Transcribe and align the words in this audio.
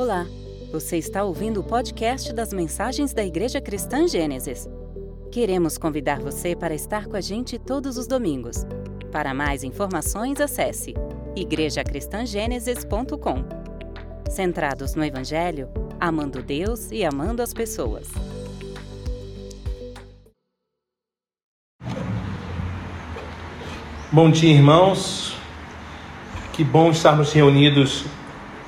Olá, 0.00 0.24
você 0.72 0.96
está 0.96 1.22
ouvindo 1.24 1.60
o 1.60 1.62
podcast 1.62 2.32
das 2.32 2.54
mensagens 2.54 3.12
da 3.12 3.22
Igreja 3.22 3.60
Cristã 3.60 4.08
Gênesis. 4.08 4.66
Queremos 5.30 5.76
convidar 5.76 6.20
você 6.20 6.56
para 6.56 6.74
estar 6.74 7.06
com 7.06 7.16
a 7.16 7.20
gente 7.20 7.58
todos 7.58 7.98
os 7.98 8.06
domingos. 8.06 8.64
Para 9.12 9.34
mais 9.34 9.62
informações, 9.62 10.40
acesse 10.40 10.94
igrejacristangênesis.com. 11.36 13.44
Centrados 14.30 14.94
no 14.94 15.04
Evangelho, 15.04 15.68
amando 16.00 16.42
Deus 16.42 16.90
e 16.90 17.04
amando 17.04 17.42
as 17.42 17.52
pessoas. 17.52 18.08
Bom 24.10 24.30
dia, 24.30 24.54
irmãos. 24.54 25.36
Que 26.54 26.64
bom 26.64 26.90
estarmos 26.90 27.34
reunidos 27.34 28.06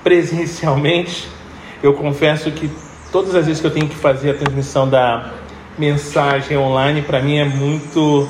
presencialmente. 0.02 1.28
Eu 1.82 1.94
confesso 1.94 2.50
que 2.50 2.70
todas 3.10 3.34
as 3.34 3.46
vezes 3.46 3.60
que 3.60 3.66
eu 3.66 3.70
tenho 3.70 3.88
que 3.88 3.96
fazer 3.96 4.30
a 4.30 4.34
transmissão 4.34 4.88
da 4.88 5.32
mensagem 5.78 6.56
online, 6.56 7.02
para 7.02 7.20
mim 7.20 7.38
é 7.38 7.44
muito 7.44 8.28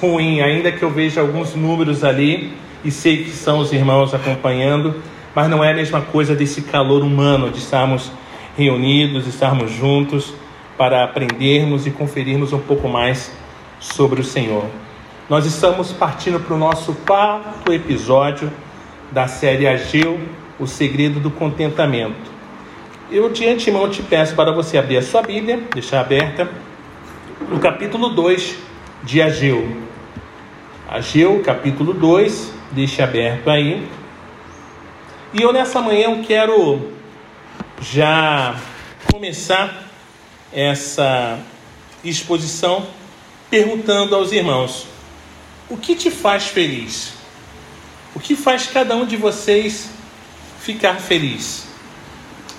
ruim, 0.00 0.40
ainda 0.40 0.70
que 0.70 0.82
eu 0.82 0.90
veja 0.90 1.20
alguns 1.20 1.54
números 1.54 2.04
ali 2.04 2.52
e 2.84 2.90
sei 2.90 3.24
que 3.24 3.30
são 3.30 3.58
os 3.58 3.72
irmãos 3.72 4.14
acompanhando, 4.14 4.94
mas 5.34 5.48
não 5.48 5.64
é 5.64 5.72
a 5.72 5.74
mesma 5.74 6.00
coisa 6.00 6.34
desse 6.34 6.62
calor 6.62 7.02
humano 7.02 7.50
de 7.50 7.58
estarmos 7.58 8.10
reunidos, 8.56 9.26
estarmos 9.26 9.70
juntos 9.70 10.32
para 10.76 11.04
aprendermos 11.04 11.86
e 11.86 11.90
conferirmos 11.90 12.52
um 12.52 12.58
pouco 12.58 12.88
mais 12.88 13.32
sobre 13.80 14.20
o 14.20 14.24
Senhor. 14.24 14.66
Nós 15.28 15.44
estamos 15.44 15.92
partindo 15.92 16.38
para 16.38 16.54
o 16.54 16.58
nosso 16.58 16.94
quarto 17.06 17.72
episódio 17.72 18.50
da 19.10 19.26
série 19.26 19.66
Ageu 19.66 20.20
o 20.58 20.66
segredo 20.66 21.20
do 21.20 21.30
contentamento. 21.30 22.36
Eu 23.10 23.28
de 23.30 23.46
antemão 23.46 23.88
te 23.88 24.02
peço 24.02 24.34
para 24.34 24.52
você 24.52 24.78
abrir 24.78 24.96
a 24.96 25.02
sua 25.02 25.22
Bíblia, 25.22 25.62
deixar 25.72 26.00
aberta, 26.00 26.50
no 27.48 27.58
capítulo 27.60 28.08
2 28.10 28.56
de 29.04 29.22
Ageu. 29.22 29.76
Ageu, 30.88 31.40
capítulo 31.44 31.92
2, 31.92 32.52
deixe 32.72 33.02
aberto 33.02 33.48
aí. 33.48 33.86
E 35.32 35.42
eu 35.42 35.52
nessa 35.52 35.80
manhã 35.80 36.10
eu 36.10 36.22
quero 36.22 36.90
já 37.80 38.56
começar 39.12 39.84
essa 40.52 41.38
exposição 42.02 42.86
perguntando 43.50 44.14
aos 44.14 44.32
irmãos: 44.32 44.86
o 45.68 45.76
que 45.76 45.94
te 45.94 46.10
faz 46.10 46.46
feliz? 46.46 47.14
O 48.14 48.20
que 48.20 48.34
faz 48.34 48.66
cada 48.66 48.96
um 48.96 49.04
de 49.04 49.16
vocês 49.16 49.90
ficar 50.66 50.96
feliz. 50.96 51.64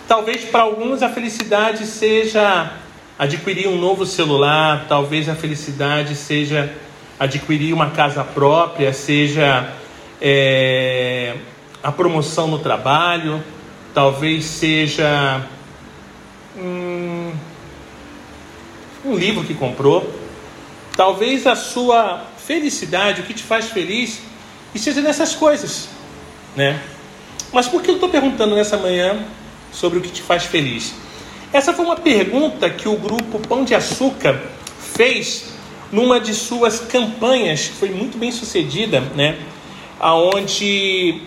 Talvez 0.08 0.46
para 0.46 0.62
alguns 0.62 1.04
a 1.04 1.10
felicidade 1.10 1.86
seja 1.86 2.72
adquirir 3.20 3.68
um 3.68 3.78
novo 3.78 4.06
celular, 4.06 4.86
talvez 4.88 5.28
a 5.28 5.36
felicidade 5.36 6.16
seja 6.16 6.74
adquirir 7.20 7.74
uma 7.74 7.90
casa 7.90 8.24
própria, 8.24 8.94
seja 8.94 9.74
é, 10.22 11.36
a 11.84 11.92
promoção 11.92 12.48
no 12.48 12.60
trabalho, 12.60 13.44
talvez 13.94 14.46
seja 14.46 15.46
um, 16.56 17.34
um 19.04 19.16
livro 19.16 19.44
que 19.44 19.54
comprou, 19.54 20.18
talvez 20.96 21.46
a 21.46 21.58
sua 21.58 22.24
felicidade, 22.38 23.20
o 23.20 23.26
que 23.26 23.34
te 23.34 23.44
faz 23.44 23.66
feliz, 23.70 24.22
esteja 24.74 25.02
nessas 25.02 25.36
coisas, 25.36 25.90
né? 26.56 26.80
Mas 27.52 27.68
por 27.68 27.82
que 27.82 27.90
eu 27.90 27.96
estou 27.96 28.10
perguntando 28.10 28.56
nessa 28.56 28.78
manhã 28.78 29.26
sobre 29.72 30.00
o 30.00 30.02
que 30.02 30.10
te 30.10 30.22
faz 30.22 30.44
feliz? 30.44 30.94
Essa 31.54 31.74
foi 31.74 31.86
uma 31.86 31.96
pergunta 31.96 32.70
que 32.70 32.90
o 32.90 32.98
grupo 32.98 33.40
Pão 33.40 33.64
de 33.64 33.74
Açúcar 33.74 34.42
fez 34.96 35.54
numa 35.92 36.20
de 36.20 36.34
suas 36.34 36.80
campanhas, 36.80 37.68
que 37.68 37.74
foi 37.74 37.90
muito 37.90 38.18
bem 38.18 38.32
sucedida, 38.32 39.00
né? 39.16 39.38
Aonde 40.00 41.22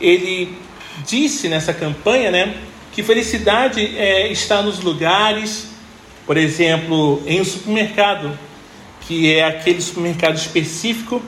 ele 0.00 0.56
disse 1.04 1.48
nessa 1.48 1.72
campanha, 1.72 2.30
né, 2.30 2.54
que 2.92 3.02
felicidade 3.02 3.96
é, 3.96 4.30
está 4.30 4.62
nos 4.62 4.80
lugares, 4.80 5.68
por 6.24 6.36
exemplo, 6.36 7.22
em 7.26 7.40
um 7.40 7.44
supermercado, 7.44 8.38
que 9.02 9.34
é 9.34 9.44
aquele 9.44 9.82
supermercado 9.82 10.36
específico 10.36 11.20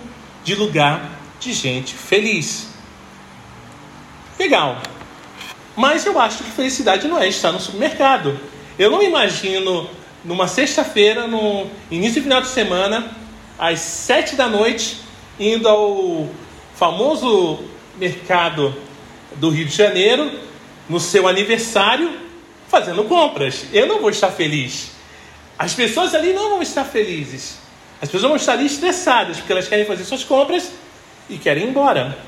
de 0.44 0.54
lugar 0.54 1.18
de 1.40 1.52
gente 1.52 1.92
feliz. 1.94 2.68
Legal. 4.38 4.80
Mas 5.74 6.06
eu 6.06 6.18
acho 6.18 6.44
que 6.44 6.50
felicidade 6.50 7.06
não 7.08 7.18
é 7.18 7.28
estar 7.28 7.52
no 7.52 7.60
supermercado. 7.60 8.38
Eu 8.78 8.90
não 8.90 9.02
imagino 9.02 9.88
numa 10.24 10.48
sexta-feira, 10.48 11.26
no 11.26 11.66
início 11.90 12.20
do 12.20 12.24
final 12.24 12.40
de 12.40 12.48
semana, 12.48 13.10
às 13.58 13.80
sete 13.80 14.34
da 14.34 14.48
noite, 14.48 14.98
indo 15.38 15.68
ao 15.68 16.28
famoso 16.74 17.60
mercado 17.96 18.74
do 19.36 19.50
Rio 19.50 19.66
de 19.66 19.74
Janeiro, 19.74 20.30
no 20.88 21.00
seu 21.00 21.26
aniversário, 21.28 22.12
fazendo 22.68 23.04
compras. 23.04 23.66
Eu 23.72 23.86
não 23.86 24.00
vou 24.00 24.10
estar 24.10 24.30
feliz. 24.30 24.90
As 25.58 25.72
pessoas 25.72 26.14
ali 26.14 26.32
não 26.32 26.50
vão 26.50 26.62
estar 26.62 26.84
felizes. 26.84 27.58
As 28.00 28.08
pessoas 28.08 28.28
vão 28.28 28.36
estar 28.36 28.52
ali 28.52 28.66
estressadas, 28.66 29.38
porque 29.38 29.52
elas 29.52 29.68
querem 29.68 29.86
fazer 29.86 30.04
suas 30.04 30.22
compras 30.22 30.70
e 31.30 31.38
querem 31.38 31.64
ir 31.64 31.68
embora. 31.68 32.18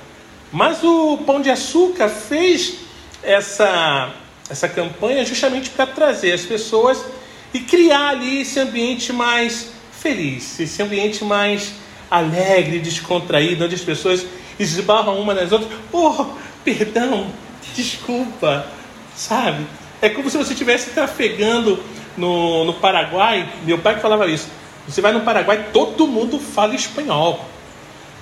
Mas 0.53 0.83
o 0.83 1.19
Pão 1.19 1.41
de 1.41 1.51
Açúcar 1.51 2.09
fez 2.09 2.79
essa, 3.23 4.11
essa 4.49 4.69
campanha 4.69 5.25
justamente 5.25 5.71
para 5.71 5.87
trazer 5.87 6.33
as 6.33 6.43
pessoas 6.43 7.05
e 7.53 7.61
criar 7.61 8.11
ali 8.11 8.43
esse 8.43 8.59
ambiente 8.59 9.13
mais 9.13 9.71
feliz, 9.93 10.59
esse 10.61 10.83
ambiente 10.83 11.25
mais 11.25 11.73
alegre, 12.11 12.79
descontraído, 12.79 13.65
onde 13.65 13.75
as 13.75 13.83
pessoas 13.83 14.27
esbarram 14.59 15.21
uma 15.21 15.35
nas 15.35 15.53
outras. 15.53 15.71
Oh, 15.93 16.27
perdão, 16.65 17.27
desculpa, 17.75 18.67
sabe? 19.15 19.67
É 20.01 20.09
como 20.09 20.31
se 20.31 20.39
você 20.39 20.53
estivesse 20.53 20.91
trafegando 20.91 21.83
no, 22.17 22.65
no 22.65 22.75
Paraguai. 22.75 23.49
Meu 23.65 23.79
pai 23.79 23.99
falava 23.99 24.27
isso. 24.27 24.49
Você 24.87 25.01
vai 25.01 25.13
no 25.13 25.21
Paraguai, 25.21 25.69
todo 25.73 26.07
mundo 26.07 26.39
fala 26.39 26.75
espanhol. 26.75 27.45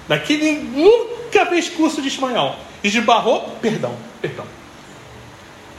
Daqui 0.08 0.36
nunca 0.72 1.46
fez 1.46 1.68
curso 1.68 2.00
de 2.00 2.08
espanhol. 2.08 2.56
Esbarrou, 2.82 3.56
perdão, 3.60 3.94
perdão. 4.20 4.44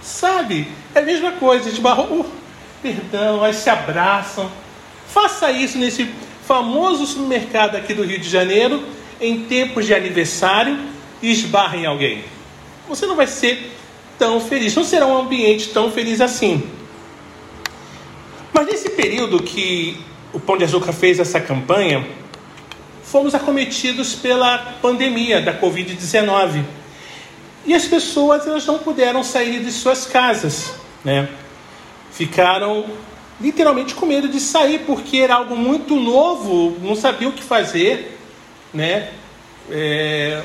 Sabe? 0.01 0.67
É 0.93 0.99
a 0.99 1.01
mesma 1.01 1.33
coisa, 1.33 1.69
esbarrou, 1.69 2.21
uh, 2.21 2.25
perdão, 2.81 3.43
aí 3.43 3.53
se 3.53 3.69
abraçam. 3.69 4.49
Faça 5.07 5.51
isso 5.51 5.77
nesse 5.77 6.09
famoso 6.45 7.05
supermercado 7.05 7.75
aqui 7.75 7.93
do 7.93 8.03
Rio 8.03 8.19
de 8.19 8.29
Janeiro, 8.29 8.83
em 9.19 9.45
tempos 9.45 9.85
de 9.85 9.93
aniversário, 9.93 10.77
e 11.21 11.31
esbarre 11.31 11.79
em 11.79 11.85
alguém. 11.85 12.23
Você 12.87 13.05
não 13.05 13.15
vai 13.15 13.27
ser 13.27 13.71
tão 14.17 14.39
feliz, 14.39 14.75
não 14.75 14.83
será 14.83 15.05
um 15.05 15.17
ambiente 15.17 15.69
tão 15.69 15.91
feliz 15.91 16.21
assim. 16.21 16.63
Mas 18.53 18.67
nesse 18.67 18.89
período 18.89 19.41
que 19.41 19.97
o 20.33 20.39
Pão 20.39 20.57
de 20.57 20.63
Açúcar 20.63 20.93
fez 20.93 21.19
essa 21.19 21.39
campanha, 21.39 22.07
fomos 23.11 23.33
acometidos 23.33 24.15
pela 24.15 24.57
pandemia 24.81 25.41
da 25.41 25.57
Covid-19. 25.59 26.63
E 27.65 27.73
as 27.73 27.85
pessoas 27.85 28.45
elas 28.45 28.65
não 28.65 28.79
puderam 28.79 29.23
sair 29.23 29.63
de 29.63 29.71
suas 29.71 30.05
casas, 30.05 30.73
né? 31.03 31.27
Ficaram 32.11 32.85
literalmente 33.39 33.93
com 33.95 34.05
medo 34.05 34.27
de 34.27 34.39
sair 34.39 34.79
porque 34.85 35.17
era 35.17 35.35
algo 35.35 35.55
muito 35.55 35.95
novo, 35.95 36.77
não 36.81 36.95
sabiam 36.95 37.31
o 37.31 37.33
que 37.33 37.43
fazer, 37.43 38.17
né? 38.73 39.09
É... 39.69 40.41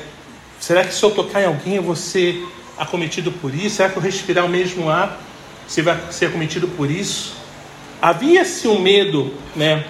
será 0.59 0.83
que 0.83 0.93
se 0.93 1.01
eu 1.01 1.11
tocar 1.11 1.41
em 1.41 1.45
alguém 1.45 1.75
eu 1.75 1.83
vou 1.83 1.95
ser 1.95 2.45
acometido 2.77 3.31
por 3.31 3.53
isso? 3.53 3.77
Será 3.77 3.89
que 3.89 3.97
eu 3.97 4.01
respirar 4.01 4.45
o 4.45 4.49
mesmo 4.49 4.89
ar 4.89 5.19
você 5.67 5.81
vai 5.81 5.97
ser 6.11 6.27
acometido 6.27 6.67
por 6.67 6.89
isso? 6.89 7.33
Havia-se 8.01 8.67
um 8.67 8.79
medo, 8.79 9.33
né? 9.55 9.85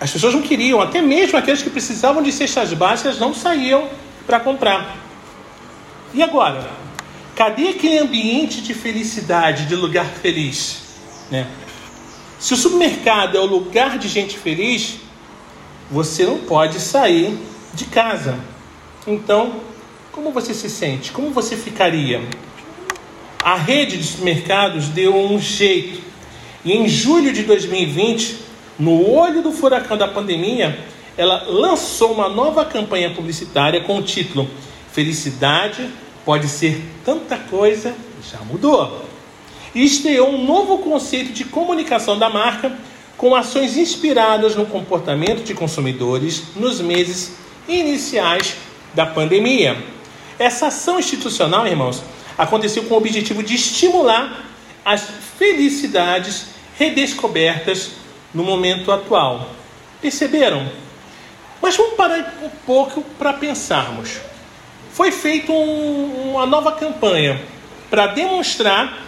As 0.00 0.10
pessoas 0.12 0.34
não 0.34 0.42
queriam, 0.42 0.80
até 0.80 1.02
mesmo 1.02 1.36
aqueles 1.36 1.62
que 1.62 1.70
precisavam 1.70 2.22
de 2.22 2.30
cestas 2.30 2.72
básicas 2.72 3.18
não 3.18 3.34
saíam 3.34 3.88
para 4.26 4.38
comprar. 4.38 4.96
E 6.14 6.22
agora? 6.22 6.70
Cadê 7.34 7.68
aquele 7.68 7.98
ambiente 7.98 8.60
de 8.60 8.74
felicidade, 8.74 9.66
de 9.66 9.74
lugar 9.74 10.06
feliz? 10.06 10.82
Né? 11.30 11.46
Se 12.38 12.54
o 12.54 12.56
supermercado 12.56 13.36
é 13.36 13.40
o 13.40 13.46
lugar 13.46 13.98
de 13.98 14.08
gente 14.08 14.38
feliz, 14.38 14.96
você 15.90 16.24
não 16.24 16.38
pode 16.38 16.78
sair 16.78 17.36
de 17.74 17.84
casa. 17.86 18.38
Então, 19.06 19.60
como 20.12 20.30
você 20.30 20.54
se 20.54 20.70
sente? 20.70 21.10
Como 21.10 21.30
você 21.30 21.56
ficaria? 21.56 22.22
A 23.42 23.56
rede 23.56 23.96
de 23.96 24.04
supermercados 24.04 24.88
deu 24.88 25.16
um 25.16 25.40
jeito. 25.40 26.00
E 26.64 26.72
em 26.72 26.88
julho 26.88 27.32
de 27.32 27.44
2020, 27.44 28.47
no 28.78 29.10
olho 29.10 29.42
do 29.42 29.52
furacão 29.52 29.96
da 29.96 30.06
pandemia, 30.06 30.78
ela 31.16 31.44
lançou 31.48 32.12
uma 32.12 32.28
nova 32.28 32.64
campanha 32.64 33.10
publicitária 33.10 33.80
com 33.80 33.98
o 33.98 34.02
título 34.02 34.48
Felicidade 34.92 35.88
pode 36.24 36.48
ser 36.48 36.82
tanta 37.04 37.36
coisa, 37.36 37.94
já 38.30 38.38
mudou. 38.40 39.04
E 39.74 39.84
estreou 39.84 40.28
um 40.30 40.44
novo 40.44 40.78
conceito 40.78 41.32
de 41.32 41.44
comunicação 41.44 42.18
da 42.18 42.28
marca 42.28 42.76
com 43.16 43.34
ações 43.34 43.76
inspiradas 43.76 44.54
no 44.54 44.66
comportamento 44.66 45.44
de 45.44 45.54
consumidores 45.54 46.42
nos 46.56 46.80
meses 46.80 47.34
iniciais 47.68 48.56
da 48.94 49.06
pandemia. 49.06 49.76
Essa 50.38 50.66
ação 50.68 50.98
institucional, 50.98 51.66
irmãos, 51.66 52.02
aconteceu 52.36 52.84
com 52.84 52.94
o 52.94 52.98
objetivo 52.98 53.42
de 53.42 53.54
estimular 53.54 54.44
as 54.84 55.02
felicidades 55.38 56.46
redescobertas 56.76 57.90
no 58.32 58.42
momento 58.42 58.92
atual. 58.92 59.50
Perceberam? 60.00 60.68
Mas 61.60 61.76
vamos 61.76 61.94
parar 61.94 62.34
um 62.42 62.50
pouco 62.64 63.02
para 63.18 63.32
pensarmos. 63.32 64.18
Foi 64.92 65.10
feita 65.10 65.52
um, 65.52 66.32
uma 66.32 66.46
nova 66.46 66.72
campanha 66.72 67.40
para 67.90 68.08
demonstrar 68.08 68.98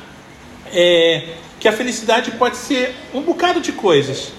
é, 0.73 1.35
que 1.59 1.69
a 1.69 1.73
felicidade 1.73 2.33
pode 2.33 2.57
ser 2.57 2.95
um 3.15 3.21
bocado 3.21 3.61
de 3.61 3.73
coisas. 3.73 4.33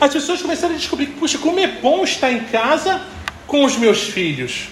As 0.00 0.12
pessoas 0.12 0.40
começaram 0.40 0.74
a 0.74 0.76
descobrir 0.78 1.06
que, 1.06 1.18
puxa, 1.18 1.38
como 1.38 1.58
é 1.58 1.66
bom 1.66 2.04
estar 2.04 2.30
em 2.30 2.44
casa 2.44 3.02
com 3.46 3.64
os 3.64 3.76
meus 3.76 4.02
filhos. 4.02 4.68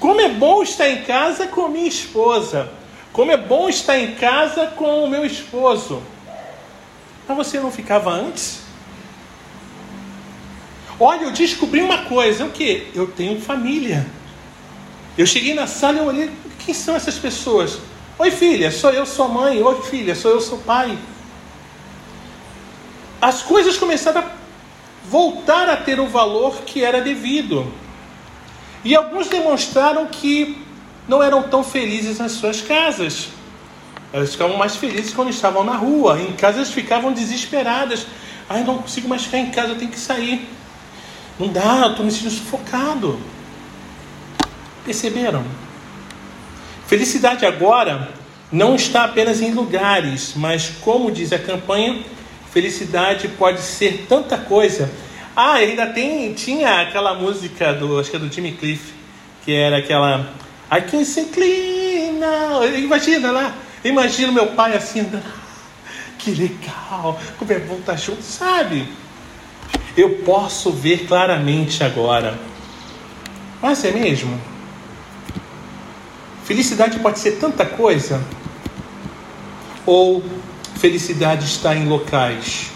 Como 0.00 0.20
é 0.20 0.28
bom 0.28 0.62
estar 0.62 0.88
em 0.88 1.02
casa 1.02 1.46
com 1.46 1.68
minha 1.68 1.86
esposa. 1.86 2.70
Como 3.12 3.30
é 3.30 3.36
bom 3.36 3.68
estar 3.68 3.98
em 3.98 4.14
casa 4.14 4.68
com 4.68 5.04
o 5.04 5.08
meu 5.08 5.26
esposo. 5.26 6.02
Mas 7.28 7.36
você 7.36 7.60
não 7.60 7.70
ficava 7.70 8.10
antes? 8.10 8.61
Olha, 11.00 11.24
eu 11.24 11.30
descobri 11.30 11.80
uma 11.80 12.04
coisa, 12.04 12.44
o 12.44 12.50
que? 12.50 12.88
Eu 12.94 13.06
tenho 13.06 13.40
família. 13.40 14.06
Eu 15.16 15.26
cheguei 15.26 15.54
na 15.54 15.66
sala 15.66 15.98
e 15.98 16.00
olhei, 16.00 16.30
quem 16.64 16.74
são 16.74 16.94
essas 16.94 17.16
pessoas? 17.16 17.78
Oi 18.18 18.30
filha, 18.30 18.70
sou 18.70 18.90
eu 18.90 19.04
sua 19.04 19.28
mãe. 19.28 19.62
Oi 19.62 19.82
filha, 19.82 20.14
sou 20.14 20.30
eu 20.30 20.40
seu 20.40 20.58
pai. 20.58 20.96
As 23.20 23.42
coisas 23.42 23.76
começaram 23.76 24.20
a 24.20 24.30
voltar 25.08 25.68
a 25.68 25.76
ter 25.76 25.98
o 25.98 26.06
valor 26.06 26.62
que 26.62 26.84
era 26.84 27.00
devido. 27.00 27.72
E 28.84 28.94
alguns 28.94 29.28
demonstraram 29.28 30.06
que 30.06 30.58
não 31.08 31.22
eram 31.22 31.42
tão 31.44 31.62
felizes 31.64 32.18
nas 32.18 32.32
suas 32.32 32.60
casas. 32.60 33.28
Elas 34.12 34.32
ficavam 34.32 34.56
mais 34.56 34.76
felizes 34.76 35.12
quando 35.12 35.30
estavam 35.30 35.64
na 35.64 35.76
rua. 35.76 36.20
Em 36.20 36.32
casa 36.32 36.58
elas 36.58 36.70
ficavam 36.70 37.12
desesperadas. 37.12 38.06
Ai, 38.48 38.62
não 38.64 38.78
consigo 38.78 39.08
mais 39.08 39.24
ficar 39.24 39.38
em 39.38 39.50
casa, 39.50 39.70
eu 39.70 39.78
tenho 39.78 39.90
que 39.90 39.98
sair. 39.98 40.48
Não 41.38 41.48
dá, 41.48 41.82
eu 41.84 41.90
estou 41.90 42.04
me 42.04 42.12
sentindo 42.12 42.30
sufocado. 42.30 43.18
Perceberam? 44.84 45.44
Felicidade 46.86 47.46
agora 47.46 48.08
não 48.50 48.74
está 48.74 49.04
apenas 49.04 49.40
em 49.40 49.52
lugares, 49.52 50.34
mas 50.36 50.70
como 50.82 51.10
diz 51.10 51.32
a 51.32 51.38
campanha, 51.38 52.02
felicidade 52.52 53.28
pode 53.28 53.60
ser 53.60 54.06
tanta 54.08 54.36
coisa. 54.36 54.90
Ah, 55.34 55.54
ainda 55.54 55.86
tem, 55.86 56.34
tinha 56.34 56.82
aquela 56.82 57.14
música 57.14 57.72
do, 57.72 57.98
acho 57.98 58.10
que 58.10 58.16
é 58.16 58.18
do 58.18 58.30
Jimmy 58.30 58.52
Cliff, 58.52 58.92
que 59.44 59.54
era 59.54 59.78
aquela 59.78 60.34
I 60.70 60.82
can 60.82 61.02
clean 61.32 62.12
now. 62.18 62.66
Imagina 62.66 63.30
lá, 63.30 63.54
imagina 63.82 64.30
meu 64.30 64.48
pai 64.48 64.76
assim 64.76 65.00
andando. 65.00 65.42
Que 66.18 66.30
legal, 66.30 67.18
como 67.38 67.52
é 67.52 67.58
bom 67.58 67.76
estar 67.76 67.96
junto, 67.96 68.22
sabe? 68.22 68.86
Eu 69.96 70.10
posso 70.24 70.70
ver 70.70 71.06
claramente 71.06 71.84
agora. 71.84 72.38
Mas 73.60 73.84
é 73.84 73.90
mesmo? 73.90 74.40
Felicidade 76.44 76.98
pode 76.98 77.18
ser 77.18 77.32
tanta 77.32 77.64
coisa? 77.64 78.22
Ou 79.84 80.22
felicidade 80.76 81.44
está 81.44 81.74
em 81.74 81.86
locais? 81.86 82.70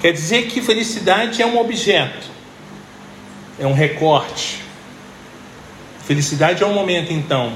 Quer 0.00 0.12
dizer 0.12 0.48
que 0.48 0.60
felicidade 0.60 1.40
é 1.40 1.46
um 1.46 1.58
objeto, 1.58 2.28
é 3.58 3.66
um 3.66 3.72
recorte. 3.72 4.62
Felicidade 6.04 6.62
é 6.62 6.66
um 6.66 6.74
momento, 6.74 7.10
então, 7.10 7.50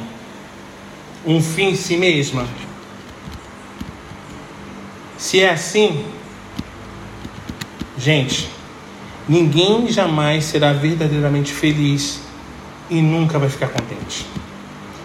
um 1.26 1.42
fim 1.42 1.70
em 1.70 1.76
si 1.76 1.98
mesma. 1.98 2.48
Se 5.18 5.40
é 5.40 5.50
assim, 5.50 6.02
gente, 7.98 8.48
ninguém 9.28 9.90
jamais 9.90 10.44
será 10.44 10.72
verdadeiramente 10.72 11.52
feliz 11.52 12.20
e 12.88 13.02
nunca 13.02 13.38
vai 13.38 13.48
ficar 13.48 13.68
contente. 13.68 14.24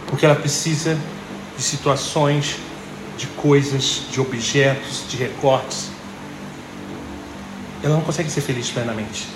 Porque 0.07 0.25
ela 0.25 0.35
precisa 0.35 0.97
de 1.57 1.63
situações, 1.63 2.57
de 3.17 3.27
coisas, 3.27 4.03
de 4.11 4.21
objetos, 4.21 5.03
de 5.09 5.17
recortes. 5.17 5.89
Ela 7.81 7.95
não 7.95 8.01
consegue 8.01 8.29
ser 8.29 8.41
feliz 8.41 8.69
plenamente. 8.69 9.27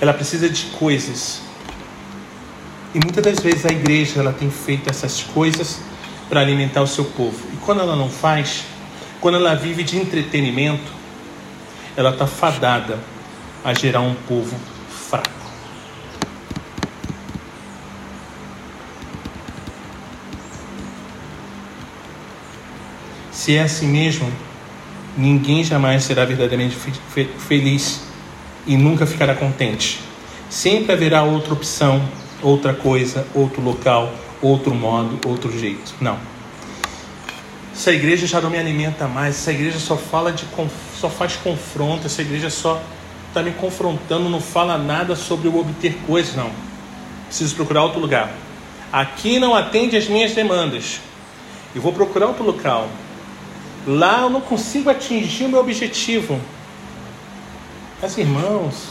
Ela 0.00 0.12
precisa 0.12 0.48
de 0.48 0.66
coisas. 0.78 1.40
E 2.94 2.98
muitas 3.02 3.24
das 3.24 3.40
vezes 3.40 3.64
a 3.66 3.70
igreja 3.70 4.20
ela 4.20 4.32
tem 4.32 4.50
feito 4.50 4.88
essas 4.88 5.22
coisas 5.22 5.80
para 6.28 6.40
alimentar 6.40 6.82
o 6.82 6.86
seu 6.86 7.04
povo. 7.04 7.38
E 7.52 7.56
quando 7.58 7.80
ela 7.80 7.96
não 7.96 8.08
faz, 8.08 8.64
quando 9.20 9.36
ela 9.36 9.54
vive 9.54 9.82
de 9.82 9.96
entretenimento, 9.96 10.95
ela 11.96 12.10
está 12.10 12.26
fadada 12.26 12.98
a 13.64 13.72
gerar 13.72 14.00
um 14.00 14.14
povo 14.14 14.54
fraco. 14.88 15.30
Se 23.32 23.56
é 23.56 23.62
assim 23.62 23.88
mesmo, 23.88 24.30
ninguém 25.16 25.64
jamais 25.64 26.04
será 26.04 26.24
verdadeiramente 26.24 26.76
feliz 27.38 28.02
e 28.66 28.76
nunca 28.76 29.06
ficará 29.06 29.34
contente. 29.34 30.00
Sempre 30.50 30.92
haverá 30.92 31.22
outra 31.22 31.52
opção, 31.52 32.06
outra 32.42 32.74
coisa, 32.74 33.26
outro 33.34 33.62
local, 33.62 34.12
outro 34.42 34.74
modo, 34.74 35.18
outro 35.28 35.56
jeito. 35.58 35.94
Não. 36.00 36.18
Essa 37.72 37.92
igreja 37.92 38.26
já 38.26 38.40
não 38.40 38.50
me 38.50 38.58
alimenta 38.58 39.06
mais. 39.06 39.36
Essa 39.36 39.52
igreja 39.52 39.78
só 39.78 39.96
fala 39.96 40.32
de 40.32 40.44
só 41.00 41.08
faz 41.08 41.36
confronto. 41.36 42.06
Essa 42.06 42.22
igreja 42.22 42.50
só 42.50 42.82
está 43.28 43.42
me 43.42 43.52
confrontando, 43.52 44.28
não 44.28 44.40
fala 44.40 44.78
nada 44.78 45.14
sobre 45.14 45.48
eu 45.48 45.58
obter 45.58 45.94
coisas, 46.06 46.34
não. 46.34 46.50
Preciso 47.26 47.54
procurar 47.54 47.82
outro 47.82 48.00
lugar. 48.00 48.32
Aqui 48.92 49.38
não 49.38 49.54
atende 49.54 49.96
as 49.96 50.08
minhas 50.08 50.32
demandas. 50.32 51.00
Eu 51.74 51.82
vou 51.82 51.92
procurar 51.92 52.28
outro 52.28 52.44
local. 52.44 52.88
Lá 53.86 54.22
eu 54.22 54.30
não 54.30 54.40
consigo 54.40 54.88
atingir 54.88 55.44
o 55.44 55.48
meu 55.48 55.60
objetivo. 55.60 56.40
Mas 58.00 58.16
irmãos, 58.16 58.88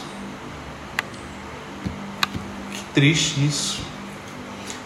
que 2.72 2.94
triste 2.94 3.44
isso. 3.44 3.80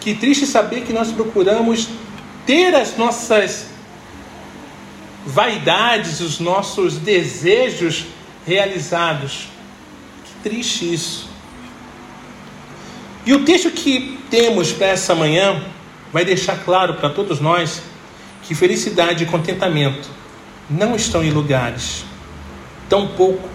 Que 0.01 0.15
triste 0.15 0.47
saber 0.47 0.83
que 0.83 0.93
nós 0.93 1.13
procuramos 1.13 1.89
ter 2.47 2.75
as 2.75 2.97
nossas 2.97 3.67
vaidades, 5.27 6.21
os 6.21 6.41
nossos 6.41 6.97
desejos 6.97 8.07
realizados. 8.47 9.49
Que 10.25 10.49
triste 10.49 10.93
isso. 10.93 11.29
E 13.27 13.35
o 13.35 13.45
texto 13.45 13.71
que 13.71 14.19
temos 14.31 14.73
para 14.73 14.89
essa 14.89 15.15
manhã 15.15 15.63
vai 16.13 16.25
deixar 16.25 16.65
claro 16.65 16.95
para 16.95 17.11
todos 17.11 17.41
nós 17.41 17.83
que 18.43 18.55
felicidade 18.55 19.25
e 19.25 19.27
contentamento 19.27 20.09
não 20.69 20.97
estão 20.97 21.23
em 21.23 21.31
lugares, 21.31 22.05
tampouco 22.89 23.49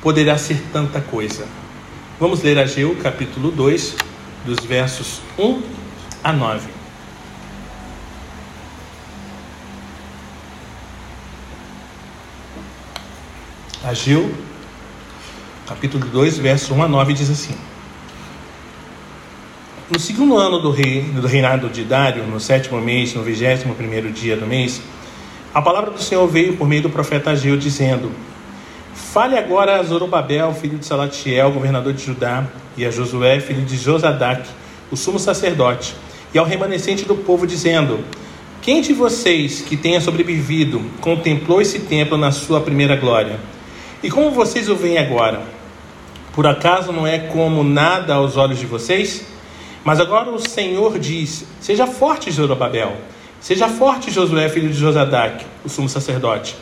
poderá 0.00 0.38
ser 0.38 0.62
tanta 0.72 1.00
coisa. 1.00 1.46
Vamos 2.18 2.42
ler 2.42 2.58
Ageu 2.58 2.96
capítulo 3.02 3.50
2, 3.50 3.96
dos 4.44 4.64
versos 4.64 5.20
1 5.38 5.62
a 6.22 6.32
9. 6.32 6.79
Ageu, 13.82 14.30
capítulo 15.66 16.04
2, 16.06 16.36
verso 16.36 16.74
1 16.74 16.82
a 16.82 16.88
9 16.88 17.14
diz 17.14 17.30
assim: 17.30 17.54
No 19.90 19.98
segundo 19.98 20.36
ano 20.36 20.60
do, 20.60 20.70
rei, 20.70 21.00
do 21.00 21.26
reinado 21.26 21.70
de 21.70 21.82
Dário, 21.82 22.26
no 22.26 22.38
sétimo 22.38 22.78
mês, 22.78 23.14
no 23.14 23.22
vigésimo 23.22 23.74
primeiro 23.74 24.10
dia 24.10 24.36
do 24.36 24.46
mês, 24.46 24.82
a 25.54 25.62
palavra 25.62 25.90
do 25.92 26.02
Senhor 26.02 26.26
veio 26.28 26.58
por 26.58 26.68
meio 26.68 26.82
do 26.82 26.90
profeta 26.90 27.30
Ageu, 27.30 27.56
dizendo: 27.56 28.12
Fale 28.92 29.38
agora 29.38 29.80
a 29.80 29.82
Zorobabel, 29.82 30.52
filho 30.52 30.76
de 30.76 30.84
Salatiel, 30.84 31.50
governador 31.50 31.94
de 31.94 32.04
Judá, 32.04 32.46
e 32.76 32.84
a 32.84 32.90
Josué, 32.90 33.40
filho 33.40 33.62
de 33.62 33.78
Josadac, 33.78 34.46
o 34.90 34.96
sumo 34.96 35.18
sacerdote, 35.18 35.94
e 36.34 36.38
ao 36.38 36.44
remanescente 36.44 37.06
do 37.06 37.14
povo, 37.14 37.46
dizendo: 37.46 38.04
Quem 38.60 38.82
de 38.82 38.92
vocês 38.92 39.62
que 39.62 39.74
tenha 39.74 40.02
sobrevivido 40.02 40.82
contemplou 41.00 41.62
esse 41.62 41.78
templo 41.78 42.18
na 42.18 42.30
sua 42.30 42.60
primeira 42.60 42.94
glória? 42.94 43.40
E 44.02 44.10
como 44.10 44.30
vocês 44.30 44.68
o 44.68 44.76
veem 44.76 44.98
agora? 44.98 45.42
Por 46.32 46.46
acaso 46.46 46.90
não 46.92 47.06
é 47.06 47.18
como 47.18 47.62
nada 47.62 48.14
aos 48.14 48.36
olhos 48.36 48.58
de 48.58 48.64
vocês? 48.64 49.26
Mas 49.84 50.00
agora 50.00 50.30
o 50.30 50.38
Senhor 50.38 50.98
diz: 50.98 51.44
Seja 51.60 51.86
forte, 51.86 52.30
Zorobabel. 52.30 52.96
Seja 53.40 53.68
forte, 53.68 54.10
Josué, 54.10 54.48
filho 54.48 54.68
de 54.68 54.76
Josadac, 54.76 55.44
o 55.64 55.68
sumo 55.68 55.88
sacerdote. 55.88 56.56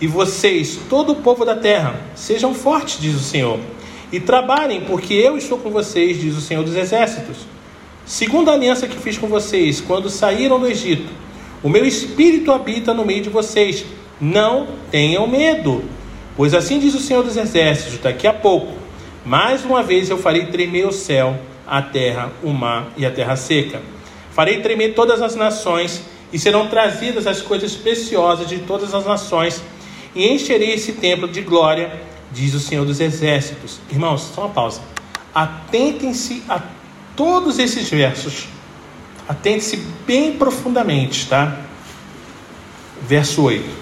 E 0.00 0.06
vocês, 0.06 0.78
todo 0.88 1.12
o 1.12 1.16
povo 1.16 1.44
da 1.44 1.56
terra, 1.56 1.94
sejam 2.14 2.54
fortes, 2.54 3.00
diz 3.00 3.14
o 3.14 3.20
Senhor. 3.20 3.58
E 4.10 4.20
trabalhem, 4.20 4.82
porque 4.82 5.14
eu 5.14 5.36
estou 5.36 5.58
com 5.58 5.70
vocês, 5.70 6.20
diz 6.20 6.36
o 6.36 6.40
Senhor 6.40 6.64
dos 6.64 6.76
Exércitos. 6.76 7.38
Segundo 8.04 8.50
a 8.50 8.54
aliança 8.54 8.88
que 8.88 8.96
fiz 8.98 9.16
com 9.16 9.28
vocês, 9.28 9.80
quando 9.80 10.10
saíram 10.10 10.58
do 10.58 10.66
Egito, 10.66 11.12
o 11.62 11.68
meu 11.68 11.84
espírito 11.84 12.50
habita 12.52 12.92
no 12.92 13.04
meio 13.04 13.22
de 13.22 13.30
vocês. 13.30 13.84
Não 14.20 14.68
tenham 14.90 15.26
medo, 15.26 15.84
pois 16.36 16.54
assim 16.54 16.78
diz 16.78 16.94
o 16.94 17.00
Senhor 17.00 17.22
dos 17.22 17.36
Exércitos: 17.36 17.98
daqui 17.98 18.26
a 18.26 18.32
pouco, 18.32 18.72
mais 19.24 19.64
uma 19.64 19.82
vez 19.82 20.10
eu 20.10 20.18
farei 20.18 20.46
tremer 20.46 20.86
o 20.86 20.92
céu 20.92 21.38
a 21.66 21.80
terra, 21.80 22.32
o 22.42 22.50
mar 22.50 22.92
e 22.96 23.06
a 23.06 23.10
terra 23.10 23.36
seca. 23.36 23.80
Farei 24.32 24.60
tremer 24.60 24.94
todas 24.94 25.22
as 25.22 25.34
nações 25.34 26.02
e 26.32 26.38
serão 26.38 26.68
trazidas 26.68 27.26
as 27.26 27.40
coisas 27.40 27.74
preciosas 27.74 28.48
de 28.48 28.58
todas 28.58 28.94
as 28.94 29.06
nações 29.06 29.62
e 30.14 30.28
encherei 30.28 30.72
esse 30.74 30.92
templo 30.92 31.28
de 31.28 31.40
glória, 31.40 32.00
diz 32.30 32.54
o 32.54 32.60
Senhor 32.60 32.84
dos 32.84 33.00
Exércitos. 33.00 33.80
Irmãos, 33.90 34.22
só 34.34 34.42
uma 34.42 34.50
pausa. 34.50 34.80
Atentem-se 35.34 36.42
a 36.48 36.60
todos 37.16 37.58
esses 37.58 37.88
versos. 37.88 38.48
Atente-se 39.28 39.76
bem 40.06 40.34
profundamente, 40.34 41.26
tá? 41.26 41.58
Verso 43.02 43.42
8. 43.42 43.81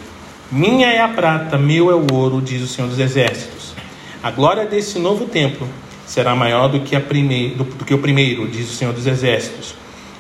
Minha 0.53 0.89
é 0.89 1.01
a 1.01 1.07
prata, 1.07 1.57
meu 1.57 1.93
é 1.93 1.95
o 1.95 2.13
ouro, 2.13 2.43
diz 2.43 2.61
o 2.61 2.67
Senhor 2.67 2.89
dos 2.89 2.99
Exércitos. 2.99 3.73
A 4.21 4.33
glória 4.33 4.67
desse 4.67 4.99
novo 4.99 5.27
templo 5.27 5.69
será 6.05 6.35
maior 6.35 6.67
do 6.67 6.81
que, 6.81 6.97
a 6.97 7.01
primeir, 7.01 7.55
do, 7.55 7.63
do 7.63 7.85
que 7.85 7.95
o 7.95 7.99
primeiro, 7.99 8.49
diz 8.49 8.69
o 8.69 8.75
Senhor 8.75 8.93
dos 8.93 9.07
Exércitos. 9.07 9.77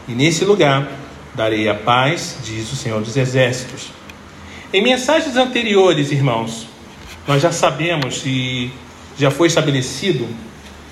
E 0.07 0.13
nesse 0.13 0.45
lugar 0.45 0.89
darei 1.35 1.69
a 1.69 1.75
paz, 1.75 2.39
diz 2.45 2.73
o 2.73 2.77
Senhor 2.77 3.03
dos 3.03 3.17
Exércitos. 3.17 3.89
Em 4.73 4.81
mensagens 4.81 5.37
anteriores, 5.37 6.13
irmãos, 6.13 6.69
nós 7.27 7.43
já 7.43 7.51
sabemos 7.51 8.23
e 8.25 8.71
já 9.19 9.33
foi 9.33 9.49
estabelecido 9.49 10.29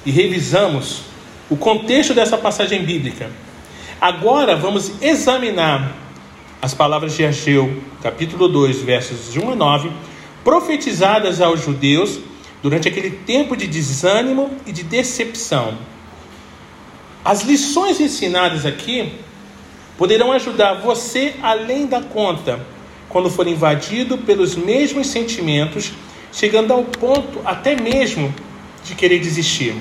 e 0.04 0.10
revisamos 0.10 1.02
o 1.48 1.56
contexto 1.56 2.12
dessa 2.12 2.36
passagem 2.36 2.84
bíblica. 2.84 3.30
Agora 4.00 4.56
vamos 4.56 5.00
examinar 5.00 6.07
as 6.60 6.74
palavras 6.74 7.14
de 7.14 7.24
Ageu, 7.24 7.82
capítulo 8.02 8.48
2, 8.48 8.82
versos 8.82 9.32
de 9.32 9.38
1 9.38 9.52
a 9.52 9.54
9, 9.54 9.92
profetizadas 10.42 11.40
aos 11.40 11.62
judeus 11.62 12.18
durante 12.60 12.88
aquele 12.88 13.10
tempo 13.10 13.56
de 13.56 13.66
desânimo 13.68 14.50
e 14.66 14.72
de 14.72 14.82
decepção. 14.82 15.78
As 17.24 17.42
lições 17.42 18.00
ensinadas 18.00 18.66
aqui 18.66 19.12
poderão 19.96 20.32
ajudar 20.32 20.74
você 20.74 21.34
além 21.42 21.86
da 21.86 22.00
conta 22.00 22.60
quando 23.08 23.30
for 23.30 23.46
invadido 23.46 24.18
pelos 24.18 24.56
mesmos 24.56 25.06
sentimentos, 25.06 25.92
chegando 26.32 26.72
ao 26.72 26.84
ponto 26.84 27.40
até 27.44 27.76
mesmo 27.76 28.34
de 28.84 28.94
querer 28.94 29.20
desistir. 29.20 29.74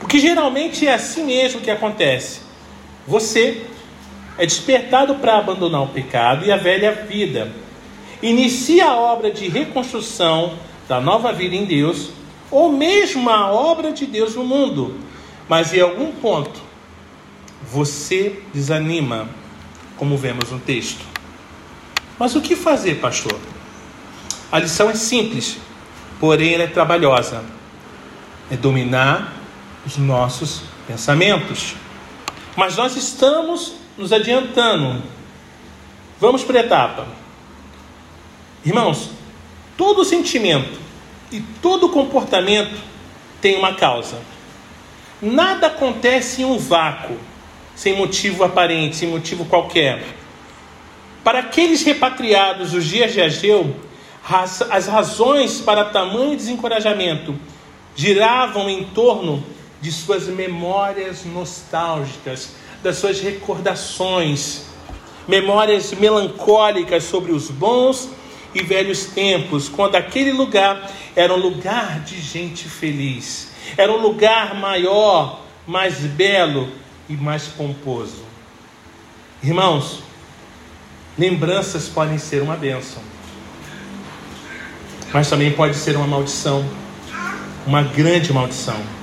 Porque 0.00 0.18
geralmente 0.18 0.86
é 0.86 0.94
assim 0.94 1.24
mesmo 1.24 1.60
que 1.60 1.70
acontece. 1.70 2.40
Você 3.06 3.66
é 4.38 4.46
despertado 4.46 5.16
para 5.16 5.36
abandonar 5.36 5.82
o 5.82 5.88
pecado 5.88 6.46
e 6.46 6.52
a 6.52 6.56
velha 6.56 6.92
vida. 6.92 7.52
Inicia 8.22 8.86
a 8.86 8.96
obra 8.96 9.30
de 9.32 9.48
reconstrução 9.48 10.54
da 10.88 11.00
nova 11.00 11.32
vida 11.32 11.56
em 11.56 11.64
Deus, 11.64 12.10
ou 12.50 12.72
mesmo 12.72 13.28
a 13.28 13.50
obra 13.50 13.92
de 13.92 14.06
Deus 14.06 14.36
no 14.36 14.44
mundo. 14.44 14.98
Mas 15.48 15.74
em 15.74 15.80
algum 15.80 16.12
ponto, 16.12 16.60
você 17.70 18.40
desanima, 18.54 19.28
como 19.96 20.16
vemos 20.16 20.50
no 20.50 20.60
texto. 20.60 21.04
Mas 22.18 22.34
o 22.34 22.40
que 22.40 22.54
fazer, 22.54 22.96
pastor? 22.96 23.38
A 24.50 24.58
lição 24.58 24.88
é 24.88 24.94
simples, 24.94 25.58
porém 26.20 26.54
ela 26.54 26.64
é 26.64 26.68
trabalhosa. 26.68 27.44
É 28.50 28.56
dominar 28.56 29.34
os 29.84 29.98
nossos 29.98 30.62
pensamentos. 30.86 31.74
Mas 32.56 32.76
nós 32.76 32.96
estamos 32.96 33.77
nos 33.98 34.12
adiantando. 34.12 35.02
Vamos 36.20 36.42
para 36.44 36.60
a 36.60 36.64
etapa. 36.64 37.06
Irmãos, 38.64 39.10
Todo 39.78 40.04
sentimento 40.04 40.76
e 41.30 41.40
todo 41.62 41.88
comportamento 41.90 42.76
tem 43.40 43.56
uma 43.56 43.74
causa. 43.74 44.18
Nada 45.22 45.68
acontece 45.68 46.42
em 46.42 46.44
um 46.44 46.58
vácuo, 46.58 47.16
sem 47.76 47.94
motivo 47.94 48.42
aparente, 48.42 48.96
sem 48.96 49.08
motivo 49.08 49.44
qualquer. 49.44 50.04
Para 51.22 51.38
aqueles 51.38 51.84
repatriados 51.84 52.72
dos 52.72 52.84
dias 52.86 53.12
de 53.12 53.20
Ageu, 53.20 53.76
as 54.28 54.88
razões 54.88 55.60
para 55.60 55.84
tamanho 55.84 56.36
desencorajamento 56.36 57.36
giravam 57.94 58.68
em 58.68 58.82
torno 58.82 59.44
de 59.80 59.92
suas 59.92 60.26
memórias 60.26 61.24
nostálgicas, 61.24 62.56
das 62.82 62.96
suas 62.96 63.20
recordações, 63.20 64.66
memórias 65.26 65.92
melancólicas 65.92 67.04
sobre 67.04 67.32
os 67.32 67.50
bons 67.50 68.08
e 68.54 68.62
velhos 68.62 69.06
tempos, 69.06 69.68
quando 69.68 69.96
aquele 69.96 70.32
lugar 70.32 70.90
era 71.14 71.32
um 71.34 71.36
lugar 71.36 72.00
de 72.00 72.20
gente 72.20 72.68
feliz, 72.68 73.52
era 73.76 73.92
um 73.92 73.98
lugar 73.98 74.54
maior, 74.54 75.44
mais 75.66 75.98
belo 75.98 76.68
e 77.08 77.14
mais 77.14 77.46
pomposo. 77.46 78.24
Irmãos, 79.42 80.02
lembranças 81.18 81.88
podem 81.88 82.18
ser 82.18 82.42
uma 82.42 82.56
bênção, 82.56 83.02
mas 85.12 85.28
também 85.28 85.52
pode 85.52 85.76
ser 85.76 85.96
uma 85.96 86.06
maldição, 86.06 86.64
uma 87.66 87.82
grande 87.82 88.32
maldição. 88.32 88.97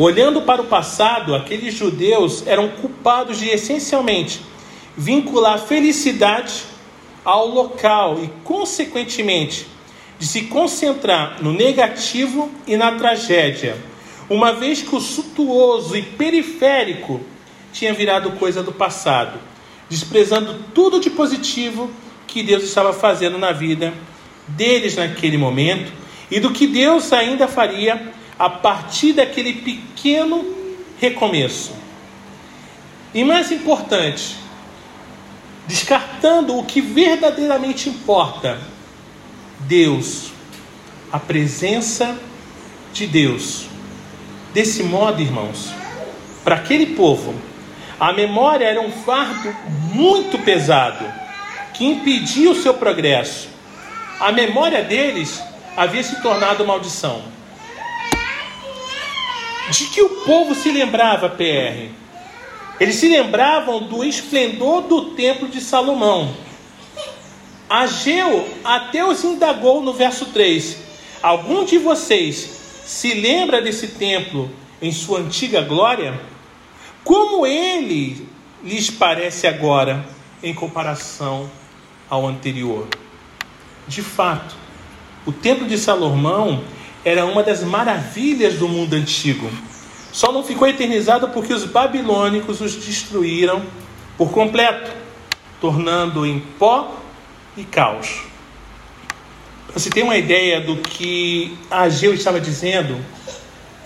Olhando 0.00 0.40
para 0.40 0.62
o 0.62 0.66
passado, 0.66 1.34
aqueles 1.34 1.74
judeus 1.74 2.46
eram 2.46 2.68
culpados 2.68 3.38
de 3.38 3.50
essencialmente 3.50 4.40
vincular 4.96 5.58
felicidade 5.58 6.64
ao 7.22 7.46
local 7.46 8.18
e, 8.24 8.30
consequentemente, 8.42 9.66
de 10.18 10.26
se 10.26 10.44
concentrar 10.44 11.42
no 11.42 11.52
negativo 11.52 12.50
e 12.66 12.78
na 12.78 12.92
tragédia, 12.92 13.76
uma 14.30 14.54
vez 14.54 14.80
que 14.80 14.96
o 14.96 15.00
suntuoso 15.00 15.94
e 15.94 16.00
periférico 16.00 17.20
tinha 17.70 17.92
virado 17.92 18.32
coisa 18.38 18.62
do 18.62 18.72
passado, 18.72 19.38
desprezando 19.90 20.64
tudo 20.74 20.98
de 20.98 21.10
positivo 21.10 21.90
que 22.26 22.42
Deus 22.42 22.62
estava 22.62 22.94
fazendo 22.94 23.36
na 23.36 23.52
vida 23.52 23.92
deles 24.48 24.96
naquele 24.96 25.36
momento 25.36 25.92
e 26.30 26.40
do 26.40 26.52
que 26.52 26.66
Deus 26.66 27.12
ainda 27.12 27.46
faria 27.46 28.18
a 28.40 28.48
partir 28.48 29.12
daquele 29.12 29.52
pequeno 29.52 30.42
recomeço. 30.98 31.72
E 33.12 33.22
mais 33.22 33.52
importante, 33.52 34.34
descartando 35.66 36.56
o 36.56 36.64
que 36.64 36.80
verdadeiramente 36.80 37.90
importa: 37.90 38.58
Deus, 39.60 40.30
a 41.12 41.18
presença 41.18 42.18
de 42.94 43.06
Deus. 43.06 43.66
Desse 44.54 44.82
modo, 44.84 45.20
irmãos, 45.20 45.68
para 46.42 46.56
aquele 46.56 46.94
povo, 46.96 47.34
a 48.00 48.10
memória 48.10 48.64
era 48.64 48.80
um 48.80 48.90
fardo 48.90 49.54
muito 49.92 50.38
pesado 50.38 51.04
que 51.74 51.84
impedia 51.84 52.50
o 52.50 52.56
seu 52.56 52.72
progresso. 52.72 53.50
A 54.18 54.32
memória 54.32 54.82
deles 54.82 55.42
havia 55.76 56.02
se 56.02 56.22
tornado 56.22 56.66
maldição. 56.66 57.22
De 59.70 59.86
que 59.86 60.02
o 60.02 60.08
povo 60.24 60.54
se 60.54 60.70
lembrava, 60.70 61.28
PR? 61.28 61.90
Eles 62.80 62.96
se 62.96 63.08
lembravam 63.08 63.82
do 63.82 64.02
esplendor 64.04 64.82
do 64.82 65.10
templo 65.10 65.48
de 65.48 65.60
Salomão. 65.60 66.34
Ageu 67.68 68.48
até 68.64 69.04
os 69.06 69.22
indagou 69.22 69.80
no 69.80 69.92
verso 69.92 70.26
3: 70.26 70.76
Algum 71.22 71.64
de 71.64 71.78
vocês 71.78 72.82
se 72.84 73.14
lembra 73.14 73.62
desse 73.62 73.88
templo 73.88 74.50
em 74.82 74.90
sua 74.90 75.20
antiga 75.20 75.60
glória? 75.60 76.20
Como 77.04 77.46
ele 77.46 78.26
lhes 78.64 78.90
parece 78.90 79.46
agora 79.46 80.04
em 80.42 80.52
comparação 80.52 81.48
ao 82.08 82.26
anterior? 82.26 82.88
De 83.86 84.02
fato, 84.02 84.56
o 85.24 85.32
templo 85.32 85.66
de 85.66 85.78
Salomão 85.78 86.64
era 87.04 87.24
uma 87.24 87.42
das 87.42 87.62
maravilhas 87.62 88.54
do 88.54 88.68
mundo 88.68 88.94
antigo. 88.94 89.50
Só 90.12 90.32
não 90.32 90.42
ficou 90.42 90.66
eternizado 90.66 91.28
porque 91.28 91.54
os 91.54 91.64
babilônicos 91.64 92.60
os 92.60 92.74
destruíram 92.74 93.62
por 94.16 94.30
completo, 94.30 94.90
tornando 95.60 96.26
em 96.26 96.40
pó 96.58 96.96
e 97.56 97.64
caos. 97.64 98.22
Você 99.72 99.88
tem 99.88 100.02
uma 100.02 100.16
ideia 100.16 100.60
do 100.60 100.76
que 100.76 101.56
Ageu 101.70 102.12
estava 102.12 102.40
dizendo? 102.40 102.96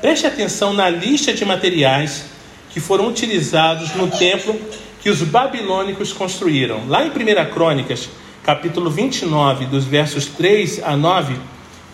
Preste 0.00 0.26
atenção 0.26 0.72
na 0.72 0.88
lista 0.88 1.32
de 1.32 1.44
materiais 1.44 2.26
que 2.70 2.80
foram 2.80 3.08
utilizados 3.08 3.94
no 3.94 4.08
templo 4.08 4.58
que 5.00 5.10
os 5.10 5.22
babilônicos 5.22 6.12
construíram. 6.12 6.88
Lá 6.88 7.04
em 7.04 7.10
1 7.10 7.52
Crônicas, 7.52 8.08
capítulo 8.42 8.90
29, 8.90 9.66
dos 9.66 9.84
versos 9.84 10.26
3 10.26 10.82
a 10.82 10.96
9, 10.96 11.36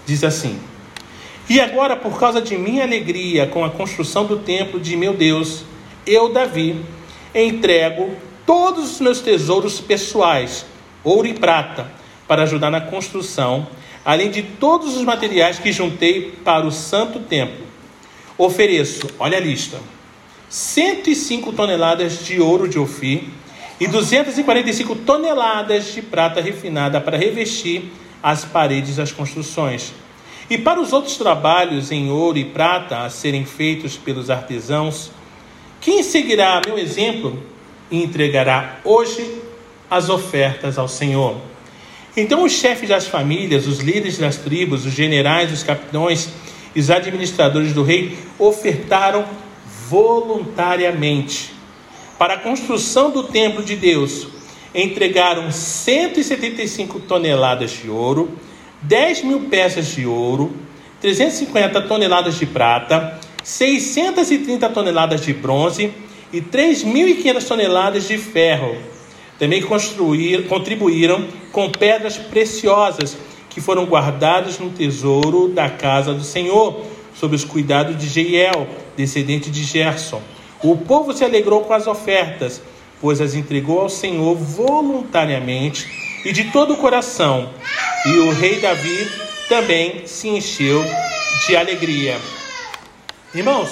diz 0.07 0.23
assim: 0.23 0.59
E 1.51 1.59
agora, 1.59 1.97
por 1.97 2.17
causa 2.17 2.41
de 2.41 2.57
minha 2.57 2.85
alegria 2.85 3.45
com 3.45 3.65
a 3.65 3.71
construção 3.71 4.25
do 4.25 4.39
templo 4.39 4.79
de 4.79 4.97
meu 4.97 5.13
Deus, 5.13 5.65
eu, 6.07 6.33
Davi, 6.33 6.81
entrego 7.35 8.15
todos 8.47 8.93
os 8.93 9.01
meus 9.01 9.19
tesouros 9.21 9.81
pessoais, 9.81 10.65
ouro 11.03 11.27
e 11.27 11.35
prata, 11.35 11.91
para 12.29 12.45
ajudar 12.45 12.71
na 12.71 12.81
construção, 12.81 13.67
além 14.05 14.31
de 14.31 14.45
todos 14.45 14.97
os 14.97 15.03
materiais 15.03 15.59
que 15.59 15.73
juntei 15.73 16.31
para 16.45 16.65
o 16.65 16.71
santo 16.71 17.19
templo. 17.19 17.67
Ofereço, 18.39 19.09
olha 19.19 19.37
a 19.37 19.41
lista, 19.41 19.81
105 20.49 21.53
toneladas 21.53 22.25
de 22.25 22.41
ouro 22.41 22.69
de 22.69 22.79
Ofir 22.79 23.25
e 23.81 23.89
245 23.89 24.95
toneladas 24.95 25.93
de 25.93 26.01
prata 26.01 26.41
refinada 26.41 27.01
para 27.01 27.19
revestir 27.19 27.91
as 28.23 28.45
paredes 28.45 28.95
das 28.95 29.11
construções. 29.11 29.93
E 30.51 30.59
para 30.59 30.81
os 30.81 30.93
outros 30.93 31.17
trabalhos 31.17 31.93
em 31.93 32.11
ouro 32.11 32.37
e 32.37 32.45
prata 32.45 33.05
a 33.05 33.09
serem 33.09 33.45
feitos 33.45 33.97
pelos 33.97 34.31
artesãos, 34.31 35.13
quem 35.81 36.03
seguirá 36.03 36.61
meu 36.67 36.77
exemplo 36.77 37.41
e 37.89 38.03
entregará 38.03 38.81
hoje 38.85 39.41
as 39.89 40.09
ofertas 40.09 40.77
ao 40.77 40.89
Senhor? 40.89 41.37
Então 42.17 42.43
os 42.43 42.51
chefes 42.51 42.89
das 42.89 43.07
famílias, 43.07 43.69
os 43.69 43.79
líderes 43.79 44.19
das 44.19 44.39
tribos, 44.39 44.85
os 44.85 44.93
generais, 44.93 45.53
os 45.53 45.63
capitães 45.63 46.29
e 46.75 46.81
os 46.81 46.91
administradores 46.91 47.73
do 47.73 47.85
rei 47.85 48.19
ofertaram 48.37 49.25
voluntariamente. 49.89 51.53
Para 52.19 52.35
a 52.35 52.39
construção 52.39 53.13
do 53.13 53.23
templo 53.23 53.63
de 53.63 53.77
Deus, 53.77 54.27
entregaram 54.75 55.53
175 55.53 56.99
toneladas 57.01 57.71
de 57.71 57.89
ouro, 57.89 58.37
10 58.83 59.25
mil 59.25 59.41
peças 59.49 59.89
de 59.89 60.07
ouro, 60.07 60.53
350 61.01 61.83
toneladas 61.83 62.39
de 62.39 62.47
prata, 62.47 63.19
630 63.43 64.69
toneladas 64.71 65.21
de 65.21 65.35
bronze 65.35 65.93
e 66.33 66.41
3.500 66.41 67.47
toneladas 67.47 68.09
de 68.09 68.17
ferro. 68.17 68.77
Também 69.39 69.63
contribuíram 69.63 71.27
com 71.53 71.71
pedras 71.71 72.17
preciosas 72.17 73.17
que 73.51 73.61
foram 73.61 73.85
guardadas 73.85 74.59
no 74.59 74.71
tesouro 74.71 75.49
da 75.49 75.69
casa 75.69 76.15
do 76.15 76.23
Senhor, 76.23 76.85
sob 77.15 77.35
os 77.35 77.45
cuidados 77.45 77.99
de 77.99 78.09
Jeiel, 78.09 78.67
descendente 78.97 79.51
de 79.51 79.63
Gerson. 79.65 80.23
O 80.63 80.77
povo 80.77 81.13
se 81.13 81.25
alegrou 81.25 81.63
com 81.63 81.73
as 81.73 81.87
ofertas, 81.87 82.63
pois 83.01 83.21
as 83.21 83.35
entregou 83.35 83.81
ao 83.81 83.89
Senhor 83.89 84.35
voluntariamente 84.37 86.00
e 86.25 86.33
de 86.33 86.45
todo 86.45 86.75
o 86.75 86.77
coração. 86.77 87.51
E 88.07 88.19
o 88.19 88.33
rei 88.33 88.61
Davi 88.61 89.11
também 89.49 90.07
se 90.07 90.29
encheu 90.29 90.85
de 91.47 91.57
alegria. 91.57 92.19
Irmãos, 93.35 93.71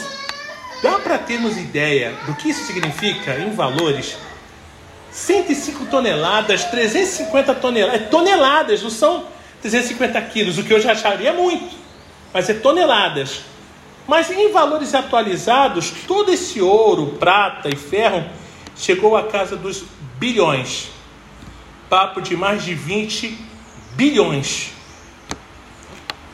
dá 0.83 0.99
para 0.99 1.19
termos 1.19 1.57
ideia 1.57 2.15
do 2.27 2.35
que 2.35 2.51
isso 2.51 2.65
significa 2.65 3.39
em 3.39 3.51
valores? 3.51 4.17
105 5.11 5.87
toneladas, 5.87 6.65
350 6.65 7.55
toneladas, 7.55 8.01
é 8.01 8.05
toneladas, 8.05 8.83
não 8.83 8.91
são 8.91 9.27
350 9.63 10.21
quilos, 10.23 10.59
o 10.59 10.63
que 10.63 10.73
eu 10.73 10.81
já 10.81 10.93
acharia 10.93 11.33
muito, 11.33 11.75
mas 12.33 12.49
é 12.49 12.55
toneladas. 12.55 13.41
Mas 14.07 14.31
em 14.31 14.51
valores 14.53 14.95
atualizados, 14.95 15.93
todo 16.07 16.33
esse 16.33 16.61
ouro, 16.61 17.17
prata 17.19 17.69
e 17.69 17.77
ferro 17.77 18.25
chegou 18.77 19.17
à 19.17 19.25
casa 19.25 19.57
dos 19.57 19.85
bilhões. 20.19 20.89
Papo 21.89 22.21
de 22.21 22.37
mais 22.37 22.65
de 22.65 22.75
20 22.75 23.39
bilhões. 23.95 24.73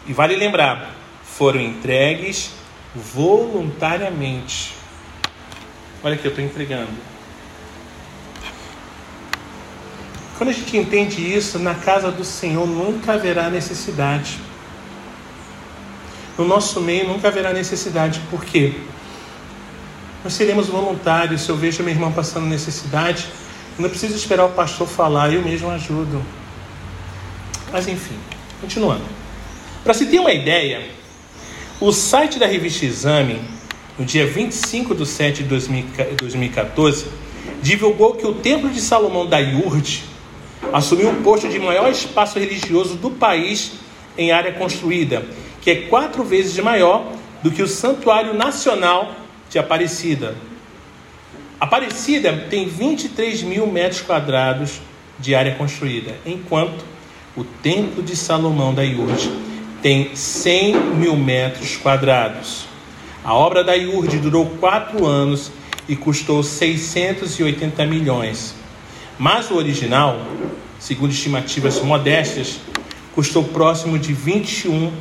E 0.07 0.13
vale 0.13 0.37
lembrar, 0.37 0.95
foram 1.23 1.61
entregues 1.61 2.51
voluntariamente. 2.95 4.75
Olha 6.03 6.15
aqui, 6.15 6.27
eu 6.27 6.31
estou 6.31 6.45
entregando. 6.45 6.91
Quando 10.37 10.51
a 10.51 10.53
gente 10.53 10.77
entende 10.77 11.23
isso, 11.23 11.59
na 11.59 11.75
casa 11.75 12.11
do 12.11 12.25
Senhor 12.25 12.67
nunca 12.67 13.15
haverá 13.15 13.49
necessidade. 13.49 14.39
No 16.37 16.45
nosso 16.45 16.81
meio 16.81 17.07
nunca 17.07 17.29
haverá 17.29 17.53
necessidade. 17.53 18.21
Por 18.31 18.45
quê? 18.45 18.75
Nós 20.25 20.35
seremos 20.35 20.67
voluntários. 20.67 21.43
Se 21.43 21.51
eu 21.51 21.57
vejo 21.57 21.83
meu 21.83 21.95
irmão 21.95 22.13
passando 22.13 22.47
necessidade, 22.47 23.29
não 23.79 23.89
preciso 23.89 24.15
esperar 24.15 24.45
o 24.47 24.51
pastor 24.51 24.87
falar, 24.87 25.33
eu 25.33 25.43
mesmo 25.43 25.71
ajudo. 25.71 26.23
Mas 27.73 27.89
enfim, 27.89 28.17
continuando. 28.61 29.03
Para 29.83 29.95
se 29.95 30.07
ter 30.07 30.21
uma 30.21 30.33
ideia, 30.33 30.83
o 31.81 31.93
site 31.93 32.39
da 32.39 32.47
revista 32.47 32.87
Exame, 32.87 33.41
no 33.99 34.05
dia 34.05 34.27
25 34.27 34.95
de 34.95 35.05
7 35.05 35.43
de 35.43 35.49
2014, 35.49 37.07
divulgou 37.61 38.15
que 38.15 38.27
o 38.27 38.35
Templo 38.35 38.71
de 38.71 38.81
Salomão 38.81 39.27
da 39.27 39.39
Iurde 39.39 40.05
assumiu 40.73 41.11
o 41.11 41.23
posto 41.23 41.49
de 41.49 41.59
maior 41.59 41.91
espaço 41.91 42.39
religioso 42.39 42.97
do 42.97 43.11
país 43.11 43.73
em 44.17 44.31
área 44.31 44.53
construída, 44.53 45.27
que 45.61 45.71
é 45.71 45.75
quatro 45.83 46.23
vezes 46.23 46.57
maior 46.59 47.13
do 47.43 47.51
que 47.51 47.63
o 47.63 47.69
Santuário 47.69 48.35
Nacional 48.35 49.15
de 49.51 49.59
Aparecida. 49.59 50.35
Aparecida 51.65 52.31
tem 52.51 52.69
23 52.69 53.43
mil 53.43 53.67
metros 53.67 54.03
quadrados 54.03 54.83
de 55.19 55.35
área 55.35 55.55
construída, 55.55 56.15
enquanto 56.27 56.85
o 57.35 57.43
Templo 57.43 58.03
de 58.03 58.15
Salomão 58.15 58.75
da 58.75 58.85
Iurde 58.85 59.31
tem 59.81 60.15
100 60.15 60.75
mil 60.97 61.17
metros 61.17 61.75
quadrados. 61.79 62.67
A 63.25 63.33
obra 63.33 63.65
da 63.65 63.75
Iurde 63.75 64.19
durou 64.19 64.45
quatro 64.61 65.07
anos 65.07 65.51
e 65.89 65.97
custou 65.97 66.43
680 66.43 67.87
milhões. 67.87 68.55
Mas 69.19 69.51
o 69.51 69.55
original, 69.55 70.21
segundo 70.79 71.13
estimativas 71.13 71.81
modestas, 71.81 72.61
custou 73.15 73.43
próximo 73.43 73.99
de 73.99 74.13
21 74.13 74.93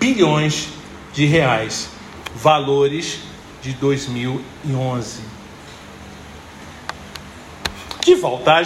bilhões 0.00 0.66
de 1.14 1.26
reais, 1.26 1.90
valores 2.34 3.20
de 3.62 3.72
2011. 3.74 5.37
De 8.08 8.14
volta 8.14 8.54
a 8.54 8.62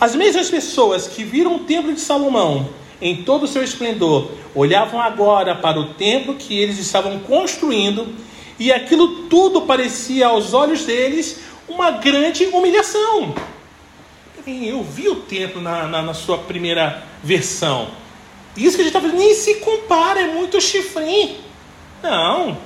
as 0.00 0.14
mesmas 0.14 0.48
pessoas 0.48 1.08
que 1.08 1.24
viram 1.24 1.56
o 1.56 1.58
templo 1.58 1.92
de 1.92 2.00
Salomão 2.00 2.68
em 3.02 3.24
todo 3.24 3.42
o 3.42 3.48
seu 3.48 3.60
esplendor, 3.64 4.30
olhavam 4.54 5.00
agora 5.00 5.52
para 5.52 5.76
o 5.76 5.94
templo 5.94 6.36
que 6.36 6.56
eles 6.56 6.78
estavam 6.78 7.18
construindo, 7.18 8.06
e 8.56 8.72
aquilo 8.72 9.24
tudo 9.24 9.62
parecia 9.62 10.28
aos 10.28 10.54
olhos 10.54 10.84
deles 10.84 11.40
uma 11.68 11.90
grande 11.90 12.44
humilhação. 12.44 13.34
Eu 14.46 14.84
vi 14.84 15.08
o 15.08 15.16
templo 15.16 15.60
na, 15.60 15.88
na, 15.88 16.02
na 16.02 16.14
sua 16.14 16.38
primeira 16.38 17.02
versão. 17.20 17.88
Isso 18.56 18.76
que 18.76 18.82
a 18.82 18.84
gente 18.84 18.96
está 18.96 19.00
fazendo 19.00 19.18
nem 19.18 19.34
se 19.34 19.56
compara, 19.56 20.20
é 20.20 20.32
muito 20.32 20.60
chifrinho. 20.60 21.34
Não. 22.00 22.56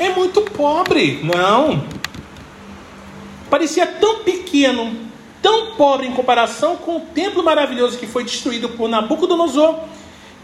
É 0.00 0.08
muito 0.10 0.42
pobre. 0.42 1.20
Não. 1.22 1.97
Parecia 3.50 3.86
tão 3.86 4.20
pequeno, 4.20 4.94
tão 5.40 5.74
pobre 5.74 6.06
em 6.06 6.12
comparação 6.12 6.76
com 6.76 6.96
o 6.96 7.00
templo 7.00 7.42
maravilhoso 7.42 7.98
que 7.98 8.06
foi 8.06 8.24
destruído 8.24 8.68
por 8.70 8.88
Nabucodonosor, 8.88 9.80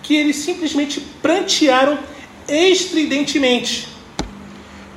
que 0.03 0.15
eles 0.15 0.37
simplesmente 0.37 1.01
prantearam 1.01 1.99
estridentemente. 2.49 3.89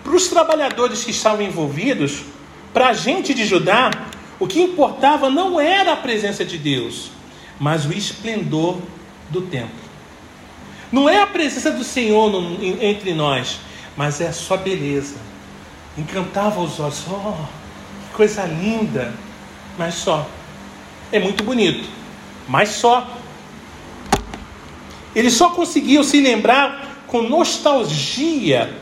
Para 0.03 0.15
os 0.15 0.27
trabalhadores 0.27 1.03
que 1.03 1.11
estavam 1.11 1.45
envolvidos, 1.45 2.23
para 2.73 2.89
a 2.89 2.93
gente 2.93 3.33
de 3.33 3.45
Judá, 3.45 3.91
o 4.39 4.47
que 4.47 4.61
importava 4.61 5.29
não 5.29 5.59
era 5.59 5.93
a 5.93 5.97
presença 5.97 6.45
de 6.45 6.57
Deus, 6.57 7.11
mas 7.59 7.85
o 7.85 7.91
esplendor 7.91 8.77
do 9.29 9.41
templo. 9.41 9.87
Não 10.91 11.09
é 11.09 11.21
a 11.21 11.27
presença 11.27 11.71
do 11.71 11.83
Senhor 11.83 12.31
no, 12.31 12.63
entre 12.81 13.13
nós, 13.13 13.59
mas 13.95 14.21
é 14.21 14.27
a 14.27 14.33
sua 14.33 14.57
beleza. 14.57 15.15
Encantava 15.97 16.61
os 16.61 16.79
olhos. 16.79 17.03
Oh, 17.09 17.66
coisa 18.17 18.43
linda! 18.43 19.13
mas 19.77 19.95
só. 19.95 20.27
É 21.11 21.19
muito 21.19 21.43
bonito, 21.43 21.87
mas 22.47 22.69
só. 22.69 23.07
Eles 25.15 25.33
só 25.33 25.51
conseguiam 25.51 26.03
se 26.03 26.19
lembrar 26.19 27.03
com 27.07 27.21
nostalgia 27.21 28.73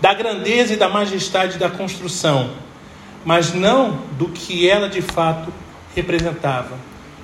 da 0.00 0.14
grandeza 0.14 0.74
e 0.74 0.76
da 0.76 0.88
majestade 0.88 1.58
da 1.58 1.68
construção, 1.68 2.50
mas 3.24 3.52
não 3.52 4.02
do 4.12 4.28
que 4.28 4.68
ela 4.68 4.88
de 4.88 5.02
fato 5.02 5.52
representava, 5.94 6.78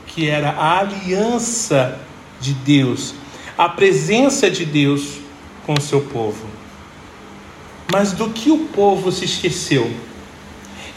que 0.06 0.28
era 0.28 0.50
a 0.50 0.80
aliança 0.80 2.00
de 2.40 2.52
Deus, 2.52 3.14
a 3.56 3.68
presença 3.68 4.50
de 4.50 4.64
Deus 4.64 5.18
com 5.64 5.74
o 5.74 5.80
seu 5.80 6.00
povo. 6.02 6.46
Mas 7.90 8.12
do 8.12 8.30
que 8.30 8.50
o 8.50 8.66
povo 8.66 9.10
se 9.10 9.24
esqueceu? 9.24 9.90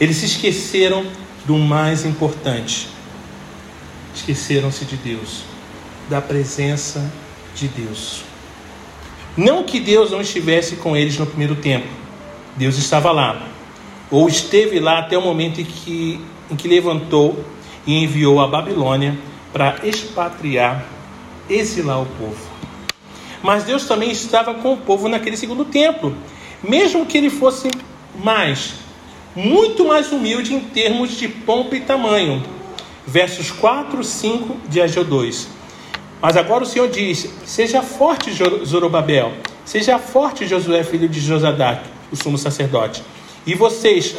Eles 0.00 0.16
se 0.16 0.26
esqueceram 0.26 1.06
do 1.44 1.56
mais 1.58 2.04
importante. 2.04 2.88
Esqueceram-se 4.14 4.84
de 4.84 4.96
Deus, 4.96 5.42
da 6.08 6.20
presença 6.20 7.10
de 7.54 7.68
Deus. 7.68 8.22
Não 9.36 9.64
que 9.64 9.80
Deus 9.80 10.10
não 10.10 10.20
estivesse 10.20 10.76
com 10.76 10.96
eles 10.96 11.16
no 11.16 11.26
primeiro 11.26 11.56
tempo. 11.56 11.86
Deus 12.56 12.76
estava 12.76 13.10
lá. 13.10 13.48
Ou 14.10 14.28
esteve 14.28 14.78
lá 14.78 14.98
até 14.98 15.16
o 15.16 15.22
momento 15.22 15.60
em 15.60 15.64
que, 15.64 16.20
em 16.50 16.56
que 16.56 16.68
levantou 16.68 17.42
e 17.86 18.04
enviou 18.04 18.40
a 18.40 18.46
Babilônia 18.46 19.18
para 19.52 19.76
expatriar, 19.84 20.84
exilar 21.48 22.02
o 22.02 22.06
povo. 22.06 22.52
Mas 23.42 23.64
Deus 23.64 23.86
também 23.86 24.10
estava 24.10 24.54
com 24.54 24.74
o 24.74 24.76
povo 24.76 25.08
naquele 25.08 25.36
segundo 25.36 25.64
templo, 25.64 26.14
mesmo 26.62 27.06
que 27.06 27.18
ele 27.18 27.30
fosse 27.30 27.70
mais, 28.22 28.74
muito 29.34 29.86
mais 29.86 30.12
humilde 30.12 30.54
em 30.54 30.60
termos 30.60 31.16
de 31.16 31.28
pompa 31.28 31.76
e 31.76 31.80
tamanho. 31.80 32.42
Versos 33.06 33.50
4, 33.50 34.02
5 34.02 34.56
de 34.68 34.80
Ageu 34.80 35.04
2. 35.04 35.48
Mas 36.20 36.36
agora 36.36 36.62
o 36.62 36.66
Senhor 36.66 36.88
diz: 36.88 37.28
Seja 37.44 37.82
forte, 37.82 38.30
Zorobabel, 38.64 39.32
seja 39.64 39.98
forte, 39.98 40.46
Josué, 40.46 40.84
filho 40.84 41.08
de 41.08 41.18
Josadac, 41.18 41.82
o 42.12 42.16
sumo 42.16 42.38
sacerdote. 42.38 43.02
E 43.44 43.54
vocês, 43.54 44.14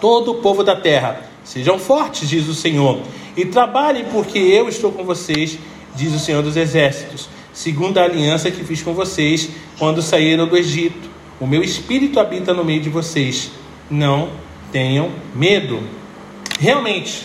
todo 0.00 0.32
o 0.32 0.34
povo 0.36 0.64
da 0.64 0.74
terra, 0.74 1.30
sejam 1.44 1.78
fortes, 1.78 2.28
diz 2.28 2.48
o 2.48 2.54
Senhor, 2.54 3.00
e 3.36 3.44
trabalhem, 3.44 4.06
porque 4.12 4.38
eu 4.38 4.68
estou 4.68 4.90
com 4.90 5.04
vocês, 5.04 5.58
diz 5.94 6.12
o 6.12 6.18
Senhor 6.18 6.42
dos 6.42 6.56
Exércitos, 6.56 7.28
segundo 7.52 7.98
a 7.98 8.04
aliança 8.04 8.50
que 8.50 8.64
fiz 8.64 8.82
com 8.82 8.92
vocês 8.92 9.48
quando 9.78 10.02
saíram 10.02 10.48
do 10.48 10.56
Egito. 10.56 11.08
O 11.38 11.46
meu 11.46 11.62
espírito 11.62 12.18
habita 12.18 12.52
no 12.52 12.64
meio 12.64 12.80
de 12.80 12.88
vocês. 12.88 13.50
Não 13.92 14.30
tenham 14.72 15.12
medo. 15.34 15.86
Realmente, 16.58 17.24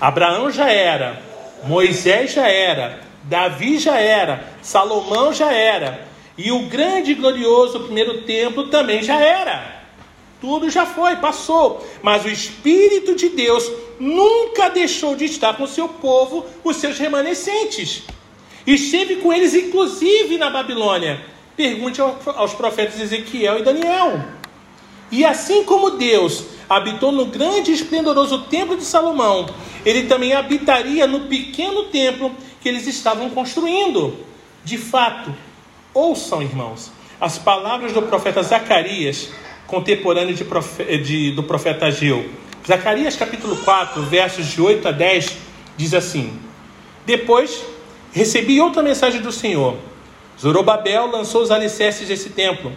Abraão 0.00 0.50
já 0.50 0.72
era, 0.72 1.22
Moisés 1.64 2.32
já 2.32 2.48
era, 2.48 3.00
Davi 3.24 3.78
já 3.78 4.00
era, 4.00 4.42
Salomão 4.62 5.34
já 5.34 5.52
era, 5.52 6.08
e 6.38 6.50
o 6.50 6.60
grande 6.70 7.10
e 7.10 7.14
glorioso 7.14 7.80
primeiro 7.80 8.22
templo 8.22 8.68
também 8.68 9.02
já 9.02 9.20
era. 9.20 9.82
Tudo 10.40 10.70
já 10.70 10.86
foi, 10.86 11.16
passou. 11.16 11.86
Mas 12.00 12.24
o 12.24 12.30
Espírito 12.30 13.14
de 13.14 13.28
Deus 13.28 13.70
nunca 14.00 14.70
deixou 14.70 15.14
de 15.16 15.26
estar 15.26 15.54
com 15.54 15.64
o 15.64 15.68
seu 15.68 15.86
povo, 15.86 16.46
os 16.64 16.76
seus 16.76 16.96
remanescentes. 16.98 18.04
Esteve 18.66 19.16
com 19.16 19.34
eles, 19.34 19.52
inclusive, 19.52 20.38
na 20.38 20.48
Babilônia. 20.48 21.20
Pergunte 21.54 22.00
aos 22.00 22.54
profetas 22.54 22.98
Ezequiel 22.98 23.58
e 23.58 23.62
Daniel. 23.62 24.35
E 25.16 25.24
assim 25.24 25.64
como 25.64 25.92
Deus 25.92 26.44
habitou 26.68 27.10
no 27.10 27.24
grande 27.24 27.70
e 27.70 27.74
esplendoroso 27.74 28.42
templo 28.50 28.76
de 28.76 28.84
Salomão, 28.84 29.46
ele 29.82 30.02
também 30.02 30.34
habitaria 30.34 31.06
no 31.06 31.20
pequeno 31.20 31.84
templo 31.84 32.30
que 32.60 32.68
eles 32.68 32.86
estavam 32.86 33.30
construindo. 33.30 34.14
De 34.62 34.76
fato, 34.76 35.34
ouçam, 35.94 36.42
irmãos, 36.42 36.92
as 37.18 37.38
palavras 37.38 37.94
do 37.94 38.02
profeta 38.02 38.42
Zacarias, 38.42 39.30
contemporâneo 39.66 40.34
de 40.34 40.44
profe 40.44 40.84
de, 40.98 41.30
do 41.30 41.42
profeta 41.42 41.86
Ageu. 41.86 42.28
Zacarias 42.68 43.16
capítulo 43.16 43.56
4, 43.56 44.02
versos 44.02 44.44
de 44.44 44.60
8 44.60 44.86
a 44.86 44.90
10, 44.90 45.34
diz 45.78 45.94
assim: 45.94 46.38
Depois 47.06 47.64
recebi 48.12 48.60
outra 48.60 48.82
mensagem 48.82 49.22
do 49.22 49.32
Senhor. 49.32 49.78
Zorobabel 50.38 51.06
lançou 51.06 51.40
os 51.40 51.50
alicerces 51.50 52.06
desse 52.06 52.28
templo, 52.28 52.70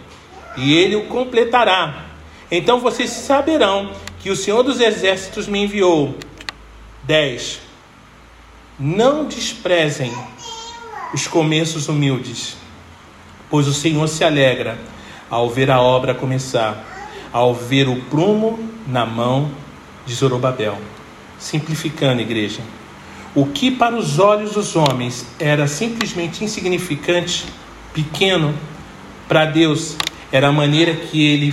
e 0.56 0.74
ele 0.74 0.96
o 0.96 1.04
completará. 1.04 2.08
Então 2.50 2.80
vocês 2.80 3.10
saberão 3.10 3.92
que 4.18 4.30
o 4.30 4.36
Senhor 4.36 4.62
dos 4.62 4.80
Exércitos 4.80 5.46
me 5.46 5.64
enviou. 5.64 6.14
10. 7.04 7.60
Não 8.78 9.24
desprezem 9.24 10.12
os 11.14 11.26
começos 11.26 11.88
humildes, 11.88 12.56
pois 13.48 13.68
o 13.68 13.74
Senhor 13.74 14.06
se 14.08 14.24
alegra 14.24 14.78
ao 15.28 15.48
ver 15.48 15.70
a 15.70 15.80
obra 15.80 16.14
começar, 16.14 16.84
ao 17.32 17.54
ver 17.54 17.88
o 17.88 17.96
prumo 18.02 18.58
na 18.86 19.06
mão 19.06 19.50
de 20.04 20.14
Zorobabel. 20.14 20.78
Simplificando, 21.38 22.20
igreja, 22.20 22.60
o 23.34 23.46
que 23.46 23.70
para 23.70 23.96
os 23.96 24.18
olhos 24.18 24.52
dos 24.52 24.74
homens 24.74 25.24
era 25.38 25.68
simplesmente 25.68 26.44
insignificante, 26.44 27.46
pequeno, 27.94 28.54
para 29.28 29.44
Deus 29.44 29.96
era 30.32 30.48
a 30.48 30.52
maneira 30.52 30.94
que 30.94 31.24
ele 31.24 31.52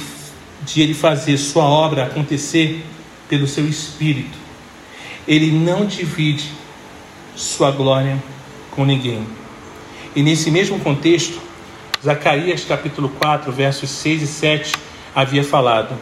de 0.67 0.81
ele 0.81 0.93
fazer 0.93 1.37
sua 1.37 1.63
obra 1.63 2.03
acontecer 2.03 2.83
pelo 3.29 3.47
seu 3.47 3.67
espírito. 3.67 4.37
Ele 5.25 5.49
não 5.51 5.85
divide 5.85 6.51
sua 7.35 7.71
glória 7.71 8.21
com 8.71 8.85
ninguém. 8.85 9.25
E 10.15 10.21
nesse 10.21 10.51
mesmo 10.51 10.79
contexto, 10.79 11.39
Zacarias 12.03 12.65
capítulo 12.65 13.09
4, 13.09 13.51
versos 13.51 13.89
6 13.89 14.21
e 14.21 14.27
7 14.27 14.73
havia 15.15 15.43
falado: 15.43 15.95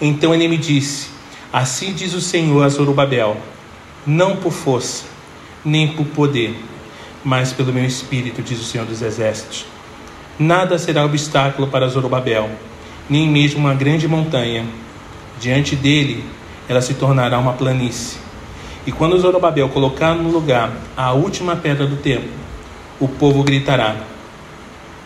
Então 0.00 0.34
ele 0.34 0.48
me 0.48 0.58
disse: 0.58 1.10
Assim 1.52 1.92
diz 1.92 2.12
o 2.12 2.20
Senhor 2.20 2.62
a 2.64 2.68
Zorobabel: 2.68 3.36
Não 4.06 4.36
por 4.36 4.52
força, 4.52 5.04
nem 5.64 5.88
por 5.88 6.06
poder, 6.06 6.54
mas 7.24 7.52
pelo 7.52 7.72
meu 7.72 7.84
espírito, 7.84 8.42
diz 8.42 8.60
o 8.60 8.64
Senhor 8.64 8.86
dos 8.86 9.00
Exércitos. 9.00 9.64
Nada 10.38 10.78
será 10.78 11.04
obstáculo 11.04 11.68
para 11.68 11.88
Zorobabel, 11.88 12.50
nem 13.08 13.28
mesmo 13.28 13.60
uma 13.60 13.74
grande 13.74 14.06
montanha. 14.06 14.66
Diante 15.40 15.76
dele, 15.76 16.24
ela 16.68 16.82
se 16.82 16.94
tornará 16.94 17.38
uma 17.38 17.52
planície 17.52 18.28
e 18.88 18.90
quando 18.90 19.20
Zorobabel 19.20 19.68
colocar 19.68 20.14
no 20.14 20.30
lugar 20.30 20.72
a 20.96 21.12
última 21.12 21.54
pedra 21.54 21.86
do 21.86 21.96
templo, 21.96 22.30
o 22.98 23.06
povo 23.06 23.42
gritará: 23.42 23.94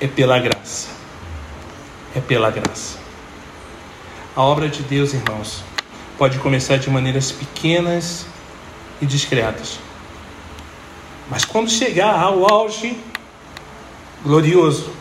É 0.00 0.06
pela 0.06 0.38
graça. 0.38 0.90
É 2.14 2.20
pela 2.20 2.48
graça. 2.48 2.96
A 4.36 4.42
obra 4.42 4.68
de 4.68 4.84
Deus, 4.84 5.12
irmãos, 5.12 5.64
pode 6.16 6.38
começar 6.38 6.76
de 6.76 6.88
maneiras 6.88 7.32
pequenas 7.32 8.24
e 9.00 9.06
discretas. 9.06 9.80
Mas 11.28 11.44
quando 11.44 11.68
chegar 11.68 12.14
ao 12.22 12.48
auge 12.48 12.96
glorioso, 14.22 14.92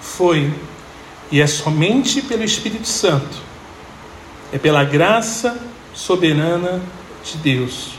foi 0.00 0.54
e 1.34 1.40
é 1.40 1.48
somente 1.48 2.22
pelo 2.22 2.44
Espírito 2.44 2.86
Santo, 2.86 3.36
é 4.52 4.56
pela 4.56 4.84
graça 4.84 5.60
soberana 5.92 6.80
de 7.24 7.36
Deus. 7.38 7.94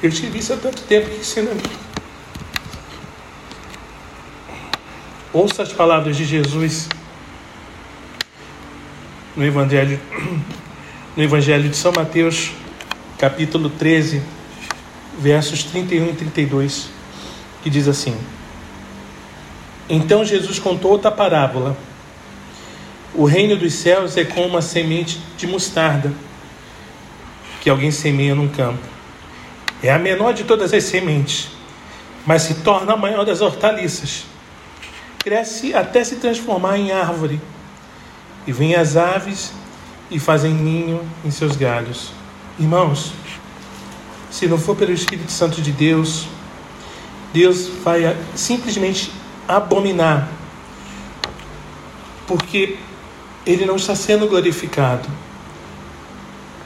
Eu 0.00 0.12
tive 0.12 0.38
isso 0.38 0.52
há 0.52 0.56
tanto 0.56 0.82
tempo 0.82 1.10
que 1.10 1.24
você 1.24 1.42
não. 1.42 1.56
Ouça 5.32 5.64
as 5.64 5.72
palavras 5.72 6.16
de 6.16 6.24
Jesus 6.24 6.88
no 9.34 9.44
Evangelho, 9.44 10.00
no 11.16 11.22
Evangelho 11.24 11.68
de 11.68 11.76
São 11.76 11.90
Mateus, 11.90 12.52
capítulo 13.18 13.68
13, 13.68 14.22
versos 15.18 15.64
31 15.64 16.10
e 16.10 16.12
32, 16.14 16.88
que 17.62 17.70
diz 17.70 17.88
assim. 17.88 18.16
Então 19.88 20.24
Jesus 20.24 20.58
contou 20.58 20.92
outra 20.92 21.10
parábola. 21.10 21.76
O 23.14 23.24
reino 23.24 23.56
dos 23.56 23.74
céus 23.74 24.16
é 24.16 24.24
como 24.24 24.46
uma 24.46 24.62
semente 24.62 25.20
de 25.36 25.46
mostarda 25.46 26.12
que 27.60 27.68
alguém 27.68 27.90
semeia 27.90 28.34
num 28.34 28.48
campo. 28.48 28.82
É 29.82 29.90
a 29.92 29.98
menor 29.98 30.32
de 30.32 30.44
todas 30.44 30.72
as 30.72 30.84
sementes, 30.84 31.48
mas 32.24 32.42
se 32.42 32.54
torna 32.54 32.94
a 32.94 32.96
maior 32.96 33.24
das 33.24 33.40
hortaliças. 33.40 34.24
Cresce 35.18 35.74
até 35.74 36.02
se 36.02 36.16
transformar 36.16 36.78
em 36.78 36.90
árvore. 36.90 37.40
E 38.46 38.52
vêm 38.52 38.74
as 38.74 38.96
aves 38.96 39.52
e 40.10 40.18
fazem 40.18 40.52
ninho 40.52 41.00
em 41.24 41.30
seus 41.30 41.54
galhos. 41.54 42.10
Irmãos, 42.58 43.12
se 44.32 44.48
não 44.48 44.56
for 44.56 44.74
pelo 44.74 44.92
Espírito 44.92 45.30
Santo 45.30 45.60
de 45.60 45.70
Deus, 45.70 46.26
Deus 47.34 47.68
vai 47.84 48.16
simplesmente 48.34 49.12
abominar, 49.46 50.26
porque 52.26 52.78
ele 53.44 53.66
não 53.66 53.76
está 53.76 53.94
sendo 53.94 54.26
glorificado. 54.26 55.06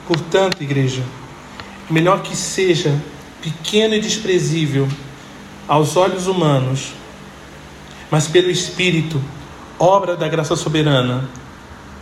Portanto, 0.07 0.63
igreja, 0.63 1.03
melhor 1.91 2.23
que 2.23 2.37
seja 2.37 3.03
pequeno 3.43 3.95
e 3.95 4.01
desprezível 4.01 4.89
aos 5.67 5.97
olhos 5.97 6.29
humanos, 6.29 6.93
mas 8.09 8.29
pelo 8.29 8.49
Espírito, 8.49 9.21
obra 9.77 10.17
da 10.17 10.29
graça 10.29 10.55
soberana, 10.55 11.29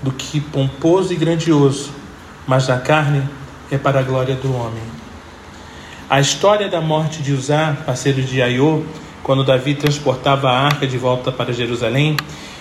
do 0.02 0.12
que 0.12 0.40
pomposo 0.40 1.14
e 1.14 1.16
grandioso, 1.16 1.90
mas 2.46 2.68
na 2.68 2.78
carne 2.78 3.26
é 3.70 3.78
para 3.78 4.00
a 4.00 4.02
glória 4.02 4.34
do 4.34 4.54
homem. 4.54 5.03
A 6.14 6.20
história 6.20 6.68
da 6.68 6.80
morte 6.80 7.20
de 7.20 7.32
Uzá, 7.32 7.76
parceiro 7.84 8.22
de 8.22 8.40
Aiô, 8.40 8.84
quando 9.24 9.42
Davi 9.42 9.74
transportava 9.74 10.48
a 10.48 10.60
arca 10.60 10.86
de 10.86 10.96
volta 10.96 11.32
para 11.32 11.52
Jerusalém, 11.52 12.16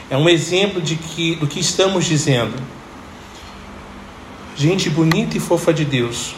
é 0.10 0.18
um 0.18 0.28
exemplo 0.28 0.82
de 0.82 0.96
que, 0.96 1.36
do 1.36 1.46
que 1.46 1.60
estamos 1.60 2.06
dizendo. 2.06 2.56
Gente 4.56 4.90
bonita 4.90 5.38
e 5.38 5.40
fofa 5.40 5.72
de 5.72 5.86
Deus. 5.86 6.34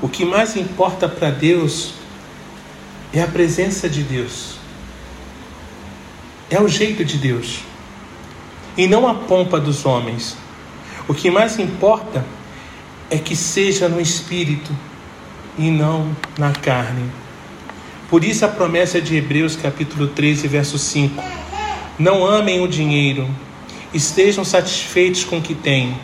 O 0.00 0.08
que 0.08 0.24
mais 0.24 0.56
importa 0.56 1.06
para 1.06 1.30
Deus 1.30 1.92
é 3.12 3.20
a 3.20 3.26
presença 3.26 3.86
de 3.86 4.02
Deus. 4.02 4.54
É 6.48 6.58
o 6.58 6.68
jeito 6.68 7.04
de 7.04 7.18
Deus. 7.18 7.58
E 8.78 8.86
não 8.86 9.06
a 9.06 9.12
pompa 9.12 9.60
dos 9.60 9.84
homens. 9.84 10.38
O 11.06 11.12
que 11.12 11.30
mais 11.30 11.58
importa 11.58 12.24
é 13.10 13.18
que 13.18 13.36
seja 13.36 13.90
no 13.90 14.00
espírito 14.00 14.74
e 15.58 15.70
não 15.70 16.14
na 16.38 16.52
carne. 16.52 17.10
Por 18.08 18.24
isso 18.24 18.44
a 18.44 18.48
promessa 18.48 19.00
de 19.00 19.16
Hebreus 19.16 19.54
capítulo 19.56 20.08
13, 20.08 20.48
verso 20.48 20.78
5. 20.78 21.22
Não 21.98 22.26
amem 22.26 22.60
o 22.60 22.68
dinheiro, 22.68 23.28
estejam 23.92 24.44
satisfeitos 24.44 25.24
com 25.24 25.38
o 25.38 25.42
que 25.42 25.54
têm, 25.54 25.96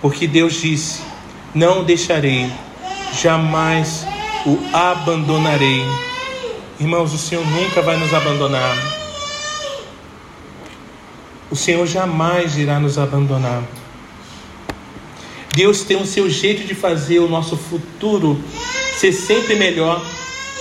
porque 0.00 0.26
Deus 0.26 0.60
disse: 0.60 1.02
Não 1.54 1.80
o 1.80 1.84
deixarei, 1.84 2.50
jamais 3.20 4.06
o 4.46 4.58
abandonarei. 4.72 5.82
Irmãos, 6.80 7.12
o 7.12 7.18
Senhor 7.18 7.44
nunca 7.46 7.82
vai 7.82 7.96
nos 7.96 8.14
abandonar. 8.14 8.76
O 11.50 11.56
Senhor 11.56 11.86
jamais 11.86 12.56
irá 12.56 12.78
nos 12.78 12.98
abandonar. 12.98 13.62
Deus 15.58 15.82
tem 15.82 15.96
o 15.96 16.06
seu 16.06 16.30
jeito 16.30 16.64
de 16.68 16.72
fazer 16.72 17.18
o 17.18 17.28
nosso 17.28 17.56
futuro 17.56 18.40
ser 18.96 19.12
sempre 19.12 19.56
melhor 19.56 20.00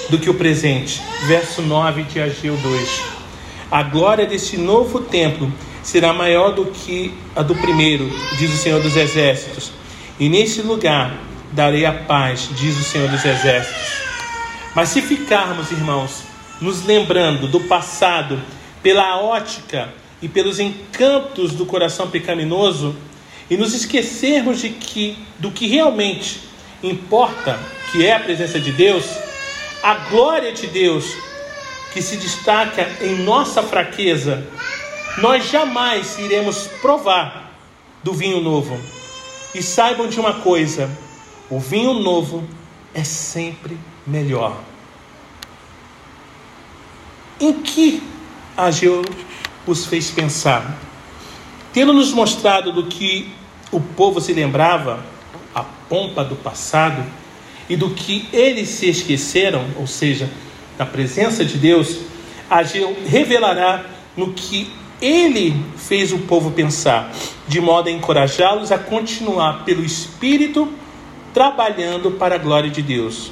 do 0.09 0.17
que 0.17 0.27
o 0.27 0.33
presente. 0.33 0.99
Verso 1.27 1.61
9 1.61 2.01
de 2.01 2.19
Ageu 2.19 2.57
2. 2.57 3.03
A 3.69 3.83
glória 3.83 4.25
deste 4.25 4.57
novo 4.57 5.01
templo 5.01 5.53
será 5.83 6.11
maior 6.13 6.51
do 6.51 6.65
que 6.65 7.13
a 7.35 7.43
do 7.43 7.53
primeiro, 7.53 8.09
diz 8.39 8.51
o 8.51 8.57
Senhor 8.57 8.81
dos 8.81 8.95
Exércitos. 8.95 9.71
E 10.19 10.27
neste 10.29 10.63
lugar 10.63 11.15
darei 11.51 11.85
a 11.85 11.93
paz, 11.93 12.49
diz 12.55 12.75
o 12.79 12.83
Senhor 12.83 13.07
dos 13.07 13.23
Exércitos. 13.23 14.01
Mas 14.73 14.89
se 14.89 14.99
ficarmos, 15.03 15.69
irmãos, 15.69 16.23
nos 16.59 16.83
lembrando 16.83 17.47
do 17.47 17.59
passado 17.59 18.41
pela 18.81 19.21
ótica 19.21 19.93
e 20.23 20.27
pelos 20.27 20.59
encantos 20.59 21.53
do 21.53 21.67
coração 21.67 22.09
pecaminoso 22.09 22.95
e 23.49 23.57
nos 23.57 23.73
esquecermos 23.73 24.61
de 24.61 24.69
que 24.69 25.17
do 25.39 25.51
que 25.51 25.67
realmente 25.67 26.41
importa, 26.83 27.59
que 27.91 28.05
é 28.05 28.13
a 28.13 28.19
presença 28.19 28.59
de 28.59 28.71
Deus, 28.71 29.05
a 29.81 29.95
glória 30.09 30.51
de 30.51 30.67
Deus 30.67 31.05
que 31.93 32.01
se 32.01 32.17
destaca 32.17 32.87
em 33.01 33.23
nossa 33.23 33.63
fraqueza, 33.63 34.45
nós 35.17 35.49
jamais 35.49 36.17
iremos 36.19 36.67
provar 36.81 37.51
do 38.03 38.13
vinho 38.13 38.41
novo. 38.41 38.79
E 39.55 39.63
saibam 39.63 40.07
de 40.07 40.19
uma 40.19 40.35
coisa: 40.41 40.89
o 41.49 41.59
vinho 41.59 41.93
novo 41.93 42.47
é 42.93 43.03
sempre 43.03 43.77
melhor. 44.05 44.61
Em 47.39 47.53
que 47.53 48.03
Ageu 48.55 49.03
os 49.65 49.85
fez 49.85 50.09
pensar? 50.09 50.77
Tendo 51.71 51.93
nos 51.93 52.11
mostrado 52.11 52.71
do 52.71 52.87
que 52.87 53.31
o 53.71 53.79
povo 53.79 54.21
se 54.21 54.33
lembrava, 54.33 55.03
a 55.53 55.63
pompa 55.63 56.23
do 56.23 56.35
passado, 56.35 57.03
e 57.69 57.75
do 57.75 57.89
que 57.89 58.27
eles 58.31 58.69
se 58.69 58.89
esqueceram, 58.89 59.65
ou 59.75 59.85
seja, 59.85 60.29
da 60.77 60.85
presença 60.85 61.43
de 61.43 61.57
Deus, 61.57 61.99
Ageu 62.49 62.95
revelará 63.05 63.85
no 64.15 64.33
que 64.33 64.71
ele 65.01 65.63
fez 65.75 66.11
o 66.11 66.19
povo 66.19 66.51
pensar, 66.51 67.11
de 67.47 67.59
modo 67.59 67.89
a 67.89 67.91
encorajá-los 67.91 68.71
a 68.71 68.77
continuar 68.77 69.65
pelo 69.65 69.83
Espírito 69.83 70.71
trabalhando 71.33 72.11
para 72.11 72.35
a 72.35 72.37
glória 72.37 72.69
de 72.69 72.81
Deus. 72.81 73.31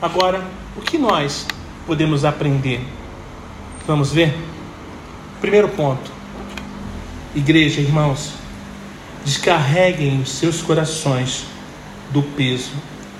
Agora, 0.00 0.44
o 0.76 0.80
que 0.80 0.96
nós 0.98 1.46
podemos 1.86 2.24
aprender? 2.24 2.80
Vamos 3.86 4.12
ver? 4.12 4.34
Primeiro 5.40 5.68
ponto. 5.68 6.10
Igreja, 7.34 7.80
irmãos, 7.80 8.39
descarreguem 9.30 10.20
os 10.20 10.32
seus 10.32 10.60
corações 10.60 11.44
do 12.10 12.20
peso 12.20 12.72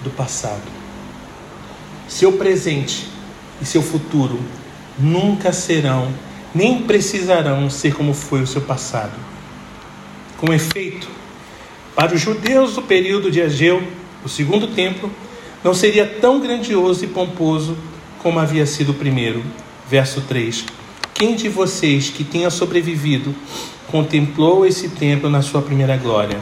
do 0.03 0.11
passado. 0.11 0.65
Seu 2.09 2.33
presente 2.33 3.07
e 3.63 3.65
seu 3.65 3.81
futuro 3.81 4.41
nunca 4.99 5.53
serão, 5.53 6.13
nem 6.53 6.83
precisarão 6.83 7.71
ser 7.71 7.95
como 7.95 8.13
foi 8.13 8.43
o 8.43 8.47
seu 8.47 8.61
passado. 8.61 9.13
Com 10.37 10.53
efeito, 10.53 11.09
para 11.95 12.13
os 12.13 12.21
judeus 12.21 12.75
do 12.75 12.83
período 12.83 13.31
de 13.31 13.41
Ageu, 13.41 13.81
o 14.25 14.29
segundo 14.29 14.67
templo 14.67 15.13
não 15.63 15.73
seria 15.73 16.05
tão 16.05 16.41
grandioso 16.41 17.05
e 17.05 17.07
pomposo 17.09 17.79
como 18.19 18.41
havia 18.41 18.67
sido 18.67 18.91
o 18.91 18.95
primeiro. 18.95 19.45
Verso 19.89 20.23
3: 20.23 20.65
Quem 21.15 21.37
de 21.37 21.49
vocês 21.49 22.11
que 22.11 22.25
tenha 22.25 22.51
sobrevivido 22.51 23.33
contemplou 23.91 24.65
esse 24.65 24.89
templo 24.91 25.29
na 25.29 25.43
sua 25.43 25.61
primeira 25.61 25.97
glória? 25.97 26.39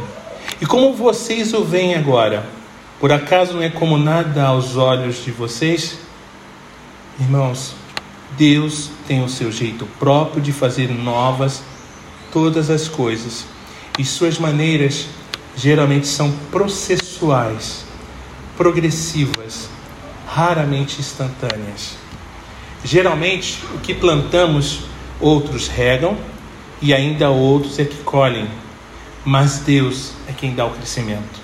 E 0.61 0.66
como 0.66 0.92
vocês 0.92 1.54
o 1.54 1.64
veem 1.64 1.94
agora? 1.94 2.46
Por 3.00 3.12
acaso 3.12 3.54
não 3.54 3.62
é 3.62 3.70
como 3.70 3.96
nada 3.96 4.44
aos 4.44 4.76
olhos 4.76 5.24
de 5.24 5.30
vocês? 5.30 5.98
Irmãos, 7.18 7.74
Deus 8.37 8.90
tem 9.06 9.24
o 9.24 9.28
seu 9.28 9.50
jeito 9.50 9.87
próprio 9.98 10.42
de 10.42 10.52
fazer 10.52 10.88
novas 10.88 11.62
todas 12.32 12.68
as 12.70 12.87
coisas, 12.88 13.46
e 13.98 14.04
suas 14.04 14.38
maneiras 14.38 15.06
geralmente 15.56 16.06
são 16.06 16.30
processuais, 16.50 17.84
progressivas, 18.56 19.68
raramente 20.26 21.00
instantâneas. 21.00 21.96
Geralmente, 22.84 23.58
o 23.74 23.78
que 23.78 23.94
plantamos, 23.94 24.80
outros 25.20 25.66
regam 25.68 26.16
e 26.80 26.94
ainda 26.94 27.30
outros 27.30 27.78
é 27.78 27.84
que 27.84 27.96
colhem, 27.98 28.48
mas 29.24 29.58
Deus 29.58 30.12
é 30.28 30.32
quem 30.32 30.54
dá 30.54 30.66
o 30.66 30.70
crescimento. 30.70 31.40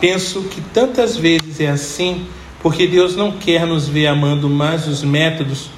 Penso 0.00 0.42
que 0.42 0.60
tantas 0.60 1.16
vezes 1.16 1.60
é 1.60 1.68
assim 1.68 2.26
porque 2.62 2.86
Deus 2.86 3.14
não 3.14 3.32
quer 3.32 3.66
nos 3.66 3.88
ver 3.88 4.06
amando 4.06 4.48
mais 4.48 4.86
os 4.86 5.02
métodos 5.02 5.70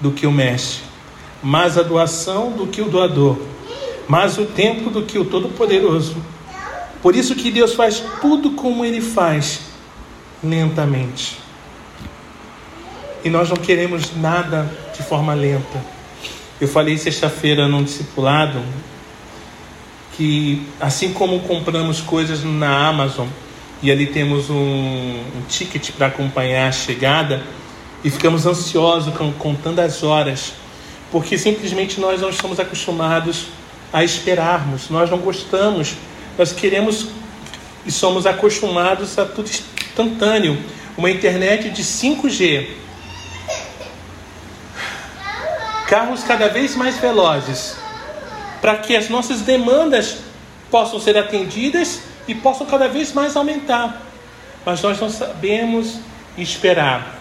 do 0.00 0.10
que 0.10 0.26
o 0.26 0.32
mestre, 0.32 0.82
mais 1.42 1.78
a 1.78 1.82
doação 1.82 2.50
do 2.52 2.66
que 2.66 2.82
o 2.82 2.88
doador, 2.88 3.38
mais 4.08 4.38
o 4.38 4.44
tempo 4.44 4.90
do 4.90 5.02
que 5.02 5.18
o 5.18 5.24
Todo-Poderoso. 5.24 6.16
Por 7.02 7.14
isso 7.14 7.34
que 7.34 7.50
Deus 7.50 7.74
faz 7.74 8.02
tudo 8.20 8.50
como 8.50 8.84
Ele 8.84 9.00
faz, 9.00 9.60
lentamente. 10.42 11.38
E 13.24 13.30
nós 13.30 13.48
não 13.48 13.56
queremos 13.56 14.14
nada 14.16 14.70
de 14.96 15.02
forma 15.02 15.34
lenta. 15.34 15.95
Eu 16.58 16.66
falei 16.66 16.96
sexta-feira 16.96 17.68
num 17.68 17.82
discipulado 17.82 18.62
que 20.16 20.66
assim 20.80 21.12
como 21.12 21.40
compramos 21.40 22.00
coisas 22.00 22.42
na 22.42 22.88
Amazon 22.88 23.28
e 23.82 23.90
ali 23.92 24.06
temos 24.06 24.48
um, 24.48 24.54
um 24.54 25.42
ticket 25.46 25.90
para 25.92 26.06
acompanhar 26.06 26.68
a 26.68 26.72
chegada 26.72 27.42
e 28.02 28.10
ficamos 28.10 28.46
ansiosos 28.46 29.12
contando 29.38 29.80
as 29.80 30.02
horas, 30.02 30.54
porque 31.12 31.36
simplesmente 31.36 32.00
nós 32.00 32.22
não 32.22 32.30
estamos 32.30 32.58
acostumados 32.58 33.48
a 33.92 34.02
esperarmos, 34.02 34.88
nós 34.88 35.10
não 35.10 35.18
gostamos, 35.18 35.94
nós 36.38 36.52
queremos 36.52 37.08
e 37.84 37.92
somos 37.92 38.24
acostumados 38.24 39.18
a 39.18 39.26
tudo 39.26 39.50
instantâneo, 39.50 40.58
uma 40.96 41.10
internet 41.10 41.68
de 41.68 41.82
5G, 41.82 42.66
carros 45.86 46.22
cada 46.24 46.48
vez 46.48 46.74
mais 46.74 46.98
velozes, 46.98 47.76
para 48.60 48.76
que 48.76 48.96
as 48.96 49.08
nossas 49.08 49.40
demandas 49.42 50.18
possam 50.70 50.98
ser 50.98 51.16
atendidas 51.16 52.00
e 52.26 52.34
possam 52.34 52.66
cada 52.66 52.88
vez 52.88 53.12
mais 53.12 53.36
aumentar. 53.36 54.02
Mas 54.64 54.82
nós 54.82 55.00
não 55.00 55.08
sabemos 55.08 56.00
esperar. 56.36 57.16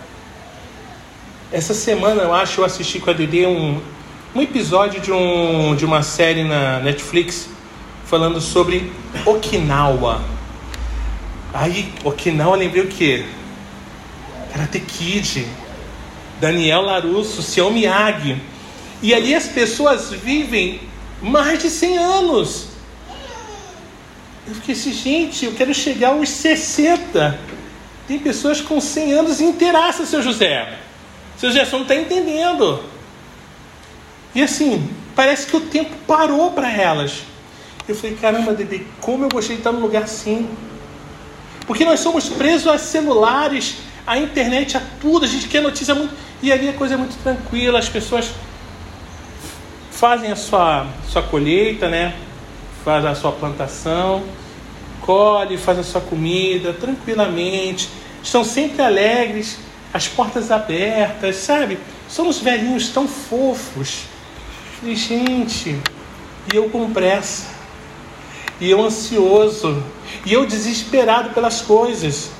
Essa 1.51 1.73
semana 1.73 2.23
eu 2.23 2.33
acho 2.33 2.61
eu 2.61 2.65
assisti 2.65 2.99
com 2.99 3.11
a 3.11 3.13
Dede 3.13 3.45
um, 3.45 3.79
um 4.33 4.41
episódio 4.41 4.99
de, 4.99 5.11
um, 5.11 5.75
de 5.75 5.85
uma 5.85 6.01
série 6.01 6.43
na 6.43 6.79
Netflix 6.79 7.47
falando 8.05 8.41
sobre 8.41 8.91
Okinawa. 9.25 10.23
Aí, 11.53 11.93
Okinawa, 12.03 12.57
lembrei 12.57 12.83
o 12.83 12.87
quê? 12.87 13.25
Karate 14.51 14.79
Kid, 14.79 15.47
Daniel 16.41 16.81
Larusso, 16.81 17.41
Seu 17.41 17.71
Miyagi. 17.71 18.41
E 19.01 19.13
ali 19.13 19.35
as 19.35 19.47
pessoas 19.47 20.11
vivem 20.11 20.81
mais 21.21 21.59
de 21.59 21.69
100 21.69 21.97
anos. 21.97 22.67
Eu 24.47 24.53
fiquei 24.55 24.75
assim, 24.75 24.93
gente, 24.93 25.45
eu 25.45 25.53
quero 25.53 25.73
chegar 25.73 26.09
aos 26.09 26.29
60. 26.29 27.39
Tem 28.07 28.19
pessoas 28.19 28.61
com 28.61 28.79
100 28.79 29.13
anos 29.13 29.41
inteiraça, 29.41 30.05
seu 30.05 30.21
José. 30.21 30.77
Seu 31.37 31.49
José, 31.49 31.65
você 31.65 31.75
não 31.75 31.81
está 31.81 31.95
entendendo. 31.95 32.83
E 34.33 34.41
assim, 34.43 34.87
parece 35.15 35.47
que 35.47 35.55
o 35.55 35.61
tempo 35.61 35.95
parou 36.05 36.51
para 36.51 36.71
elas. 36.71 37.23
Eu 37.87 37.95
falei, 37.95 38.15
caramba, 38.15 38.53
Dede, 38.53 38.85
como 39.01 39.25
eu 39.25 39.29
gostei 39.29 39.55
de 39.55 39.61
estar 39.61 39.71
num 39.71 39.79
lugar 39.79 40.03
assim. 40.03 40.47
Porque 41.65 41.83
nós 41.83 41.99
somos 41.99 42.29
presos 42.29 42.67
a 42.67 42.77
celulares, 42.77 43.77
a 44.05 44.17
internet, 44.19 44.77
a 44.77 44.81
tudo. 45.01 45.25
A 45.25 45.27
gente 45.27 45.47
quer 45.47 45.61
notícia 45.61 45.95
muito. 45.95 46.13
E 46.41 46.51
ali 46.51 46.69
a 46.69 46.73
coisa 46.73 46.93
é 46.93 46.97
muito 46.97 47.15
tranquila, 47.23 47.79
as 47.79 47.89
pessoas 47.89 48.31
fazem 49.95 50.29
a 50.29 50.35
sua, 50.35 50.87
sua 51.07 51.23
colheita, 51.23 51.87
né? 51.87 52.13
Faz 52.83 53.05
a 53.05 53.15
sua 53.15 53.31
plantação, 53.31 54.23
colhe, 55.01 55.57
faz 55.57 55.79
a 55.79 55.83
sua 55.83 56.01
comida 56.01 56.73
tranquilamente, 56.73 57.89
estão 58.21 58.43
sempre 58.43 58.81
alegres, 58.81 59.57
as 59.93 60.07
portas 60.07 60.51
abertas, 60.51 61.37
sabe? 61.37 61.79
Somos 62.09 62.39
velhinhos 62.39 62.89
tão 62.89 63.07
fofos. 63.07 64.03
E, 64.83 64.93
gente, 64.95 65.79
e 66.53 66.55
eu 66.55 66.69
com 66.69 66.91
pressa, 66.91 67.47
e 68.59 68.69
eu 68.69 68.83
ansioso, 68.83 69.81
e 70.25 70.33
eu 70.33 70.45
desesperado 70.45 71.29
pelas 71.29 71.61
coisas. 71.61 72.31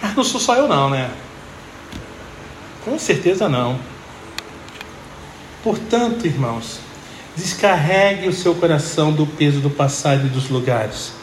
Ah, 0.00 0.12
não 0.16 0.22
sou 0.22 0.40
só 0.40 0.54
eu 0.54 0.68
não, 0.68 0.88
né? 0.88 1.10
Com 2.84 2.96
certeza 2.96 3.48
não. 3.48 3.93
Portanto, 5.64 6.26
irmãos, 6.26 6.78
descarregue 7.34 8.28
o 8.28 8.34
seu 8.34 8.54
coração 8.54 9.14
do 9.14 9.26
peso 9.26 9.60
do 9.60 9.70
passado 9.70 10.26
e 10.26 10.28
dos 10.28 10.50
lugares. 10.50 11.14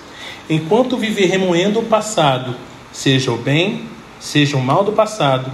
Enquanto 0.50 0.98
viver 0.98 1.28
remoendo 1.28 1.80
o 1.80 1.84
passado, 1.84 2.56
seja 2.92 3.32
o 3.32 3.38
bem, 3.38 3.86
seja 4.20 4.58
o 4.58 4.60
mal 4.60 4.84
do 4.84 4.94
passado, 4.94 5.52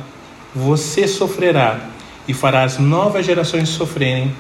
você 0.56 1.06
sofrerá 1.06 1.82
e 2.30 2.34
fará 2.34 2.64
as 2.64 2.78
novas 2.78 3.26
gerações 3.26 3.68
sofrerem, 3.68 4.34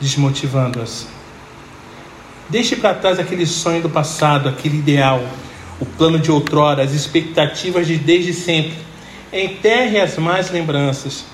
desmotivando-as. 0.00 1.06
Deixe 2.48 2.76
para 2.76 2.94
trás 2.94 3.18
aquele 3.18 3.44
sonho 3.44 3.82
do 3.82 3.90
passado, 3.90 4.48
aquele 4.48 4.78
ideal, 4.78 5.22
o 5.78 5.84
plano 5.84 6.18
de 6.18 6.30
outrora, 6.30 6.82
as 6.82 6.92
expectativas 6.92 7.86
de 7.86 7.98
desde 7.98 8.32
sempre. 8.32 8.78
Enterre 9.30 10.00
as 10.00 10.16
más 10.16 10.50
lembranças 10.50 11.26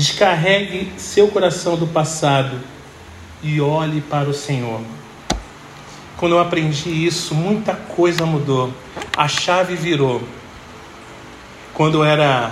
Descarregue 0.00 0.94
seu 0.96 1.28
coração 1.28 1.76
do 1.76 1.86
passado 1.86 2.58
e 3.42 3.60
olhe 3.60 4.00
para 4.00 4.30
o 4.30 4.32
Senhor. 4.32 4.80
Quando 6.16 6.36
eu 6.36 6.40
aprendi 6.40 6.88
isso, 6.88 7.34
muita 7.34 7.74
coisa 7.74 8.24
mudou. 8.24 8.72
A 9.14 9.28
chave 9.28 9.76
virou. 9.76 10.22
Quando 11.74 11.98
eu 11.98 12.04
era 12.04 12.50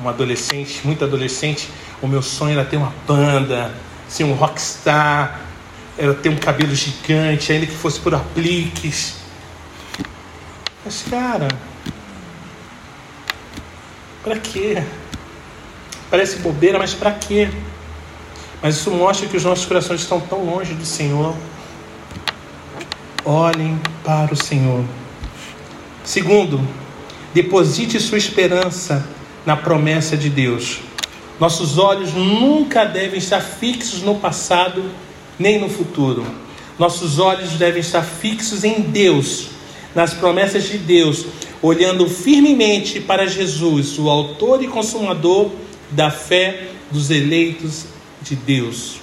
um 0.00 0.08
adolescente, 0.08 0.80
muito 0.82 1.04
adolescente, 1.04 1.68
o 2.02 2.08
meu 2.08 2.20
sonho 2.20 2.58
era 2.58 2.64
ter 2.64 2.78
uma 2.78 2.92
banda, 3.06 3.72
ser 4.08 4.24
um 4.24 4.32
rockstar, 4.32 5.42
era 5.96 6.12
ter 6.14 6.30
um 6.30 6.36
cabelo 6.36 6.74
gigante, 6.74 7.52
ainda 7.52 7.66
que 7.66 7.76
fosse 7.76 8.00
por 8.00 8.12
apliques. 8.12 9.18
Mas, 10.84 11.04
cara, 11.08 11.46
para 14.24 14.36
quê? 14.40 14.82
Parece 16.10 16.38
bobeira, 16.38 16.78
mas 16.78 16.94
para 16.94 17.12
quê? 17.12 17.50
Mas 18.62 18.76
isso 18.76 18.90
mostra 18.90 19.28
que 19.28 19.36
os 19.36 19.44
nossos 19.44 19.66
corações 19.66 20.00
estão 20.00 20.20
tão 20.20 20.44
longe 20.44 20.74
do 20.74 20.84
Senhor. 20.84 21.34
Olhem 23.24 23.78
para 24.04 24.32
o 24.32 24.36
Senhor. 24.36 24.84
Segundo, 26.02 26.60
deposite 27.34 28.00
sua 28.00 28.18
esperança 28.18 29.06
na 29.44 29.56
promessa 29.56 30.16
de 30.16 30.30
Deus. 30.30 30.80
Nossos 31.38 31.78
olhos 31.78 32.14
nunca 32.14 32.84
devem 32.84 33.18
estar 33.18 33.40
fixos 33.40 34.02
no 34.02 34.16
passado 34.16 34.82
nem 35.38 35.60
no 35.60 35.68
futuro. 35.68 36.24
Nossos 36.78 37.18
olhos 37.18 37.50
devem 37.52 37.80
estar 37.80 38.02
fixos 38.02 38.64
em 38.64 38.80
Deus, 38.80 39.48
nas 39.94 40.14
promessas 40.14 40.64
de 40.64 40.78
Deus, 40.78 41.26
olhando 41.60 42.08
firmemente 42.08 43.00
para 43.00 43.26
Jesus, 43.26 43.98
o 43.98 44.08
Autor 44.08 44.62
e 44.62 44.68
Consumador 44.68 45.50
da 45.90 46.10
fé 46.10 46.68
dos 46.90 47.10
eleitos 47.10 47.86
de 48.22 48.36
Deus. 48.36 49.00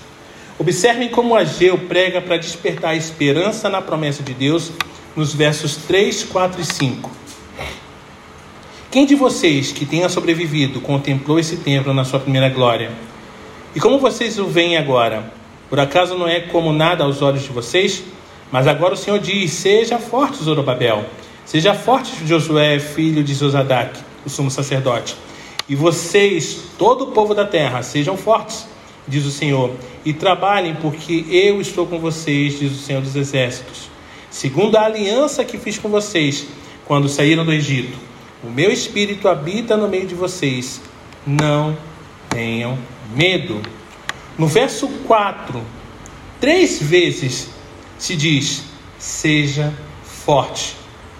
Observem 0.57 1.09
como 1.09 1.35
Ageu 1.35 1.77
prega 1.77 2.21
para 2.21 2.37
despertar 2.37 2.91
a 2.91 2.95
esperança 2.95 3.69
na 3.69 3.81
promessa 3.81 4.23
de 4.23 4.33
Deus 4.33 4.71
nos 5.15 5.33
versos 5.33 5.75
3, 5.75 6.23
4 6.23 6.61
e 6.61 6.65
5. 6.65 7.11
Quem 8.89 9.05
de 9.05 9.15
vocês 9.15 9.71
que 9.73 9.85
tenha 9.85 10.07
sobrevivido 10.07 10.79
contemplou 10.79 11.37
esse 11.37 11.57
templo 11.57 11.93
na 11.93 12.05
sua 12.05 12.19
primeira 12.19 12.47
glória? 12.47 12.91
E 13.75 13.79
como 13.79 13.99
vocês 13.99 14.39
o 14.39 14.45
veem 14.45 14.77
agora? 14.77 15.33
Por 15.69 15.79
acaso 15.79 16.17
não 16.17 16.27
é 16.27 16.39
como 16.39 16.71
nada 16.71 17.03
aos 17.03 17.21
olhos 17.21 17.43
de 17.43 17.49
vocês? 17.49 18.03
Mas 18.49 18.67
agora 18.67 18.93
o 18.93 18.97
Senhor 18.97 19.19
diz: 19.19 19.51
Seja 19.51 19.99
forte, 19.99 20.41
Zorobabel. 20.41 21.05
Seja 21.45 21.73
forte, 21.73 22.25
Josué, 22.25 22.79
filho 22.79 23.21
de 23.23 23.33
Zosadac, 23.33 23.99
o 24.25 24.29
sumo 24.29 24.49
sacerdote. 24.49 25.17
E 25.67 25.75
vocês, 25.75 26.59
todo 26.77 27.05
o 27.05 27.11
povo 27.11 27.33
da 27.33 27.45
terra, 27.45 27.81
sejam 27.81 28.15
fortes, 28.15 28.67
diz 29.07 29.25
o 29.25 29.31
Senhor, 29.31 29.71
e 30.03 30.13
trabalhem, 30.13 30.75
porque 30.75 31.25
eu 31.29 31.59
estou 31.59 31.87
com 31.87 31.99
vocês, 31.99 32.59
diz 32.59 32.71
o 32.71 32.81
Senhor 32.81 33.01
dos 33.01 33.15
Exércitos. 33.15 33.89
Segundo 34.29 34.75
a 34.75 34.85
aliança 34.85 35.43
que 35.43 35.57
fiz 35.57 35.79
com 35.79 35.89
vocês 35.89 36.45
quando 36.85 37.09
saíram 37.09 37.43
do 37.43 37.51
Egito, 37.51 37.97
o 38.43 38.49
meu 38.49 38.71
espírito 38.71 39.27
habita 39.27 39.75
no 39.75 39.87
meio 39.87 40.05
de 40.05 40.13
vocês. 40.13 40.81
Não 41.25 41.75
tenham 42.29 42.77
medo. 43.15 43.61
No 44.37 44.45
verso 44.45 44.87
4, 45.07 45.61
três 46.39 46.79
vezes 46.81 47.49
se 47.97 48.15
diz: 48.15 48.63
seja 48.99 49.73
forte. 50.03 50.75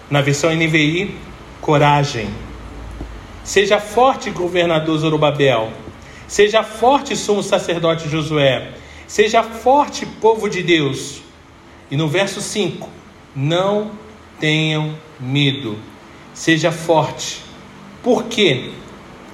Na 0.10 0.22
versão 0.22 0.54
NVI, 0.54 1.16
coragem. 1.62 2.30
Seja 3.46 3.80
forte, 3.80 4.32
governador 4.32 4.98
Zorobabel. 4.98 5.72
Seja 6.28 6.64
forte, 6.64 7.16
sumo 7.16 7.44
sacerdote 7.44 8.10
Josué. 8.10 8.72
Seja 9.08 9.44
forte, 9.44 10.04
povo 10.04 10.50
de 10.50 10.64
Deus. 10.64 11.22
E 11.92 11.96
no 11.96 12.08
verso 12.08 12.42
5: 12.42 12.90
Não 13.36 13.92
tenham 14.40 14.96
medo. 15.20 15.78
Seja 16.34 16.72
forte. 16.72 17.44
Por 18.02 18.24
quê? 18.24 18.72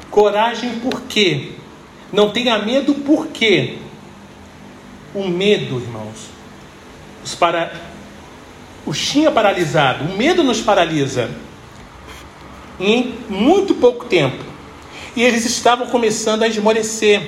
Coragem, 0.09 0.71
por 0.79 1.03
quê? 1.03 1.53
Não 2.11 2.31
tenha 2.31 2.59
medo, 2.59 2.93
por 2.93 3.27
quê? 3.27 3.77
O 5.15 5.25
medo, 5.25 5.79
irmãos, 5.79 6.27
os, 7.23 7.33
para... 7.33 7.71
os 8.85 8.99
tinha 9.09 9.31
paralisado. 9.31 10.03
O 10.03 10.17
medo 10.17 10.43
nos 10.43 10.59
paralisa 10.59 11.31
em 12.81 13.13
muito 13.29 13.75
pouco 13.75 14.05
tempo. 14.05 14.43
E 15.15 15.23
eles 15.23 15.45
estavam 15.45 15.87
começando 15.87 16.43
a 16.43 16.47
esmorecer, 16.47 17.21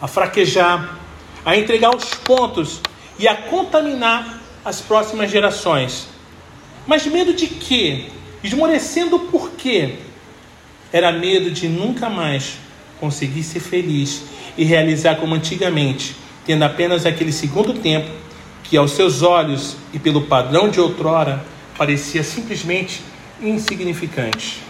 a 0.00 0.08
fraquejar, 0.08 0.98
a 1.44 1.56
entregar 1.56 1.94
os 1.94 2.14
pontos 2.14 2.80
e 3.18 3.28
a 3.28 3.34
contaminar 3.34 4.40
as 4.64 4.80
próximas 4.80 5.30
gerações. 5.30 6.08
Mas 6.86 7.06
medo 7.06 7.34
de 7.34 7.46
quê? 7.46 8.06
Esmorecendo 8.42 9.18
por 9.18 9.50
quê? 9.50 9.96
Era 10.92 11.12
medo 11.12 11.50
de 11.50 11.68
nunca 11.68 12.08
mais 12.08 12.54
conseguir 12.98 13.42
ser 13.42 13.60
feliz 13.60 14.22
e 14.56 14.64
realizar 14.64 15.16
como 15.16 15.34
antigamente, 15.34 16.16
tendo 16.44 16.62
apenas 16.64 17.06
aquele 17.06 17.32
segundo 17.32 17.74
tempo 17.74 18.10
que 18.64 18.76
aos 18.76 18.92
seus 18.92 19.22
olhos 19.22 19.76
e 19.92 19.98
pelo 19.98 20.22
padrão 20.22 20.68
de 20.68 20.80
outrora 20.80 21.44
parecia 21.76 22.22
simplesmente 22.22 23.02
insignificante. 23.42 24.62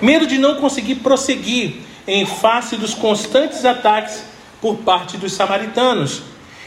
Medo 0.00 0.26
de 0.26 0.38
não 0.38 0.56
conseguir 0.56 0.96
prosseguir 0.96 1.76
em 2.06 2.26
face 2.26 2.76
dos 2.76 2.94
constantes 2.94 3.64
ataques 3.64 4.24
por 4.60 4.76
parte 4.78 5.16
dos 5.16 5.32
samaritanos, 5.32 6.22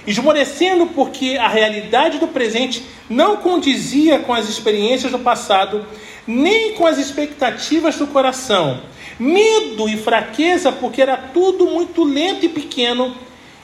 esmorecendo 0.05 0.87
porque 0.87 1.37
a 1.37 1.47
realidade 1.47 2.17
do 2.17 2.27
presente 2.27 2.83
não 3.09 3.37
condizia 3.37 4.19
com 4.19 4.33
as 4.33 4.49
experiências 4.49 5.11
do 5.11 5.19
passado, 5.19 5.85
nem 6.25 6.73
com 6.73 6.85
as 6.85 6.97
expectativas 6.97 7.95
do 7.95 8.07
coração. 8.07 8.81
Medo 9.19 9.89
e 9.89 9.97
fraqueza 9.97 10.71
porque 10.71 11.01
era 11.01 11.17
tudo 11.17 11.67
muito 11.67 12.03
lento 12.03 12.45
e 12.45 12.49
pequeno 12.49 13.15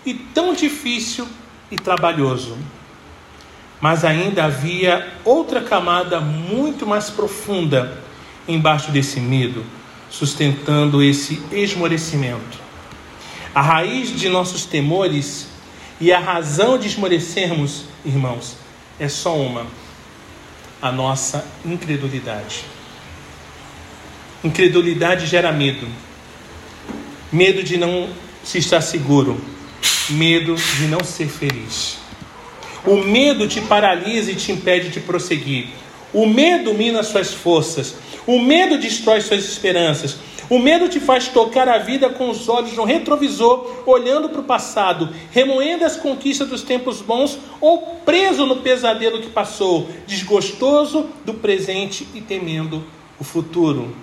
e 0.05 0.13
tão 0.13 0.53
difícil 0.53 1.27
e 1.71 1.75
trabalhoso. 1.75 2.57
Mas 3.83 4.05
ainda 4.05 4.45
havia 4.45 5.11
outra 5.25 5.59
camada 5.59 6.21
muito 6.21 6.87
mais 6.87 7.09
profunda 7.09 8.01
embaixo 8.47 8.91
desse 8.91 9.19
medo, 9.19 9.65
sustentando 10.09 11.03
esse 11.03 11.43
esmorecimento. 11.51 12.61
A 13.53 13.61
raiz 13.61 14.17
de 14.17 14.29
nossos 14.29 14.63
temores 14.65 15.49
e 15.99 16.13
a 16.13 16.19
razão 16.19 16.77
de 16.77 16.87
esmorecermos, 16.87 17.83
irmãos, 18.05 18.55
é 18.97 19.09
só 19.09 19.35
uma: 19.35 19.67
a 20.81 20.89
nossa 20.89 21.45
incredulidade. 21.65 22.63
Incredulidade 24.45 25.25
gera 25.25 25.51
medo. 25.51 25.89
Medo 27.29 27.61
de 27.61 27.75
não 27.75 28.07
se 28.45 28.59
estar 28.59 28.79
seguro. 28.79 29.43
Medo 30.09 30.55
de 30.55 30.87
não 30.87 31.03
ser 31.03 31.27
feliz. 31.27 32.02
O 32.85 32.97
medo 32.97 33.47
te 33.47 33.61
paralisa 33.61 34.31
e 34.31 34.35
te 34.35 34.51
impede 34.51 34.89
de 34.89 34.99
prosseguir. 34.99 35.67
O 36.13 36.27
medo 36.27 36.73
mina 36.73 37.01
suas 37.01 37.33
forças. 37.33 37.95
O 38.27 38.39
medo 38.39 38.77
destrói 38.77 39.21
suas 39.21 39.45
esperanças. 39.45 40.17
O 40.49 40.59
medo 40.59 40.89
te 40.89 40.99
faz 40.99 41.29
tocar 41.29 41.69
a 41.69 41.77
vida 41.77 42.09
com 42.09 42.29
os 42.29 42.49
olhos 42.49 42.73
no 42.73 42.83
retrovisor, 42.83 43.83
olhando 43.85 44.29
para 44.29 44.41
o 44.41 44.43
passado, 44.43 45.09
remoendo 45.31 45.85
as 45.85 45.95
conquistas 45.95 46.49
dos 46.49 46.61
tempos 46.61 47.01
bons 47.01 47.39
ou 47.61 48.01
preso 48.05 48.45
no 48.45 48.57
pesadelo 48.57 49.21
que 49.21 49.29
passou, 49.29 49.89
desgostoso 50.05 51.09
do 51.25 51.33
presente 51.33 52.05
e 52.13 52.19
temendo 52.19 52.83
o 53.17 53.23
futuro. 53.23 53.95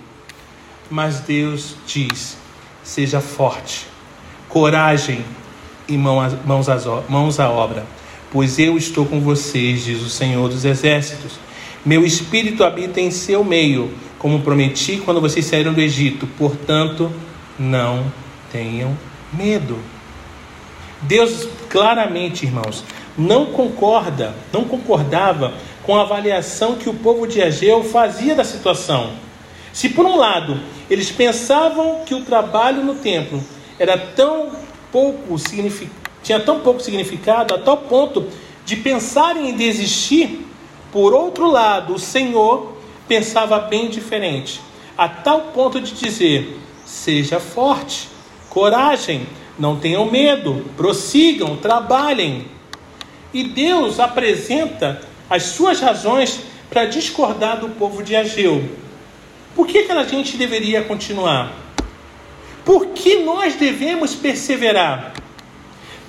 Mas 0.89 1.19
Deus 1.19 1.75
diz: 1.85 2.35
seja 2.83 3.21
forte, 3.21 3.85
coragem 4.49 5.23
e 5.87 5.95
mãos, 5.95 7.39
à 7.39 7.49
obra, 7.49 7.85
pois 8.31 8.57
eu 8.57 8.77
estou 8.77 9.05
com 9.05 9.19
vocês, 9.19 9.83
diz 9.83 10.01
o 10.01 10.09
Senhor 10.09 10.47
dos 10.47 10.63
Exércitos. 10.63 11.33
Meu 11.85 12.05
espírito 12.05 12.63
habita 12.63 13.01
em 13.01 13.11
seu 13.11 13.43
meio 13.43 13.93
como 14.17 14.41
prometi 14.41 15.01
quando 15.03 15.19
vocês 15.19 15.45
saíram 15.45 15.73
do 15.73 15.81
Egito. 15.81 16.25
Portanto, 16.37 17.11
não 17.59 18.11
tenham 18.51 18.97
medo. 19.33 19.77
Deus 21.01 21.47
claramente, 21.69 22.45
irmãos, 22.45 22.83
não 23.17 23.47
concorda, 23.47 24.33
não 24.53 24.63
concordava 24.63 25.53
com 25.83 25.95
a 25.95 26.01
avaliação 26.01 26.75
que 26.75 26.89
o 26.89 26.93
povo 26.93 27.27
de 27.27 27.41
Ageu 27.41 27.83
fazia 27.83 28.35
da 28.35 28.43
situação. 28.43 29.11
Se 29.73 29.89
por 29.89 30.05
um 30.05 30.15
lado 30.15 30.59
eles 30.89 31.11
pensavam 31.11 32.01
que 32.05 32.13
o 32.13 32.21
trabalho 32.21 32.83
no 32.83 32.95
templo 32.95 33.43
era 33.79 33.97
tão 33.97 34.51
pouco 34.91 35.37
tinha 36.23 36.39
tão 36.39 36.59
pouco 36.59 36.79
significado 36.79 37.53
a 37.53 37.57
tal 37.57 37.77
ponto 37.77 38.27
de 38.65 38.75
pensarem 38.75 39.49
em 39.49 39.55
desistir, 39.55 40.45
por 40.91 41.13
outro 41.13 41.49
lado, 41.49 41.93
o 41.93 41.99
Senhor 41.99 42.77
pensava 43.07 43.59
bem 43.59 43.89
diferente, 43.89 44.61
a 44.97 45.07
tal 45.07 45.51
ponto 45.53 45.79
de 45.79 45.93
dizer: 45.93 46.57
seja 46.85 47.39
forte, 47.39 48.09
coragem, 48.49 49.25
não 49.57 49.77
tenham 49.77 50.09
medo, 50.09 50.65
prossigam, 50.75 51.55
trabalhem. 51.57 52.45
E 53.33 53.43
Deus 53.43 53.99
apresenta 53.99 55.01
as 55.29 55.43
suas 55.43 55.79
razões 55.79 56.41
para 56.69 56.85
discordar 56.85 57.59
do 57.59 57.69
povo 57.69 58.03
de 58.03 58.15
Ageu. 58.15 58.63
Por 59.55 59.67
que 59.67 59.79
aquela 59.79 60.07
gente 60.07 60.37
deveria 60.37 60.83
continuar? 60.83 61.53
Por 62.65 62.87
que 62.87 63.23
nós 63.23 63.55
devemos 63.55 64.13
perseverar? 64.13 65.13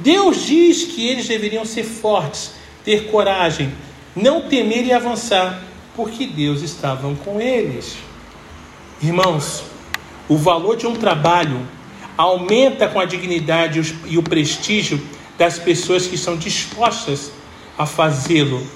Deus 0.03 0.45
diz 0.45 0.85
que 0.85 1.07
eles 1.07 1.29
deveriam 1.29 1.65
ser 1.65 1.85
fortes, 1.85 2.55
ter 2.85 3.11
coragem, 3.11 3.73
não 4.17 4.43
temer 4.43 4.85
e 4.85 4.93
avançar 4.93 5.63
porque 5.95 6.27
Deus 6.27 6.63
estava 6.63 7.15
com 7.25 7.41
eles. 7.41 7.97
Irmãos, 9.01 9.63
o 10.29 10.37
valor 10.37 10.77
de 10.77 10.87
um 10.87 10.95
trabalho 10.95 11.61
aumenta 12.17 12.89
com 12.89 12.99
a 12.99 13.05
dignidade 13.05 13.97
e 14.07 14.19
o 14.19 14.23
prestígio 14.23 15.01
das 15.39 15.59
pessoas 15.59 16.07
que 16.07 16.15
estão 16.15 16.37
dispostas 16.37 17.33
a 17.79 17.87
fazê-lo, 17.87 18.67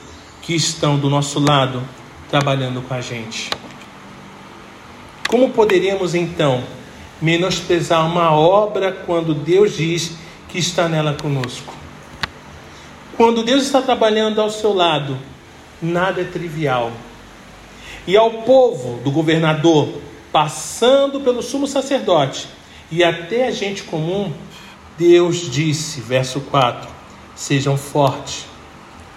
que 0.43 0.55
estão 0.55 0.99
do 0.99 1.11
nosso 1.11 1.39
lado, 1.41 1.83
trabalhando 2.29 2.83
com 2.83 2.95
a 2.95 3.01
gente. 3.01 3.51
Como 5.29 5.51
poderíamos 5.51 6.15
então 6.15 6.63
menosprezar 7.21 8.07
uma 8.07 8.31
obra 8.33 8.93
quando 8.93 9.35
Deus 9.35 9.77
diz 9.77 10.13
que 10.49 10.59
está 10.59 10.89
nela 10.89 11.15
conosco? 11.15 11.75
Quando 13.17 13.43
Deus 13.43 13.65
está 13.65 13.81
trabalhando 13.81 14.41
ao 14.41 14.51
seu 14.51 14.75
lado, 14.75 15.19
nada 15.81 16.21
é 16.21 16.25
trivial. 16.25 16.93
E 18.07 18.17
ao 18.17 18.31
povo 18.43 19.01
do 19.03 19.11
governador, 19.11 19.89
passando 20.31 21.21
pelo 21.21 21.43
sumo 21.43 21.67
sacerdote 21.67 22.47
e 22.91 23.03
até 23.03 23.47
a 23.47 23.51
gente 23.51 23.83
comum, 23.85 24.33
Deus 24.99 25.51
disse, 25.51 26.01
verso 26.01 26.41
4: 26.41 26.89
Sejam 27.35 27.77
fortes, 27.77 28.47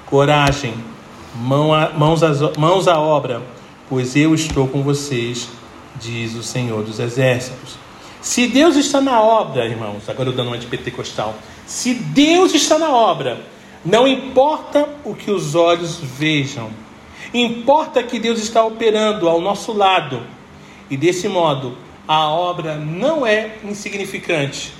coragem, 0.05 0.73
mãos, 1.35 2.23
mãos 2.57 2.87
à 2.87 2.99
obra, 2.99 3.41
pois 3.87 4.15
eu 4.15 4.33
estou 4.33 4.67
com 4.67 4.81
vocês, 4.81 5.49
diz 5.99 6.35
o 6.35 6.43
Senhor 6.43 6.83
dos 6.83 6.99
Exércitos. 6.99 7.88
Se 8.21 8.47
Deus 8.47 8.75
está 8.75 8.99
na 8.99 9.21
obra, 9.21 9.65
irmãos, 9.65 10.09
agora 10.09 10.29
eu 10.29 10.33
dando 10.33 10.49
uma 10.49 10.57
de 10.57 10.67
pentecostal, 10.67 11.35
se 11.65 11.93
Deus 11.93 12.53
está 12.53 12.77
na 12.77 12.89
obra, 12.89 13.39
não 13.85 14.05
importa 14.05 14.89
o 15.05 15.15
que 15.15 15.31
os 15.31 15.55
olhos 15.55 15.97
vejam, 16.01 16.69
importa 17.33 18.03
que 18.03 18.19
Deus 18.19 18.39
está 18.39 18.63
operando 18.65 19.29
ao 19.29 19.39
nosso 19.39 19.71
lado. 19.71 20.21
E 20.89 20.97
desse 20.97 21.29
modo, 21.29 21.77
a 22.05 22.27
obra 22.27 22.75
não 22.75 23.25
é 23.25 23.55
insignificante. 23.63 24.73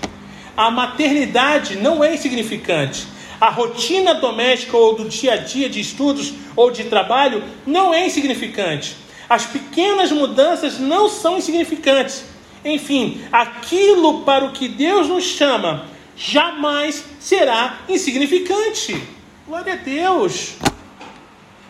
A 0.58 0.70
maternidade 0.70 1.78
não 1.78 2.04
é 2.04 2.14
insignificante. 2.14 3.08
A 3.40 3.50
rotina 3.50 4.16
doméstica 4.16 4.76
ou 4.76 4.96
do 4.96 5.08
dia 5.08 5.36
a 5.36 5.38
dia 5.38 5.70
de 5.70 5.80
estudos 5.80 6.34
ou 6.58 6.70
de 6.72 6.84
trabalho 6.86 7.42
não 7.66 7.94
é 7.94 8.06
insignificante. 8.06 8.98
As 9.30 9.46
pequenas 9.46 10.12
mudanças 10.12 10.78
não 10.78 11.08
são 11.08 11.38
insignificantes. 11.38 12.26
Enfim, 12.64 13.22
aquilo 13.32 14.22
para 14.22 14.46
o 14.46 14.52
que 14.52 14.68
Deus 14.68 15.08
nos 15.08 15.24
chama 15.24 15.86
jamais 16.20 17.06
será 17.20 17.80
insignificante. 17.88 19.02
Glória 19.48 19.74
a 19.74 19.78
Deus. 19.78 20.56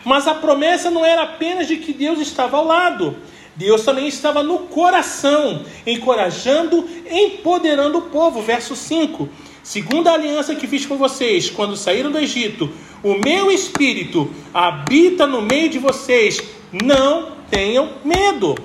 Mas 0.03 0.27
a 0.27 0.33
promessa 0.33 0.89
não 0.89 1.05
era 1.05 1.21
apenas 1.21 1.67
de 1.67 1.77
que 1.77 1.93
Deus 1.93 2.19
estava 2.19 2.57
ao 2.57 2.65
lado. 2.65 3.15
Deus 3.55 3.83
também 3.83 4.07
estava 4.07 4.41
no 4.41 4.59
coração, 4.59 5.63
encorajando, 5.85 6.87
empoderando 7.09 7.99
o 7.99 8.03
povo. 8.03 8.41
Verso 8.41 8.75
5. 8.75 9.29
Segundo 9.61 10.07
a 10.07 10.13
aliança 10.13 10.55
que 10.55 10.65
fiz 10.65 10.85
com 10.85 10.97
vocês 10.97 11.49
quando 11.49 11.75
saíram 11.75 12.09
do 12.09 12.17
Egito, 12.17 12.71
o 13.03 13.15
meu 13.15 13.51
espírito 13.51 14.33
habita 14.53 15.27
no 15.27 15.41
meio 15.41 15.69
de 15.69 15.77
vocês. 15.77 16.41
Não 16.71 17.33
tenham 17.51 17.89
medo. 18.03 18.55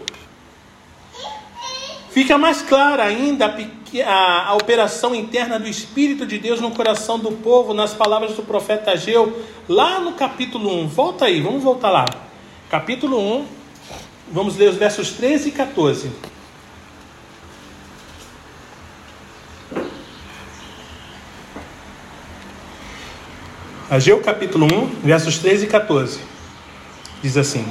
Fica 2.14 2.38
mais 2.38 2.62
clara 2.62 3.02
ainda 3.02 3.44
a, 3.44 4.08
a, 4.08 4.48
a, 4.50 4.54
operação 4.54 5.16
interna 5.16 5.58
do 5.58 5.66
Espírito 5.66 6.24
de 6.24 6.38
Deus 6.38 6.60
no 6.60 6.70
coração 6.70 7.18
do 7.18 7.32
povo, 7.32 7.74
nas 7.74 7.92
palavras 7.92 8.36
do 8.36 8.42
profeta 8.44 8.92
Ageu, 8.92 9.42
lá 9.68 9.98
no 9.98 10.12
capítulo 10.12 10.72
1. 10.84 10.86
Volta 10.86 11.24
aí, 11.24 11.40
vamos 11.40 11.64
voltar 11.64 11.90
lá. 11.90 12.04
Capítulo 12.70 13.18
1, 13.18 13.46
vamos 14.30 14.56
ler 14.56 14.70
os 14.70 14.76
versos 14.76 15.10
13 15.10 15.48
e 15.48 15.50
14. 15.50 16.12
Ageu 23.90 24.20
capítulo 24.20 24.66
1, 24.66 24.86
versos 25.02 25.38
13 25.38 25.64
e 25.64 25.68
14. 25.68 26.20
Diz 27.20 27.36
assim: 27.36 27.66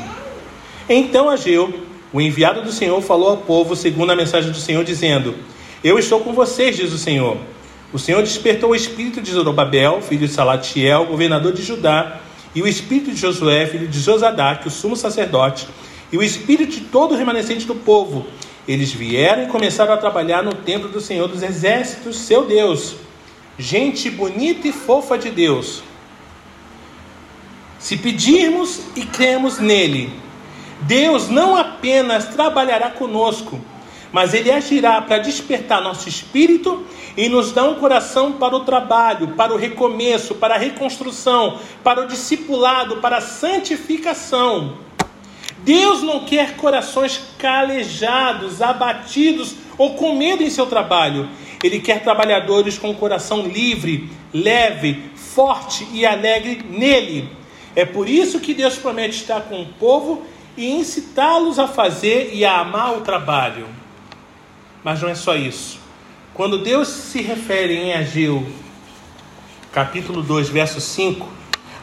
Então 0.89 1.29
Ageu 1.29 1.92
o 2.13 2.21
enviado 2.21 2.61
do 2.61 2.71
Senhor 2.71 3.01
falou 3.01 3.29
ao 3.29 3.37
povo 3.37 3.75
segundo 3.75 4.11
a 4.11 4.15
mensagem 4.15 4.51
do 4.51 4.57
Senhor, 4.57 4.83
dizendo: 4.83 5.35
Eu 5.83 5.97
estou 5.97 6.19
com 6.19 6.31
vocês, 6.31 6.77
diz 6.77 6.93
o 6.93 6.97
Senhor. 6.97 7.37
O 7.91 7.97
Senhor 7.97 8.21
despertou 8.21 8.69
o 8.69 8.75
espírito 8.75 9.19
de 9.19 9.31
Zorobabel, 9.31 9.99
filho 10.01 10.27
de 10.27 10.33
Salatiel, 10.33 11.05
governador 11.05 11.51
de 11.53 11.63
Judá, 11.63 12.21
e 12.53 12.61
o 12.61 12.67
espírito 12.67 13.11
de 13.11 13.17
Josué, 13.17 13.65
filho 13.65 13.87
de 13.87 13.99
Josadac, 13.99 14.67
o 14.67 14.71
sumo 14.71 14.95
sacerdote, 14.95 15.67
e 16.11 16.17
o 16.17 16.23
espírito 16.23 16.71
de 16.71 16.81
todo 16.81 17.13
o 17.13 17.17
remanescente 17.17 17.65
do 17.65 17.75
povo. 17.75 18.27
Eles 18.67 18.91
vieram 18.91 19.43
e 19.43 19.47
começaram 19.47 19.93
a 19.93 19.97
trabalhar 19.97 20.43
no 20.43 20.53
templo 20.53 20.89
do 20.89 21.01
Senhor 21.01 21.27
dos 21.27 21.41
Exércitos, 21.41 22.17
seu 22.17 22.45
Deus. 22.45 22.95
Gente 23.57 24.09
bonita 24.09 24.67
e 24.67 24.71
fofa 24.71 25.17
de 25.17 25.31
Deus. 25.31 25.81
Se 27.79 27.97
pedirmos 27.97 28.81
e 28.95 29.01
cremos 29.01 29.59
nele, 29.59 30.09
Deus 30.81 31.29
não 31.29 31.55
apenas 31.55 32.25
trabalhará 32.25 32.89
conosco, 32.89 33.59
mas 34.11 34.33
Ele 34.33 34.51
agirá 34.51 35.01
para 35.01 35.17
despertar 35.19 35.81
nosso 35.81 36.07
espírito 36.09 36.85
e 37.15 37.29
nos 37.29 37.51
dar 37.51 37.65
um 37.65 37.75
coração 37.75 38.33
para 38.33 38.55
o 38.55 38.61
trabalho, 38.61 39.29
para 39.29 39.53
o 39.53 39.57
recomeço, 39.57 40.35
para 40.35 40.55
a 40.55 40.57
reconstrução, 40.57 41.59
para 41.83 42.01
o 42.01 42.07
discipulado, 42.07 42.97
para 42.97 43.17
a 43.17 43.21
santificação. 43.21 44.77
Deus 45.59 46.01
não 46.01 46.25
quer 46.25 46.57
corações 46.57 47.21
calejados, 47.37 48.61
abatidos 48.61 49.55
ou 49.77 49.95
com 49.95 50.15
medo 50.15 50.43
em 50.43 50.49
seu 50.49 50.65
trabalho. 50.65 51.29
Ele 51.63 51.79
quer 51.79 52.03
trabalhadores 52.03 52.77
com 52.77 52.91
o 52.91 52.95
coração 52.95 53.43
livre, 53.43 54.09
leve, 54.33 55.01
forte 55.15 55.87
e 55.93 56.05
alegre 56.05 56.61
nele. 56.69 57.29
É 57.75 57.85
por 57.85 58.09
isso 58.09 58.39
que 58.39 58.53
Deus 58.53 58.75
promete 58.75 59.15
estar 59.15 59.41
com 59.41 59.61
o 59.61 59.65
povo 59.65 60.23
e 60.55 60.71
incitá-los 60.71 61.59
a 61.59 61.67
fazer 61.67 62.31
e 62.33 62.45
a 62.45 62.59
amar 62.59 62.97
o 62.97 63.01
trabalho. 63.01 63.67
Mas 64.83 65.01
não 65.01 65.09
é 65.09 65.15
só 65.15 65.35
isso. 65.35 65.79
Quando 66.33 66.59
Deus 66.59 66.87
se 66.87 67.21
refere 67.21 67.75
em 67.75 67.93
Ageu, 67.93 68.45
capítulo 69.71 70.21
2, 70.21 70.49
verso 70.49 70.81
5, 70.81 71.27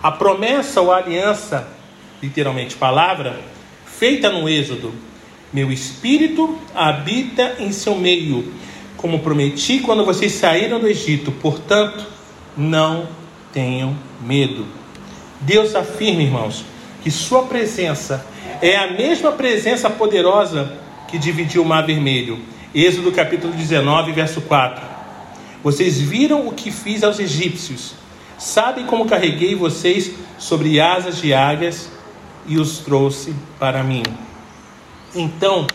a 0.02 0.10
promessa 0.10 0.80
ou 0.80 0.92
a 0.92 0.96
aliança, 0.96 1.68
literalmente 2.22 2.74
palavra, 2.76 3.40
feita 3.86 4.30
no 4.30 4.48
Êxodo, 4.48 4.92
meu 5.52 5.72
espírito 5.72 6.58
habita 6.74 7.56
em 7.58 7.72
seu 7.72 7.96
meio, 7.96 8.52
como 8.96 9.18
prometi 9.20 9.80
quando 9.80 10.04
vocês 10.04 10.32
saíram 10.32 10.78
do 10.78 10.86
Egito. 10.86 11.32
Portanto, 11.32 12.06
não 12.56 13.08
tenham 13.52 13.96
medo. 14.20 14.66
Deus 15.40 15.74
afirma, 15.74 16.22
irmãos, 16.22 16.64
que 17.02 17.10
Sua 17.10 17.44
presença 17.44 18.26
é 18.62 18.76
a 18.76 18.90
mesma 18.92 19.32
presença 19.32 19.88
poderosa 19.88 20.76
que 21.08 21.18
dividiu 21.18 21.62
o 21.62 21.64
Mar 21.64 21.84
Vermelho. 21.84 22.38
Êxodo 22.74 23.11
capítulo 23.11 23.52
19, 23.54 24.12
verso 24.12 24.42
4. 24.42 24.84
Vocês 25.62 25.98
viram 25.98 26.46
o 26.46 26.52
que 26.52 26.70
fiz 26.70 27.02
aos 27.02 27.18
egípcios. 27.18 27.94
Sabem 28.38 28.86
como 28.86 29.06
carreguei 29.06 29.54
vocês 29.54 30.12
sobre 30.38 30.80
asas 30.80 31.18
de 31.18 31.32
águias 31.32 31.90
e 32.46 32.58
os 32.58 32.78
trouxe 32.78 33.34
para 33.58 33.82
mim. 33.82 34.02
Então, 35.14 35.66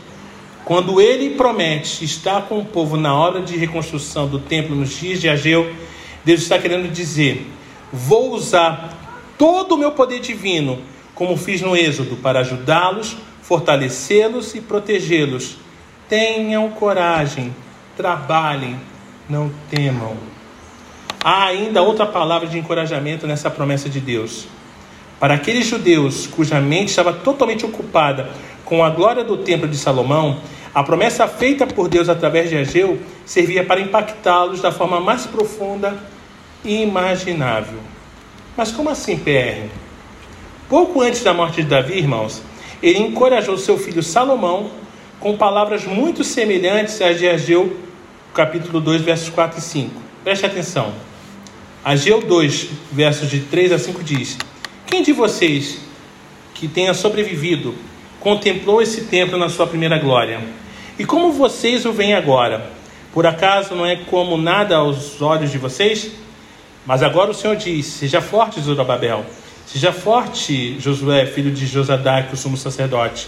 quando 0.63 1.01
ele 1.01 1.31
promete 1.31 2.05
estar 2.05 2.43
com 2.43 2.59
o 2.59 2.65
povo 2.65 2.97
na 2.97 3.15
hora 3.15 3.41
de 3.41 3.57
reconstrução 3.57 4.27
do 4.27 4.39
templo 4.39 4.75
nos 4.75 4.91
dias 4.97 5.19
de 5.19 5.27
Ageu, 5.27 5.71
Deus 6.23 6.41
está 6.41 6.57
querendo 6.57 6.91
dizer: 6.91 7.47
vou 7.91 8.31
usar 8.31 8.93
todo 9.37 9.75
o 9.75 9.77
meu 9.77 9.91
poder 9.91 10.19
divino, 10.19 10.79
como 11.15 11.37
fiz 11.37 11.61
no 11.61 11.75
Êxodo, 11.75 12.17
para 12.17 12.41
ajudá-los, 12.41 13.17
fortalecê-los 13.41 14.53
e 14.53 14.61
protegê-los. 14.61 15.57
Tenham 16.07 16.69
coragem, 16.69 17.55
trabalhem, 17.95 18.79
não 19.27 19.49
temam. 19.69 20.15
Há 21.23 21.45
ainda 21.45 21.81
outra 21.81 22.05
palavra 22.05 22.47
de 22.47 22.59
encorajamento 22.59 23.25
nessa 23.25 23.49
promessa 23.49 23.89
de 23.89 23.99
Deus. 23.99 24.45
Para 25.19 25.35
aqueles 25.35 25.65
judeus 25.65 26.27
cuja 26.27 26.59
mente 26.59 26.89
estava 26.89 27.13
totalmente 27.13 27.65
ocupada 27.65 28.29
com 28.65 28.83
a 28.83 28.89
glória 28.89 29.23
do 29.23 29.37
templo 29.37 29.67
de 29.67 29.77
Salomão, 29.77 30.39
a 30.73 30.83
promessa 30.83 31.25
feita 31.27 31.65
por 31.65 31.87
Deus 31.87 32.09
através 32.09 32.49
de 32.49 32.57
Ageu 32.57 32.99
servia 33.25 33.63
para 33.63 33.79
impactá-los 33.79 34.61
da 34.61 34.71
forma 34.71 34.99
mais 34.99 35.25
profunda 35.25 35.97
e 36.63 36.83
imaginável. 36.83 37.79
Mas 38.57 38.71
como 38.71 38.89
assim, 38.89 39.17
PR? 39.17 39.84
Pouco 40.67 40.99
antes 41.01 41.21
da 41.21 41.31
morte 41.31 41.61
de 41.61 41.69
Davi, 41.69 41.95
irmãos, 41.95 42.41
ele 42.81 42.97
encorajou 42.97 43.55
seu 43.55 43.77
filho 43.77 44.01
Salomão 44.01 44.71
com 45.19 45.37
palavras 45.37 45.85
muito 45.85 46.23
semelhantes 46.23 46.99
às 47.03 47.19
de 47.19 47.27
Ageu, 47.27 47.77
capítulo 48.33 48.81
2, 48.81 49.03
versos 49.03 49.29
4 49.29 49.59
e 49.59 49.61
5. 49.61 50.01
Preste 50.23 50.43
atenção. 50.43 50.91
Ageu 51.83 52.19
2, 52.19 52.69
versos 52.91 53.29
de 53.29 53.41
3 53.41 53.73
a 53.73 53.77
5 53.77 54.03
diz: 54.03 54.39
Quem 54.87 55.03
de 55.03 55.13
vocês 55.13 55.81
que 56.55 56.67
tenha 56.67 56.95
sobrevivido 56.95 57.75
contemplou 58.19 58.81
esse 58.81 59.05
templo 59.05 59.37
na 59.37 59.49
sua 59.49 59.67
primeira 59.67 59.99
glória? 59.99 60.41
E 60.97 61.05
como 61.05 61.31
vocês 61.31 61.85
o 61.85 61.93
veem 61.93 62.15
agora? 62.15 62.71
Por 63.13 63.27
acaso 63.27 63.75
não 63.75 63.85
é 63.85 63.97
como 63.97 64.35
nada 64.35 64.77
aos 64.77 65.21
olhos 65.21 65.51
de 65.51 65.59
vocês? 65.59 66.09
Mas 66.87 67.03
agora 67.03 67.29
o 67.29 67.35
Senhor 67.35 67.55
diz: 67.55 67.85
Seja 67.85 68.19
forte, 68.19 68.59
Zorobabel. 68.59 69.23
Seja 69.65 69.91
forte, 69.91 70.79
Josué, 70.79 71.25
filho 71.25 71.51
de 71.51 71.65
Josadac, 71.65 72.33
o 72.33 72.37
sumo 72.37 72.55
sacerdote. 72.55 73.27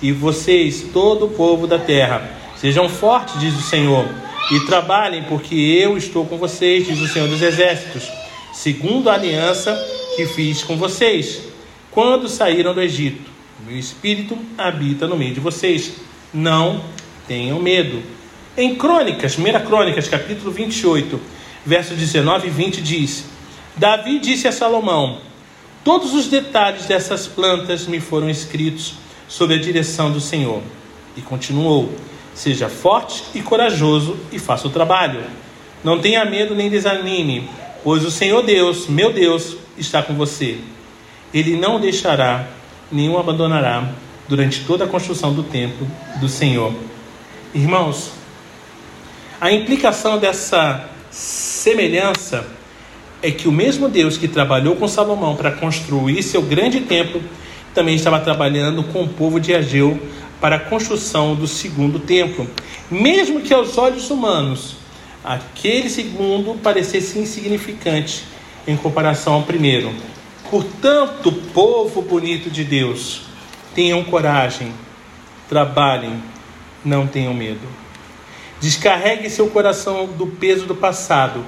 E 0.00 0.12
vocês, 0.12 0.86
todo 0.92 1.26
o 1.26 1.30
povo 1.30 1.66
da 1.66 1.78
terra, 1.78 2.28
sejam 2.56 2.88
fortes, 2.88 3.38
diz 3.38 3.54
o 3.54 3.62
Senhor, 3.62 4.06
e 4.50 4.60
trabalhem, 4.60 5.24
porque 5.24 5.54
eu 5.54 5.96
estou 5.96 6.24
com 6.26 6.36
vocês, 6.38 6.86
diz 6.86 7.00
o 7.00 7.08
Senhor 7.08 7.28
dos 7.28 7.42
Exércitos, 7.42 8.10
segundo 8.52 9.10
a 9.10 9.14
aliança 9.14 9.74
que 10.16 10.26
fiz 10.26 10.62
com 10.62 10.76
vocês, 10.76 11.42
quando 11.90 12.28
saíram 12.28 12.74
do 12.74 12.80
Egito. 12.80 13.30
Meu 13.66 13.78
espírito 13.78 14.36
habita 14.58 15.06
no 15.06 15.16
meio 15.16 15.32
de 15.32 15.40
vocês. 15.40 15.94
Não 16.32 16.82
tenham 17.26 17.58
medo. 17.60 18.02
Em 18.56 18.74
Crônicas, 18.74 19.38
1 19.38 19.42
Crônicas, 19.66 20.08
capítulo 20.08 20.50
28, 20.50 21.20
versos 21.64 21.96
19 21.96 22.48
e 22.48 22.50
20 22.50 22.82
diz: 22.82 23.24
Davi 23.76 24.18
disse 24.18 24.46
a 24.46 24.52
Salomão: 24.52 25.18
Todos 25.84 26.14
os 26.14 26.28
detalhes 26.28 26.86
dessas 26.86 27.26
plantas 27.26 27.86
me 27.86 28.00
foram 28.00 28.30
escritos 28.30 28.94
sob 29.28 29.54
a 29.54 29.58
direção 29.58 30.10
do 30.10 30.18
Senhor. 30.18 30.62
E 31.14 31.20
continuou: 31.20 31.92
Seja 32.34 32.70
forte 32.70 33.22
e 33.34 33.42
corajoso 33.42 34.16
e 34.32 34.38
faça 34.38 34.66
o 34.66 34.70
trabalho. 34.70 35.22
Não 35.84 36.00
tenha 36.00 36.24
medo 36.24 36.54
nem 36.54 36.70
desanime, 36.70 37.50
pois 37.84 38.02
o 38.02 38.10
Senhor 38.10 38.42
Deus, 38.42 38.88
meu 38.88 39.12
Deus, 39.12 39.58
está 39.76 40.02
com 40.02 40.14
você. 40.14 40.58
Ele 41.34 41.54
não 41.54 41.78
deixará, 41.78 42.48
o 42.90 43.18
abandonará 43.18 43.92
durante 44.26 44.64
toda 44.64 44.84
a 44.84 44.88
construção 44.88 45.34
do 45.34 45.42
templo 45.42 45.86
do 46.18 46.28
Senhor. 46.28 46.72
Irmãos, 47.52 48.10
a 49.38 49.52
implicação 49.52 50.18
dessa 50.18 50.88
semelhança 51.10 52.46
é 53.24 53.30
que 53.30 53.48
o 53.48 53.52
mesmo 53.52 53.88
Deus 53.88 54.18
que 54.18 54.28
trabalhou 54.28 54.76
com 54.76 54.86
Salomão 54.86 55.34
para 55.34 55.50
construir 55.50 56.22
seu 56.22 56.42
grande 56.42 56.82
templo 56.82 57.22
também 57.72 57.94
estava 57.94 58.20
trabalhando 58.20 58.84
com 58.84 59.02
o 59.02 59.08
povo 59.08 59.40
de 59.40 59.54
Ageu 59.54 59.98
para 60.42 60.56
a 60.56 60.60
construção 60.60 61.34
do 61.34 61.46
segundo 61.46 61.98
templo. 61.98 62.46
Mesmo 62.90 63.40
que 63.40 63.54
aos 63.54 63.78
olhos 63.78 64.10
humanos 64.10 64.76
aquele 65.24 65.88
segundo 65.88 66.60
parecesse 66.60 67.18
insignificante 67.18 68.24
em 68.68 68.76
comparação 68.76 69.32
ao 69.32 69.42
primeiro. 69.42 69.90
Portanto, 70.50 71.32
povo 71.32 72.02
bonito 72.02 72.50
de 72.50 72.62
Deus, 72.62 73.22
tenham 73.74 74.04
coragem, 74.04 74.70
trabalhem, 75.48 76.22
não 76.84 77.06
tenham 77.06 77.32
medo. 77.32 77.66
Descarregue 78.60 79.30
seu 79.30 79.48
coração 79.48 80.04
do 80.06 80.26
peso 80.26 80.66
do 80.66 80.74
passado 80.74 81.42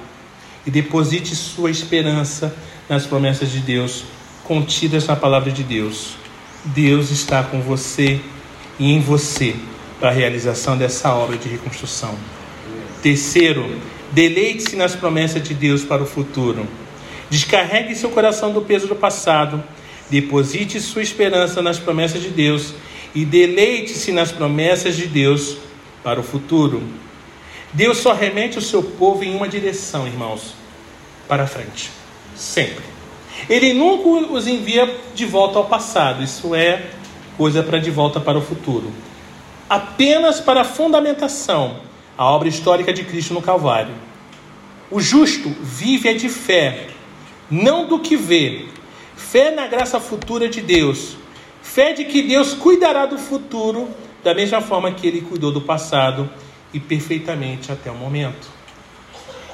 e 0.67 0.71
deposite 0.71 1.33
sua 1.33 1.71
esperança 1.71 2.53
nas 2.89 3.05
promessas 3.05 3.49
de 3.49 3.59
Deus 3.59 4.03
contidas 4.43 5.07
na 5.07 5.15
palavra 5.15 5.49
de 5.49 5.63
Deus. 5.63 6.15
Deus 6.65 7.09
está 7.09 7.41
com 7.41 7.61
você 7.61 8.19
e 8.77 8.91
em 8.91 8.99
você 8.99 9.55
para 9.99 10.09
a 10.09 10.13
realização 10.13 10.77
dessa 10.77 11.13
obra 11.13 11.37
de 11.37 11.47
reconstrução. 11.47 12.15
Terceiro, 13.01 13.79
deleite-se 14.11 14.75
nas 14.75 14.93
promessas 14.95 15.41
de 15.41 15.53
Deus 15.53 15.83
para 15.83 16.03
o 16.03 16.05
futuro. 16.05 16.67
Descarregue 17.29 17.95
seu 17.95 18.09
coração 18.09 18.51
do 18.51 18.61
peso 18.61 18.87
do 18.87 18.95
passado, 18.95 19.63
deposite 20.09 20.79
sua 20.79 21.01
esperança 21.01 21.61
nas 21.61 21.79
promessas 21.79 22.21
de 22.21 22.29
Deus 22.29 22.73
e 23.15 23.25
deleite-se 23.25 24.11
nas 24.11 24.31
promessas 24.31 24.95
de 24.95 25.07
Deus 25.07 25.57
para 26.03 26.19
o 26.19 26.23
futuro. 26.23 26.83
Deus 27.77 27.99
só 27.99 28.11
remete 28.11 28.57
o 28.57 28.61
seu 28.61 28.81
povo 28.81 29.23
em 29.23 29.35
uma 29.35 29.47
direção, 29.47 30.07
irmãos, 30.07 30.55
para 31.27 31.45
frente. 31.45 31.91
Sempre. 32.35 32.83
Ele 33.47 33.71
nunca 33.71 34.33
os 34.33 34.47
envia 34.47 34.91
de 35.13 35.25
volta 35.27 35.59
ao 35.59 35.65
passado, 35.65 36.23
isso 36.23 36.55
é 36.55 36.87
coisa 37.37 37.61
para 37.61 37.77
de 37.77 37.91
volta 37.91 38.19
para 38.19 38.35
o 38.35 38.41
futuro. 38.41 38.91
Apenas 39.69 40.39
para 40.39 40.61
a 40.61 40.63
fundamentação, 40.63 41.79
a 42.17 42.25
obra 42.25 42.47
histórica 42.47 42.91
de 42.91 43.03
Cristo 43.03 43.35
no 43.35 43.43
Calvário. 43.43 43.93
O 44.89 44.99
justo 44.99 45.55
vive 45.61 46.09
é 46.09 46.13
de 46.13 46.29
fé, 46.29 46.87
não 47.47 47.87
do 47.87 47.99
que 47.99 48.17
vê. 48.17 48.65
Fé 49.15 49.51
na 49.51 49.67
graça 49.67 49.99
futura 49.99 50.49
de 50.49 50.61
Deus. 50.61 51.15
Fé 51.61 51.93
de 51.93 52.05
que 52.05 52.23
Deus 52.23 52.55
cuidará 52.55 53.05
do 53.05 53.19
futuro 53.19 53.87
da 54.23 54.33
mesma 54.33 54.61
forma 54.61 54.91
que 54.93 55.05
ele 55.05 55.21
cuidou 55.21 55.51
do 55.51 55.61
passado 55.61 56.27
e 56.73 56.79
perfeitamente 56.79 57.71
até 57.71 57.91
o 57.91 57.95
momento. 57.95 58.47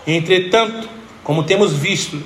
Entretanto, 0.06 0.90
como 1.24 1.44
temos 1.44 1.74
visto, 1.74 2.22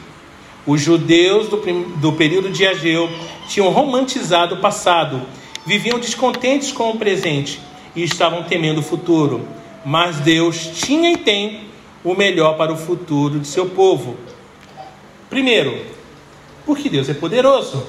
os 0.66 0.82
judeus 0.82 1.48
do, 1.48 1.58
do 1.98 2.14
período 2.14 2.50
de 2.50 2.66
Ageu 2.66 3.10
tinham 3.48 3.70
romantizado 3.70 4.56
o 4.56 4.60
passado, 4.60 5.22
viviam 5.66 6.00
descontentes 6.00 6.72
com 6.72 6.92
o 6.92 6.98
presente 6.98 7.60
e 7.96 8.04
estavam 8.04 8.44
temendo 8.44 8.80
o 8.80 8.84
futuro. 8.84 9.48
Mas 9.86 10.18
Deus 10.18 10.72
tinha 10.74 11.12
e 11.12 11.18
tem 11.18 11.68
o 12.04 12.14
melhor 12.16 12.58
para 12.58 12.74
o 12.74 12.78
futuro 12.78 13.40
de 13.40 13.48
seu 13.48 13.68
povo. 13.68 14.18
Primeiro, 15.30 15.86
porque 16.66 16.90
Deus 16.90 17.10
é 17.10 17.14
poderoso. 17.14 17.86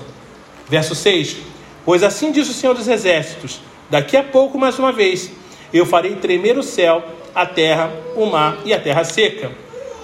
Verso 0.68 0.94
6: 0.94 1.36
Pois 1.84 2.02
assim 2.02 2.30
diz 2.30 2.48
o 2.48 2.54
Senhor 2.54 2.74
dos 2.74 2.86
Exércitos: 2.86 3.60
Daqui 3.90 4.16
a 4.16 4.22
pouco, 4.22 4.58
mais 4.58 4.78
uma 4.78 4.92
vez, 4.92 5.32
eu 5.72 5.84
farei 5.84 6.16
tremer 6.16 6.58
o 6.58 6.62
céu, 6.62 7.02
a 7.34 7.46
terra, 7.46 7.90
o 8.16 8.26
mar 8.26 8.58
e 8.64 8.72
a 8.72 8.80
terra 8.80 9.04
seca. 9.04 9.50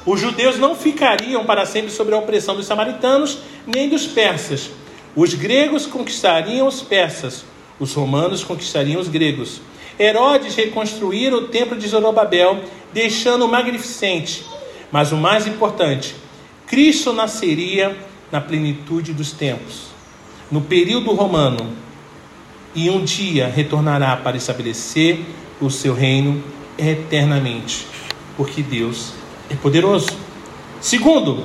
Os 0.07 0.21
judeus 0.21 0.59
não 0.59 0.75
ficariam 0.75 1.45
para 1.45 1.65
sempre 1.65 1.91
sob 1.91 2.12
a 2.12 2.19
opressão 2.19 2.55
dos 2.55 2.67
samaritanos 2.67 3.39
nem 3.67 3.89
dos 3.89 4.07
persas. 4.07 4.71
Os 5.17 5.33
gregos 5.33 5.87
conquistariam 5.87 6.67
os 6.67 6.83
persas, 6.83 7.45
os 7.81 7.95
romanos 7.95 8.45
conquistariam 8.45 9.01
os 9.01 9.09
gregos. 9.09 9.61
Herodes 9.99 10.55
reconstruíra 10.57 11.37
o 11.37 11.49
templo 11.49 11.77
de 11.77 11.89
Zorobabel, 11.89 12.61
deixando-o 12.93 13.49
magnificente. 13.49 14.45
Mas 14.91 15.12
o 15.12 15.17
mais 15.17 15.47
importante, 15.47 16.15
Cristo 16.67 17.12
nasceria 17.12 17.97
na 18.31 18.41
plenitude 18.41 19.12
dos 19.12 19.33
tempos, 19.33 19.87
no 20.51 20.61
período 20.61 21.12
romano, 21.12 21.73
e 22.75 22.91
um 22.91 23.05
dia 23.05 23.47
retornará 23.47 24.17
para 24.17 24.37
estabelecer 24.37 25.25
o 25.61 25.71
seu 25.71 25.95
reino 25.95 26.43
eternamente, 26.79 27.87
porque 28.37 28.63
Deus 28.63 29.13
é 29.51 29.55
poderoso. 29.55 30.09
Segundo, 30.81 31.45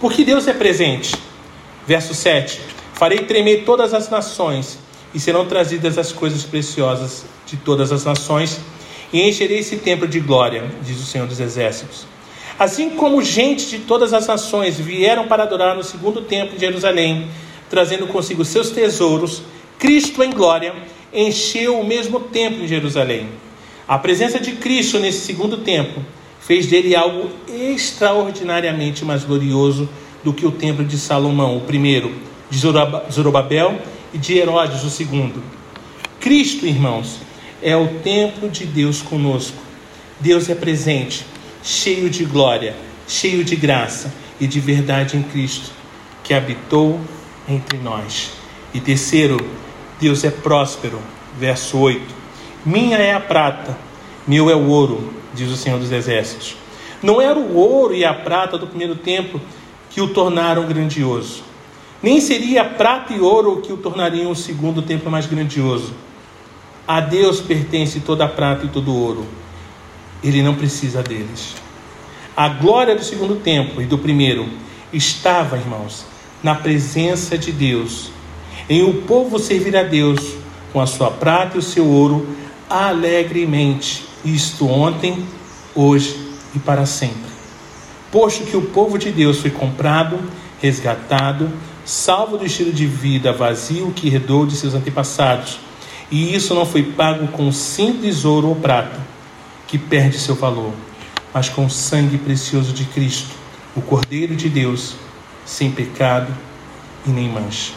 porque 0.00 0.24
Deus 0.24 0.46
é 0.46 0.52
presente. 0.52 1.14
Verso 1.86 2.14
7: 2.14 2.60
Farei 2.94 3.20
tremer 3.20 3.64
todas 3.64 3.94
as 3.94 4.08
nações, 4.08 4.78
e 5.14 5.20
serão 5.20 5.46
trazidas 5.46 5.96
as 5.98 6.12
coisas 6.12 6.42
preciosas 6.44 7.24
de 7.46 7.56
todas 7.56 7.92
as 7.92 8.04
nações, 8.04 8.60
e 9.12 9.22
encherei 9.22 9.58
esse 9.58 9.76
templo 9.76 10.06
de 10.06 10.20
glória, 10.20 10.70
diz 10.82 11.00
o 11.00 11.06
Senhor 11.06 11.26
dos 11.26 11.40
Exércitos. 11.40 12.06
Assim 12.58 12.90
como 12.90 13.22
gente 13.22 13.66
de 13.66 13.78
todas 13.80 14.12
as 14.12 14.26
nações 14.26 14.78
vieram 14.78 15.28
para 15.28 15.42
adorar 15.42 15.76
no 15.76 15.82
segundo 15.82 16.22
templo 16.22 16.54
de 16.54 16.60
Jerusalém, 16.60 17.28
trazendo 17.68 18.06
consigo 18.06 18.44
seus 18.44 18.70
tesouros, 18.70 19.42
Cristo 19.78 20.22
em 20.22 20.30
glória 20.30 20.74
encheu 21.12 21.78
o 21.78 21.86
mesmo 21.86 22.20
templo 22.20 22.64
em 22.64 22.68
Jerusalém. 22.68 23.28
A 23.88 23.96
presença 23.96 24.40
de 24.40 24.52
Cristo 24.52 24.98
nesse 24.98 25.20
segundo 25.20 25.58
templo 25.58 26.04
fez 26.40 26.66
dele 26.66 26.96
algo 26.96 27.30
extraordinariamente 27.46 29.04
mais 29.04 29.22
glorioso 29.22 29.88
do 30.24 30.32
que 30.32 30.44
o 30.44 30.50
templo 30.50 30.84
de 30.84 30.98
Salomão, 30.98 31.56
o 31.56 31.60
primeiro, 31.60 32.12
de 32.50 32.58
Zorobabel 32.58 33.80
e 34.12 34.18
de 34.18 34.36
Herodes, 34.38 34.82
o 34.82 34.90
segundo. 34.90 35.40
Cristo, 36.18 36.66
irmãos, 36.66 37.18
é 37.62 37.76
o 37.76 37.86
templo 38.02 38.48
de 38.48 38.66
Deus 38.66 39.00
conosco. 39.02 39.56
Deus 40.18 40.50
é 40.50 40.56
presente, 40.56 41.24
cheio 41.62 42.10
de 42.10 42.24
glória, 42.24 42.74
cheio 43.06 43.44
de 43.44 43.54
graça 43.54 44.12
e 44.40 44.48
de 44.48 44.58
verdade 44.58 45.16
em 45.16 45.22
Cristo, 45.22 45.70
que 46.24 46.34
habitou 46.34 47.00
entre 47.48 47.78
nós. 47.78 48.32
E 48.74 48.80
terceiro, 48.80 49.38
Deus 50.00 50.24
é 50.24 50.30
próspero. 50.30 51.00
Verso 51.38 51.78
8: 51.78 52.25
Minha 52.66 52.96
é 52.96 53.14
a 53.14 53.20
prata, 53.20 53.78
meu 54.26 54.50
é 54.50 54.54
o 54.56 54.66
ouro, 54.66 55.12
diz 55.32 55.48
o 55.52 55.56
Senhor 55.56 55.78
dos 55.78 55.92
Exércitos. 55.92 56.56
Não 57.00 57.20
era 57.22 57.38
o 57.38 57.54
ouro 57.54 57.94
e 57.94 58.04
a 58.04 58.12
prata 58.12 58.58
do 58.58 58.66
primeiro 58.66 58.96
templo 58.96 59.40
que 59.88 60.00
o 60.00 60.08
tornaram 60.08 60.66
grandioso. 60.66 61.44
Nem 62.02 62.20
seria 62.20 62.64
prata 62.64 63.12
e 63.12 63.20
ouro 63.20 63.60
que 63.60 63.72
o 63.72 63.76
tornariam 63.76 64.32
o 64.32 64.34
segundo 64.34 64.82
templo 64.82 65.08
mais 65.08 65.26
grandioso. 65.26 65.94
A 66.88 67.00
Deus 67.00 67.40
pertence 67.40 68.00
toda 68.00 68.24
a 68.24 68.28
prata 68.28 68.66
e 68.66 68.68
todo 68.68 68.90
o 68.90 69.00
ouro. 69.00 69.24
Ele 70.20 70.42
não 70.42 70.56
precisa 70.56 71.04
deles. 71.04 71.54
A 72.36 72.48
glória 72.48 72.96
do 72.96 73.04
segundo 73.04 73.36
templo 73.36 73.80
e 73.80 73.86
do 73.86 73.96
primeiro 73.96 74.44
estava, 74.92 75.56
irmãos, 75.56 76.04
na 76.42 76.56
presença 76.56 77.38
de 77.38 77.52
Deus, 77.52 78.10
em 78.68 78.82
o 78.82 79.02
povo 79.02 79.38
servir 79.38 79.76
a 79.76 79.84
Deus 79.84 80.34
com 80.72 80.80
a 80.80 80.86
sua 80.86 81.12
prata 81.12 81.56
e 81.56 81.60
o 81.60 81.62
seu 81.62 81.86
ouro 81.86 82.26
alegremente, 82.68 84.04
isto 84.24 84.66
ontem, 84.66 85.24
hoje 85.74 86.16
e 86.54 86.58
para 86.58 86.86
sempre. 86.86 87.30
Posto 88.10 88.44
que 88.44 88.56
o 88.56 88.62
povo 88.62 88.98
de 88.98 89.10
Deus 89.10 89.38
foi 89.38 89.50
comprado, 89.50 90.18
resgatado, 90.60 91.50
salvo 91.84 92.36
do 92.36 92.46
estilo 92.46 92.72
de 92.72 92.86
vida 92.86 93.32
vazio 93.32 93.92
que 93.94 94.08
herdou 94.08 94.46
de 94.46 94.56
seus 94.56 94.74
antepassados, 94.74 95.58
e 96.10 96.34
isso 96.34 96.54
não 96.54 96.64
foi 96.64 96.82
pago 96.82 97.28
com 97.28 97.50
simples 97.52 98.24
ouro 98.24 98.48
ou 98.48 98.56
prata, 98.56 99.00
que 99.66 99.78
perde 99.78 100.18
seu 100.18 100.34
valor, 100.34 100.72
mas 101.34 101.48
com 101.48 101.66
o 101.66 101.70
sangue 101.70 102.18
precioso 102.18 102.72
de 102.72 102.84
Cristo, 102.84 103.34
o 103.74 103.80
Cordeiro 103.80 104.34
de 104.34 104.48
Deus, 104.48 104.94
sem 105.44 105.70
pecado 105.70 106.32
e 107.06 107.10
nem 107.10 107.28
mancha. 107.28 107.72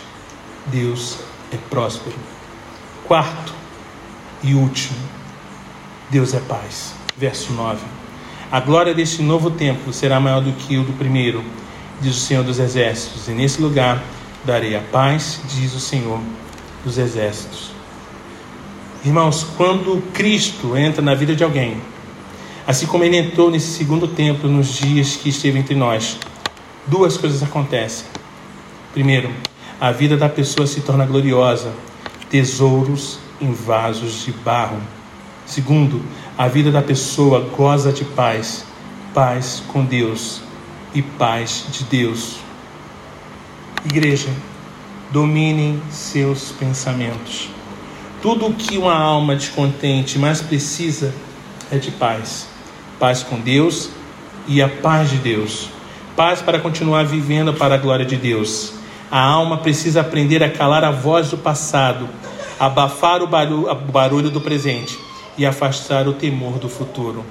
Deus 0.68 1.18
é 1.52 1.58
próspero. 1.70 2.16
Quarto 3.08 3.59
e 4.44 4.54
último, 4.54 4.98
Deus 6.10 6.34
é 6.34 6.40
paz. 6.40 6.94
Verso 7.18 7.52
9. 7.54 7.80
A 8.52 8.60
glória 8.60 8.94
deste 8.94 9.22
novo 9.22 9.52
templo 9.52 9.94
será 9.94 10.20
maior 10.20 10.42
do 10.42 10.54
que 10.54 10.78
o 10.78 10.84
do 10.84 10.94
primeiro, 10.94 11.44
diz 12.02 12.16
o 12.16 12.20
Senhor 12.20 12.44
dos 12.44 12.58
Exércitos, 12.58 13.28
e 13.28 13.32
nesse 13.32 13.62
lugar 13.62 14.02
darei 14.44 14.76
a 14.76 14.80
paz, 14.80 15.42
diz 15.50 15.76
o 15.76 15.80
Senhor 15.80 16.20
dos 16.84 16.98
Exércitos. 16.98 17.72
Irmãos, 19.06 19.46
quando 19.56 20.02
Cristo 20.14 20.76
entra 20.76 21.02
na 21.02 21.14
vida 21.14 21.36
de 21.36 21.44
alguém, 21.44 21.82
assim 22.66 22.86
como 22.86 23.04
ele 23.04 23.18
entrou 23.18 23.52
nesse 23.52 23.78
segundo 23.78 24.08
templo 24.08 24.50
nos 24.50 24.68
dias 24.68 25.16
que 25.16 25.30
esteve 25.30 25.60
entre 25.60 25.76
nós, 25.76 26.18
duas 26.88 27.18
coisas 27.18 27.44
acontecem. 27.44 28.06
Primeiro, 28.94 29.30
a 29.80 29.92
vida 29.92 30.18
da 30.18 30.28
pessoa 30.28 30.66
se 30.66 30.82
torna 30.82 31.06
gloriosa, 31.06 31.72
tesouros 32.30 33.20
em 33.42 33.52
vasos 33.52 34.26
de 34.26 34.32
barro. 34.32 34.80
Segundo, 35.46 36.02
a 36.38 36.48
vida 36.48 36.72
da 36.72 36.82
pessoa 36.82 37.50
goza 37.56 37.92
de 37.92 38.06
paz, 38.06 38.66
paz 39.14 39.64
com 39.68 39.84
Deus 39.84 40.42
e 40.94 41.02
paz 41.02 41.66
de 41.72 41.84
Deus. 41.86 42.38
Igreja, 43.86 44.30
dominem 45.12 45.82
seus 45.90 46.52
pensamentos. 46.52 47.50
Tudo 48.22 48.48
o 48.48 48.54
que 48.54 48.78
uma 48.78 48.94
alma 48.94 49.36
descontente 49.36 50.20
mais 50.20 50.42
precisa 50.42 51.14
é 51.72 51.78
de 51.78 51.92
paz. 51.92 52.48
Paz 53.00 53.24
com 53.24 53.40
Deus 53.40 53.90
e 54.48 54.62
a 54.62 54.68
paz 54.68 55.10
de 55.10 55.18
Deus. 55.18 55.70
Paz 56.16 56.42
para 56.42 56.60
continuar 56.60 57.06
vivendo 57.06 57.54
para 57.54 57.76
a 57.76 57.78
glória 57.78 58.06
de 58.06 58.18
Deus. 58.18 58.74
A 59.10 59.20
alma 59.20 59.58
precisa 59.60 60.02
aprender 60.02 60.44
a 60.44 60.50
calar 60.50 60.84
a 60.84 60.92
voz 60.92 61.32
do 61.32 61.38
passado, 61.38 62.10
abafar 62.60 63.24
o 63.24 63.28
barulho, 63.28 64.30
do 64.30 64.41
presente 64.41 64.99
e 65.38 65.45
afastar 65.45 66.07
o 66.07 66.14
temor 66.14 66.60
do 66.60 66.68
futuro. 66.68 67.26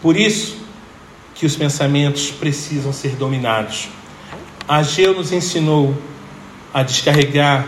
Por 0.00 0.16
isso 0.16 0.56
que 1.34 1.46
os 1.46 1.54
pensamentos 1.54 2.30
precisam 2.30 2.92
ser 2.92 3.14
dominados. 3.14 3.88
Ageu 4.66 5.14
nos 5.14 5.32
ensinou 5.32 5.96
a 6.74 6.82
descarregar 6.82 7.66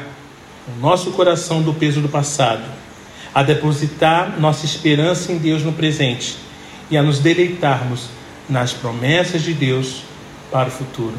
o 0.67 0.81
nosso 0.81 1.13
coração 1.13 1.63
do 1.63 1.73
peso 1.73 2.01
do 2.01 2.09
passado, 2.09 2.65
a 3.35 3.43
depositar 3.43 4.41
nossa 4.41 4.65
esperança 4.65 5.31
em 5.31 5.39
Deus 5.39 5.63
no 5.63 5.73
presente 5.73 6.37
e 6.91 6.97
a 6.97 7.03
nos 7.03 7.19
deleitarmos 7.19 8.09
nas 8.49 8.73
promessas 8.73 9.43
de 9.43 9.55
Deus 9.55 10.03
para 10.51 10.69
o 10.69 10.73
futuro. 10.73 11.17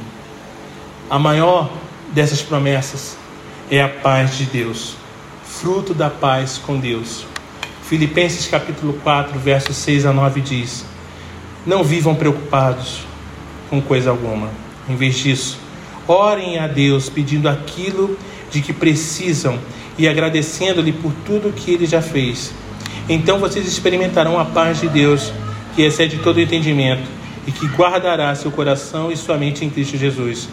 A 1.10 1.20
maior 1.20 1.72
dessas 2.14 2.42
promessas 2.42 3.18
é 3.70 3.82
a 3.82 3.90
paz 3.90 4.38
de 4.38 4.46
Deus, 4.46 4.96
fruto 5.60 5.94
da 5.94 6.10
paz 6.10 6.58
com 6.58 6.78
Deus. 6.78 7.26
Filipenses 7.84 8.46
capítulo 8.48 8.94
4, 9.02 9.40
versos 9.40 9.78
6 9.78 10.06
a 10.06 10.12
9 10.12 10.42
diz: 10.42 10.86
Não 11.66 11.84
vivam 11.84 12.14
preocupados 12.14 13.02
com 13.70 13.82
coisa 13.82 14.10
alguma. 14.10 14.50
Em 14.88 14.96
vez 14.96 15.16
disso, 15.16 15.58
orem 16.08 16.60
a 16.60 16.68
Deus 16.68 17.10
pedindo 17.10 17.48
aquilo 17.48 18.18
de 18.52 18.62
que 18.62 18.74
precisam 18.74 19.58
e 19.98 20.08
agradecendo-lhe 20.10 20.92
por 20.92 21.14
tudo 21.26 21.54
que 21.54 21.72
ele 21.72 21.86
já 21.86 22.02
fez. 22.02 22.54
Então 23.08 23.40
vocês 23.40 23.66
experimentarão 23.66 24.38
a 24.38 24.44
paz 24.44 24.82
de 24.82 24.90
Deus, 24.90 25.32
que 25.74 25.84
excede 25.84 26.18
todo 26.18 26.42
entendimento 26.42 27.08
e 27.48 27.52
que 27.52 27.68
guardará 27.68 28.36
seu 28.36 28.52
coração 28.52 29.12
e 29.12 29.16
sua 29.16 29.38
mente 29.38 29.64
em 29.64 29.70
Cristo 29.70 29.98
Jesus. 29.98 30.50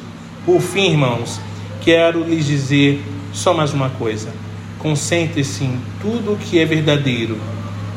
Por 0.46 0.60
fim, 0.60 0.90
irmãos, 0.90 1.40
quero 1.80 2.22
lhes 2.22 2.46
dizer 2.46 3.02
só 3.32 3.52
mais 3.52 3.72
uma 3.72 3.90
coisa. 3.90 4.51
Concentre-se 4.82 5.62
em 5.62 5.78
tudo 6.00 6.36
que 6.36 6.58
é 6.58 6.64
verdadeiro, 6.64 7.38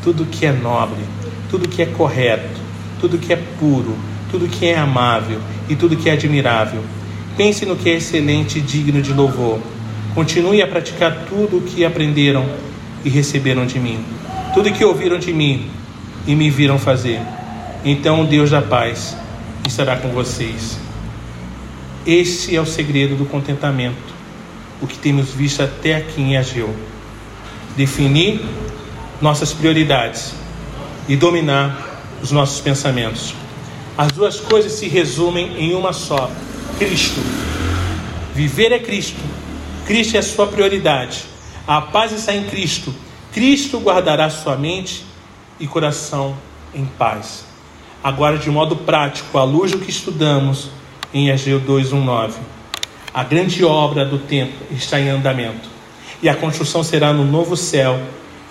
tudo 0.04 0.24
que 0.24 0.46
é 0.46 0.52
nobre, 0.52 1.02
tudo 1.50 1.68
que 1.68 1.82
é 1.82 1.86
correto, 1.88 2.62
tudo 3.00 3.18
que 3.18 3.34
é 3.34 3.42
puro, 3.60 3.98
tudo 4.30 4.48
que 4.48 4.68
é 4.68 4.78
amável 4.78 5.40
e 5.68 5.76
tudo 5.76 5.98
que 5.98 6.10
é 6.10 6.14
admirável. 6.14 6.84
Pense 7.36 7.66
no 7.66 7.76
que 7.76 7.90
é 7.90 7.96
excelente 7.96 8.60
e 8.60 8.62
digno 8.62 9.02
de 9.02 9.12
louvor. 9.12 9.60
Continue 10.14 10.62
a 10.62 10.68
praticar 10.68 11.26
tudo 11.28 11.58
o 11.58 11.62
que 11.62 11.84
aprenderam 11.84 12.46
e 13.04 13.10
receberam 13.10 13.66
de 13.66 13.80
mim, 13.80 14.00
tudo 14.54 14.72
que 14.72 14.86
ouviram 14.86 15.18
de 15.20 15.34
mim 15.34 15.68
e 16.28 16.36
me 16.36 16.50
viram 16.50 16.80
fazer. 16.80 17.20
Então 17.84 18.22
o 18.22 18.26
Deus 18.26 18.52
da 18.52 18.62
paz 18.62 19.18
estará 19.68 19.98
com 19.98 20.10
vocês. 20.10 20.80
Este 22.06 22.56
é 22.56 22.62
o 22.62 22.66
segredo 22.66 23.16
do 23.16 23.26
contentamento, 23.26 24.15
o 24.82 24.88
que 24.88 24.98
temos 24.98 25.30
visto 25.30 25.62
até 25.62 25.96
aqui 25.96 26.22
em 26.22 26.38
Ageu. 26.38 26.74
Definir 27.76 28.42
nossas 29.22 29.54
prioridades 29.54 30.34
e 31.08 31.16
dominar 31.16 32.02
os 32.22 32.32
nossos 32.32 32.62
pensamentos. 32.62 33.34
As 33.98 34.12
duas 34.12 34.40
coisas 34.40 34.74
se 34.74 34.88
resumem 34.88 35.58
em 35.58 35.74
uma 35.74 35.94
só: 35.94 36.30
Cristo. 36.78 37.22
Viver 38.34 38.72
é 38.72 38.80
Cristo 38.80 39.36
Cristo 39.86 40.16
é 40.16 40.20
a 40.20 40.24
sua 40.24 40.48
prioridade. 40.48 41.26
A 41.68 41.80
paz 41.80 42.12
está 42.12 42.34
em 42.34 42.46
Cristo. 42.46 42.94
Cristo 43.32 43.80
guardará 43.80 44.30
sua 44.32 44.58
mente 44.58 45.06
e 45.60 45.68
coração 45.68 46.36
em 46.74 46.86
paz. 46.86 47.46
Agora, 48.04 48.38
de 48.38 48.50
modo 48.50 48.76
prático, 48.76 49.38
à 49.38 49.44
luz 49.44 49.72
do 49.72 49.78
que 49.78 49.92
estudamos 49.92 50.70
em 51.14 51.30
Ageu 51.30 51.60
2:19, 51.62 52.34
a 53.16 53.24
grande 53.24 53.64
obra 53.64 54.04
do 54.04 54.18
templo 54.18 54.68
está 54.72 55.00
em 55.00 55.08
andamento 55.08 55.70
e 56.22 56.28
a 56.28 56.36
construção 56.36 56.84
será 56.84 57.14
no 57.14 57.24
novo 57.24 57.56
céu 57.56 57.98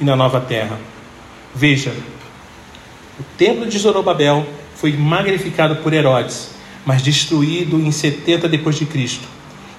e 0.01 0.05
na 0.05 0.17
nova 0.17 0.41
terra. 0.41 0.81
Veja, 1.55 1.93
o 3.21 3.23
templo 3.37 3.67
de 3.67 3.79
Zorobabel 3.79 4.47
foi 4.75 4.93
magnificado 4.93 5.77
por 5.77 5.93
Herodes, 5.93 6.53
mas 6.87 7.03
destruído 7.03 7.79
em 7.79 7.91
70 7.91 8.49
depois 8.49 8.77
de 8.77 8.87
Cristo. 8.87 9.29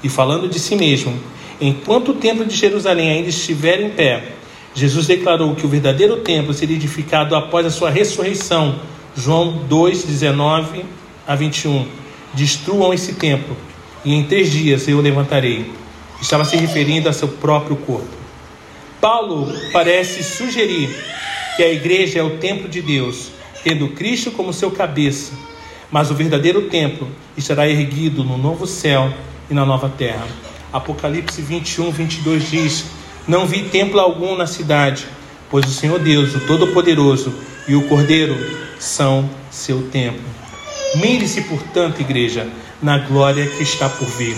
E 0.04 0.08
falando 0.08 0.48
de 0.48 0.60
si 0.60 0.76
mesmo, 0.76 1.20
enquanto 1.60 2.12
o 2.12 2.14
templo 2.14 2.46
de 2.46 2.56
Jerusalém 2.56 3.10
ainda 3.10 3.30
estiver 3.30 3.82
em 3.82 3.90
pé, 3.90 4.34
Jesus 4.76 5.08
declarou 5.08 5.56
que 5.56 5.66
o 5.66 5.70
verdadeiro 5.70 6.18
templo 6.18 6.54
seria 6.54 6.76
edificado 6.76 7.36
após 7.36 7.66
a 7.66 7.72
sua 7.72 7.90
ressurreição. 7.90 8.76
João 9.18 9.64
2, 9.68 10.04
19 10.04 10.86
a 11.26 11.34
21. 11.34 11.88
Destruam 12.36 12.94
esse 12.94 13.16
templo, 13.16 13.58
e 14.06 14.14
em 14.14 14.24
três 14.24 14.52
dias 14.52 14.88
eu 14.88 15.00
o 15.00 15.02
levantarei. 15.02 15.72
Estava 16.22 16.46
se 16.46 16.56
referindo 16.56 17.10
a 17.10 17.14
seu 17.14 17.28
próprio 17.28 17.76
corpo. 17.76 18.08
Paulo 19.02 19.52
parece 19.74 20.24
sugerir 20.24 20.90
que 21.58 21.64
a 21.64 21.72
igreja 21.72 22.20
é 22.20 22.24
o 22.24 22.38
templo 22.38 22.70
de 22.70 22.82
Deus, 22.82 23.32
tendo 23.64 23.90
Cristo 23.90 24.32
como 24.32 24.54
seu 24.54 24.72
cabeça, 24.72 25.34
mas 25.92 26.12
o 26.12 26.16
verdadeiro 26.16 26.64
templo 26.70 27.08
estará 27.36 27.68
erguido 27.68 28.24
no 28.24 28.38
novo 28.38 28.66
céu 28.66 29.12
e 29.50 29.54
na 29.54 29.66
nova 29.66 29.90
terra. 29.90 30.28
Apocalipse 30.72 31.42
21, 31.42 31.92
22 31.92 32.50
diz: 32.50 32.86
Não 33.28 33.46
vi 33.46 33.64
templo 33.64 34.00
algum 34.00 34.36
na 34.36 34.48
cidade, 34.48 35.06
pois 35.50 35.66
o 35.66 35.72
Senhor 35.72 36.00
Deus, 36.00 36.36
o 36.36 36.40
Todo-Poderoso 36.42 37.34
e 37.68 37.76
o 37.76 37.88
Cordeiro 37.88 38.36
são 38.80 39.30
seu 39.50 39.84
templo. 39.90 40.24
Mire-se, 40.96 41.42
portanto, 41.42 42.00
igreja, 42.00 42.48
na 42.82 42.98
glória 42.98 43.48
que 43.48 43.64
está 43.64 43.90
por 43.90 44.08
vir. 44.08 44.36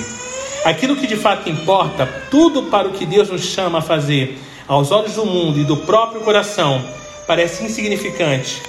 Aquilo 0.65 0.95
que 0.95 1.07
de 1.07 1.15
fato 1.15 1.49
importa, 1.49 2.05
tudo 2.29 2.63
para 2.63 2.87
o 2.87 2.91
que 2.91 3.05
Deus 3.05 3.29
nos 3.29 3.43
chama 3.43 3.79
a 3.79 3.81
fazer, 3.81 4.37
aos 4.67 4.91
olhos 4.91 5.13
do 5.13 5.25
mundo 5.25 5.59
e 5.59 5.63
do 5.63 5.77
próprio 5.77 6.21
coração, 6.21 6.83
parece 7.25 7.63
insignificante. 7.63 8.61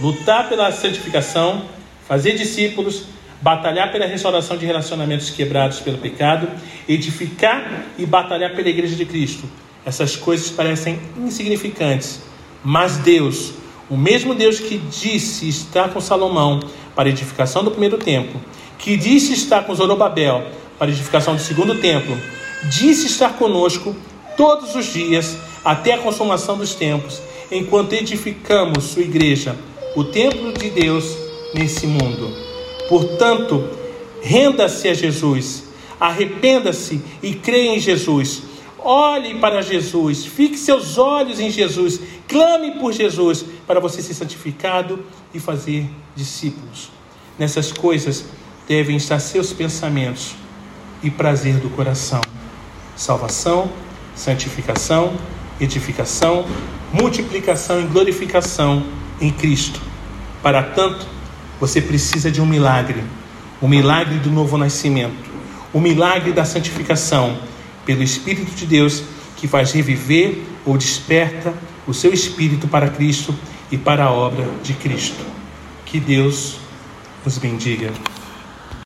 Lutar 0.00 0.48
pela 0.48 0.72
santificação, 0.72 1.62
fazer 2.08 2.32
discípulos, 2.32 3.04
batalhar 3.40 3.92
pela 3.92 4.06
restauração 4.06 4.56
de 4.56 4.64
relacionamentos 4.64 5.28
quebrados 5.28 5.80
pelo 5.80 5.98
pecado, 5.98 6.48
edificar 6.88 7.84
e 7.98 8.06
batalhar 8.06 8.54
pela 8.54 8.68
igreja 8.70 8.96
de 8.96 9.04
Cristo. 9.04 9.44
Essas 9.84 10.16
coisas 10.16 10.50
parecem 10.50 10.98
insignificantes, 11.18 12.22
mas 12.64 12.96
Deus, 12.96 13.52
o 13.90 13.96
mesmo 13.98 14.34
Deus 14.34 14.58
que 14.58 14.78
disse 14.78 15.46
estar 15.46 15.90
com 15.90 16.00
Salomão 16.00 16.60
para 16.94 17.08
a 17.08 17.12
edificação 17.12 17.62
do 17.62 17.70
primeiro 17.70 17.98
templo, 17.98 18.40
que 18.78 18.96
disse 18.96 19.32
estar 19.32 19.64
com 19.64 19.74
Zorobabel 19.74 20.46
para 20.78 20.90
edificação 20.90 21.34
do 21.34 21.40
segundo 21.40 21.76
templo, 21.76 22.18
disse 22.64 23.06
estar 23.06 23.34
conosco 23.34 23.94
todos 24.36 24.74
os 24.74 24.92
dias 24.92 25.36
até 25.64 25.94
a 25.94 25.98
consumação 25.98 26.58
dos 26.58 26.74
tempos, 26.74 27.20
enquanto 27.50 27.92
edificamos 27.92 28.84
sua 28.84 29.02
igreja, 29.02 29.56
o 29.96 30.04
templo 30.04 30.52
de 30.52 30.70
Deus 30.70 31.16
nesse 31.54 31.86
mundo. 31.86 32.30
Portanto, 32.88 33.68
renda-se 34.20 34.88
a 34.88 34.94
Jesus, 34.94 35.64
arrependa-se 35.98 37.00
e 37.22 37.34
creia 37.34 37.76
em 37.76 37.80
Jesus. 37.80 38.42
Olhe 38.78 39.36
para 39.36 39.62
Jesus, 39.62 40.26
fixe 40.26 40.64
seus 40.64 40.98
olhos 40.98 41.40
em 41.40 41.50
Jesus, 41.50 42.00
clame 42.28 42.72
por 42.72 42.92
Jesus 42.92 43.44
para 43.66 43.80
você 43.80 44.02
ser 44.02 44.12
santificado 44.12 45.02
e 45.32 45.40
fazer 45.40 45.88
discípulos. 46.14 46.90
Nessas 47.38 47.72
coisas 47.72 48.26
devem 48.68 48.96
estar 48.96 49.18
seus 49.18 49.52
pensamentos 49.52 50.34
e 51.02 51.10
prazer 51.10 51.56
do 51.56 51.68
coração: 51.70 52.20
salvação, 52.96 53.70
santificação, 54.14 55.14
edificação, 55.60 56.46
multiplicação 56.92 57.80
e 57.80 57.84
glorificação 57.84 58.84
em 59.20 59.30
Cristo. 59.30 59.80
Para 60.42 60.62
tanto, 60.62 61.06
você 61.60 61.80
precisa 61.80 62.30
de 62.30 62.40
um 62.40 62.46
milagre, 62.46 63.02
o 63.60 63.68
milagre 63.68 64.18
do 64.18 64.30
novo 64.30 64.58
nascimento, 64.58 65.30
o 65.72 65.80
milagre 65.80 66.32
da 66.32 66.44
santificação 66.44 67.38
pelo 67.84 68.02
Espírito 68.02 68.54
de 68.54 68.66
Deus 68.66 69.02
que 69.36 69.48
faz 69.48 69.72
reviver 69.72 70.42
ou 70.64 70.78
desperta 70.78 71.52
o 71.86 71.92
seu 71.92 72.12
espírito 72.14 72.66
para 72.66 72.88
Cristo 72.88 73.34
e 73.70 73.76
para 73.76 74.04
a 74.04 74.10
obra 74.10 74.48
de 74.62 74.72
Cristo. 74.72 75.22
Que 75.84 76.00
Deus 76.00 76.56
nos 77.24 77.36
bendiga. 77.36 77.92